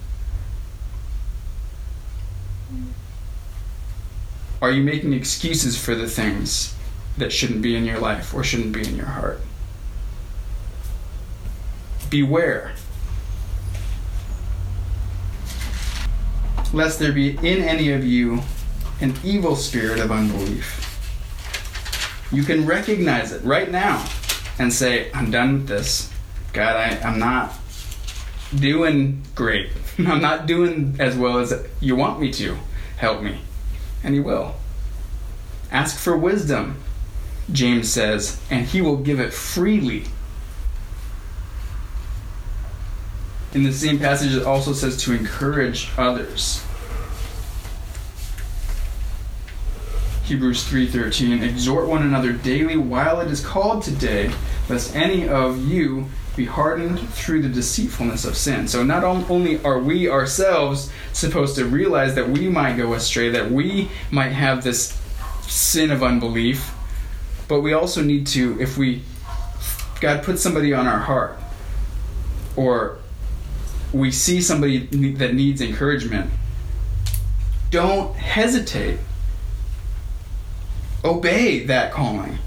Are 4.61 4.71
you 4.71 4.83
making 4.83 5.13
excuses 5.13 5.77
for 5.77 5.95
the 5.95 6.07
things 6.07 6.75
that 7.17 7.33
shouldn't 7.33 7.61
be 7.61 7.75
in 7.75 7.83
your 7.83 7.99
life 7.99 8.33
or 8.33 8.43
shouldn't 8.43 8.73
be 8.73 8.87
in 8.87 8.95
your 8.95 9.07
heart? 9.07 9.41
Beware 12.09 12.73
lest 16.73 16.99
there 16.99 17.11
be 17.11 17.31
in 17.37 17.61
any 17.63 17.91
of 17.91 18.05
you 18.05 18.41
an 19.01 19.13
evil 19.23 19.55
spirit 19.55 19.99
of 19.99 20.11
unbelief. 20.11 20.90
You 22.31 22.43
can 22.43 22.65
recognize 22.65 23.33
it 23.33 23.43
right 23.43 23.69
now 23.69 24.05
and 24.57 24.71
say, 24.71 25.11
I'm 25.13 25.31
done 25.31 25.53
with 25.53 25.67
this. 25.67 26.11
God, 26.53 26.75
I, 26.75 26.97
I'm 27.07 27.19
not 27.19 27.53
doing 28.55 29.21
great. 29.35 29.69
I'm 29.97 30.21
not 30.21 30.45
doing 30.45 30.95
as 30.99 31.15
well 31.15 31.39
as 31.39 31.53
you 31.79 31.95
want 31.95 32.19
me 32.19 32.31
to. 32.33 32.57
Help 32.97 33.21
me. 33.21 33.39
And 34.03 34.13
He 34.13 34.19
will. 34.19 34.55
Ask 35.71 35.97
for 35.97 36.17
wisdom, 36.17 36.77
James 37.51 37.91
says, 37.91 38.39
and 38.49 38.65
He 38.65 38.81
will 38.81 38.97
give 38.97 39.19
it 39.19 39.33
freely. 39.33 40.05
In 43.53 43.63
the 43.63 43.73
same 43.73 43.99
passage, 43.99 44.33
it 44.33 44.43
also 44.43 44.71
says 44.71 44.95
to 45.03 45.13
encourage 45.13 45.89
others. 45.97 46.63
Hebrews 50.31 50.63
3:13 50.63 51.43
Exhort 51.43 51.87
one 51.87 52.03
another 52.03 52.31
daily 52.31 52.77
while 52.77 53.19
it 53.19 53.29
is 53.29 53.45
called 53.45 53.83
today 53.83 54.31
lest 54.69 54.95
any 54.95 55.27
of 55.27 55.67
you 55.67 56.05
be 56.37 56.45
hardened 56.45 57.01
through 57.09 57.41
the 57.41 57.49
deceitfulness 57.49 58.23
of 58.23 58.37
sin. 58.37 58.65
So 58.69 58.81
not 58.81 59.03
only 59.03 59.61
are 59.65 59.77
we 59.77 60.09
ourselves 60.09 60.89
supposed 61.11 61.55
to 61.55 61.65
realize 61.65 62.15
that 62.15 62.29
we 62.29 62.47
might 62.47 62.77
go 62.77 62.93
astray, 62.93 63.27
that 63.27 63.51
we 63.51 63.89
might 64.09 64.29
have 64.29 64.63
this 64.63 64.97
sin 65.41 65.91
of 65.91 66.01
unbelief, 66.01 66.71
but 67.49 67.59
we 67.59 67.73
also 67.73 68.01
need 68.01 68.25
to 68.27 68.57
if 68.61 68.77
we 68.77 69.03
God 69.99 70.23
puts 70.23 70.41
somebody 70.41 70.73
on 70.73 70.87
our 70.87 70.99
heart 70.99 71.37
or 72.55 72.99
we 73.91 74.11
see 74.11 74.39
somebody 74.39 74.85
that 75.15 75.33
needs 75.33 75.59
encouragement, 75.59 76.31
don't 77.69 78.15
hesitate. 78.15 78.97
Obey 81.03 81.65
that 81.65 81.91
calling. 81.91 82.37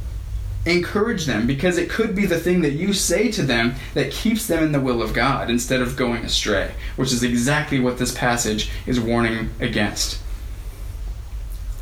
Encourage 0.66 1.26
them 1.26 1.46
because 1.46 1.76
it 1.76 1.90
could 1.90 2.14
be 2.14 2.24
the 2.24 2.38
thing 2.38 2.62
that 2.62 2.72
you 2.72 2.92
say 2.92 3.30
to 3.32 3.42
them 3.42 3.74
that 3.92 4.10
keeps 4.10 4.46
them 4.46 4.62
in 4.62 4.72
the 4.72 4.80
will 4.80 5.02
of 5.02 5.12
God 5.12 5.50
instead 5.50 5.82
of 5.82 5.96
going 5.96 6.24
astray, 6.24 6.74
which 6.96 7.12
is 7.12 7.22
exactly 7.22 7.78
what 7.80 7.98
this 7.98 8.14
passage 8.14 8.70
is 8.86 8.98
warning 8.98 9.50
against. 9.60 10.18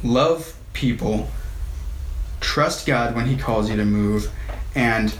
Love 0.03 0.57
people, 0.73 1.29
trust 2.41 2.87
God 2.87 3.15
when 3.15 3.27
He 3.27 3.37
calls 3.37 3.71
you 3.71 3.77
to 3.77 3.85
move, 3.85 4.33
and 4.75 5.15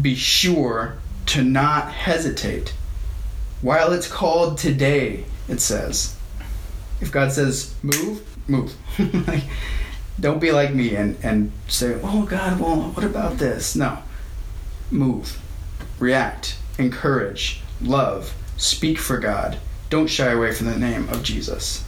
be 0.00 0.14
sure 0.14 0.96
to 1.26 1.42
not 1.42 1.92
hesitate. 1.92 2.74
While 3.62 3.92
it's 3.92 4.08
called 4.08 4.58
today, 4.58 5.24
it 5.48 5.60
says. 5.60 6.16
If 7.00 7.12
God 7.12 7.32
says 7.32 7.74
move, 7.82 8.26
move. 8.48 8.74
like, 9.28 9.44
don't 10.18 10.40
be 10.40 10.50
like 10.50 10.74
me 10.74 10.94
and, 10.94 11.16
and 11.22 11.52
say, 11.68 11.98
oh 12.02 12.24
God, 12.24 12.58
well, 12.58 12.76
what 12.76 13.04
about 13.04 13.38
this? 13.38 13.76
No. 13.76 13.98
Move. 14.90 15.40
React. 15.98 16.56
Encourage. 16.78 17.60
Love. 17.82 18.34
Speak 18.56 18.98
for 18.98 19.18
God. 19.18 19.58
Don't 19.90 20.06
shy 20.06 20.30
away 20.30 20.52
from 20.52 20.66
the 20.66 20.78
name 20.78 21.08
of 21.10 21.22
Jesus. 21.22 21.84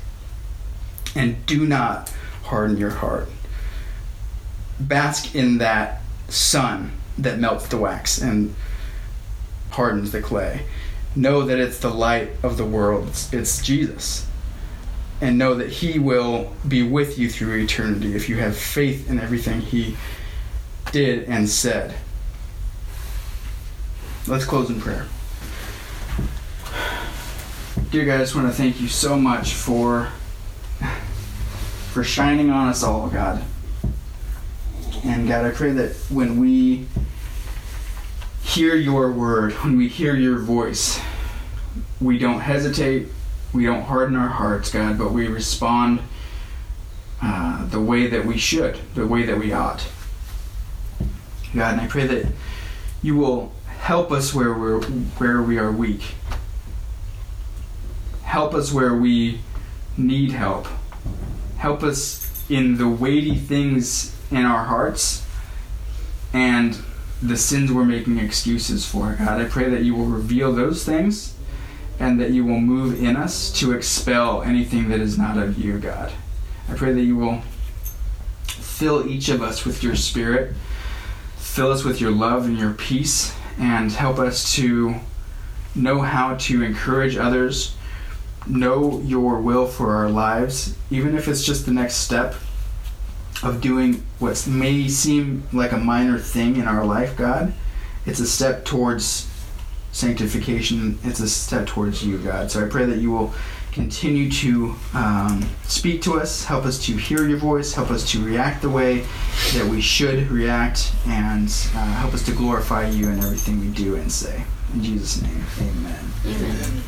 And 1.14 1.44
do 1.46 1.66
not 1.66 2.12
harden 2.44 2.76
your 2.76 2.90
heart. 2.90 3.28
Bask 4.78 5.34
in 5.34 5.58
that 5.58 6.02
sun 6.28 6.92
that 7.16 7.38
melts 7.38 7.68
the 7.68 7.78
wax 7.78 8.20
and 8.20 8.54
hardens 9.70 10.12
the 10.12 10.20
clay. 10.20 10.66
Know 11.16 11.42
that 11.42 11.58
it's 11.58 11.78
the 11.78 11.88
light 11.88 12.30
of 12.42 12.58
the 12.58 12.64
world, 12.64 13.08
it's, 13.08 13.32
it's 13.32 13.62
Jesus 13.62 14.27
and 15.20 15.38
know 15.38 15.54
that 15.54 15.68
He 15.68 15.98
will 15.98 16.52
be 16.66 16.82
with 16.82 17.18
you 17.18 17.28
through 17.28 17.56
eternity 17.56 18.14
if 18.14 18.28
you 18.28 18.36
have 18.36 18.56
faith 18.56 19.10
in 19.10 19.18
everything 19.18 19.60
He 19.60 19.96
did 20.92 21.28
and 21.28 21.48
said. 21.48 21.94
Let's 24.26 24.44
close 24.44 24.68
in 24.70 24.80
prayer. 24.80 25.06
Dear 27.90 28.04
God, 28.04 28.16
I 28.16 28.18
just 28.18 28.34
want 28.34 28.48
to 28.48 28.52
thank 28.52 28.80
you 28.80 28.88
so 28.88 29.16
much 29.16 29.54
for 29.54 30.10
for 31.92 32.04
shining 32.04 32.50
on 32.50 32.68
us 32.68 32.82
all, 32.82 33.08
God. 33.08 33.42
And 35.04 35.26
God, 35.26 35.46
I 35.46 35.50
pray 35.50 35.72
that 35.72 35.96
when 36.10 36.38
we 36.38 36.86
hear 38.42 38.76
your 38.76 39.10
word, 39.10 39.52
when 39.52 39.76
we 39.78 39.88
hear 39.88 40.14
your 40.14 40.38
voice, 40.38 41.00
we 42.00 42.18
don't 42.18 42.40
hesitate, 42.40 43.08
we 43.52 43.64
don't 43.64 43.82
harden 43.82 44.16
our 44.16 44.28
hearts, 44.28 44.70
God, 44.70 44.98
but 44.98 45.12
we 45.12 45.26
respond 45.26 46.00
uh, 47.22 47.66
the 47.66 47.80
way 47.80 48.06
that 48.06 48.24
we 48.24 48.38
should, 48.38 48.78
the 48.94 49.06
way 49.06 49.24
that 49.24 49.38
we 49.38 49.52
ought. 49.52 49.86
God, 51.54 51.72
and 51.72 51.80
I 51.80 51.86
pray 51.86 52.06
that 52.06 52.32
you 53.02 53.16
will 53.16 53.52
help 53.78 54.12
us 54.12 54.34
where 54.34 54.52
we're 54.52 54.82
where 54.82 55.40
we 55.42 55.58
are 55.58 55.72
weak. 55.72 56.02
Help 58.22 58.52
us 58.52 58.72
where 58.72 58.94
we 58.94 59.40
need 59.96 60.32
help. 60.32 60.66
Help 61.56 61.82
us 61.82 62.44
in 62.50 62.76
the 62.76 62.88
weighty 62.88 63.34
things 63.34 64.14
in 64.30 64.44
our 64.44 64.64
hearts 64.64 65.26
and 66.32 66.78
the 67.22 67.36
sins 67.36 67.72
we're 67.72 67.84
making 67.84 68.18
excuses 68.18 68.84
for. 68.86 69.16
God, 69.18 69.40
I 69.40 69.46
pray 69.46 69.68
that 69.70 69.82
you 69.82 69.94
will 69.94 70.04
reveal 70.04 70.52
those 70.52 70.84
things 70.84 71.34
and 72.00 72.20
that 72.20 72.30
you 72.30 72.44
will 72.44 72.60
move 72.60 73.02
in 73.02 73.16
us 73.16 73.50
to 73.60 73.72
expel 73.72 74.42
anything 74.42 74.88
that 74.88 75.00
is 75.00 75.18
not 75.18 75.36
of 75.36 75.58
you, 75.58 75.78
God. 75.78 76.12
I 76.68 76.74
pray 76.74 76.92
that 76.92 77.02
you 77.02 77.16
will 77.16 77.42
fill 78.46 79.08
each 79.08 79.28
of 79.28 79.42
us 79.42 79.64
with 79.64 79.82
your 79.82 79.96
spirit, 79.96 80.54
fill 81.36 81.72
us 81.72 81.82
with 81.82 82.00
your 82.00 82.12
love 82.12 82.46
and 82.46 82.58
your 82.58 82.72
peace, 82.72 83.34
and 83.58 83.90
help 83.90 84.18
us 84.18 84.54
to 84.54 84.96
know 85.74 86.00
how 86.00 86.36
to 86.36 86.62
encourage 86.62 87.16
others, 87.16 87.76
know 88.46 89.00
your 89.00 89.40
will 89.40 89.66
for 89.66 89.94
our 89.94 90.08
lives, 90.08 90.76
even 90.90 91.16
if 91.16 91.26
it's 91.26 91.44
just 91.44 91.66
the 91.66 91.72
next 91.72 91.96
step 91.96 92.34
of 93.42 93.60
doing 93.60 94.04
what 94.18 94.46
may 94.46 94.88
seem 94.88 95.42
like 95.52 95.72
a 95.72 95.76
minor 95.76 96.18
thing 96.18 96.56
in 96.56 96.66
our 96.66 96.84
life, 96.84 97.16
God. 97.16 97.52
It's 98.06 98.20
a 98.20 98.26
step 98.26 98.64
towards 98.64 99.27
sanctification. 99.92 100.98
It's 101.04 101.20
a 101.20 101.28
step 101.28 101.66
towards 101.66 102.04
you, 102.04 102.18
God. 102.18 102.50
So 102.50 102.64
I 102.64 102.68
pray 102.68 102.84
that 102.86 102.98
you 102.98 103.10
will 103.10 103.32
continue 103.72 104.30
to 104.30 104.74
um, 104.94 105.48
speak 105.64 106.02
to 106.02 106.18
us, 106.18 106.44
help 106.44 106.64
us 106.64 106.84
to 106.86 106.96
hear 106.96 107.26
your 107.28 107.38
voice, 107.38 107.72
help 107.72 107.90
us 107.90 108.10
to 108.10 108.24
react 108.24 108.62
the 108.62 108.68
way 108.68 109.04
that 109.54 109.66
we 109.70 109.80
should 109.80 110.30
react, 110.30 110.92
and 111.06 111.48
uh, 111.74 111.84
help 111.94 112.14
us 112.14 112.24
to 112.26 112.32
glorify 112.32 112.88
you 112.88 113.08
in 113.08 113.18
everything 113.18 113.60
we 113.60 113.68
do 113.68 113.96
and 113.96 114.10
say. 114.10 114.44
In 114.74 114.82
Jesus' 114.82 115.22
name, 115.22 115.44
amen. 115.60 116.04
Amen. 116.26 116.82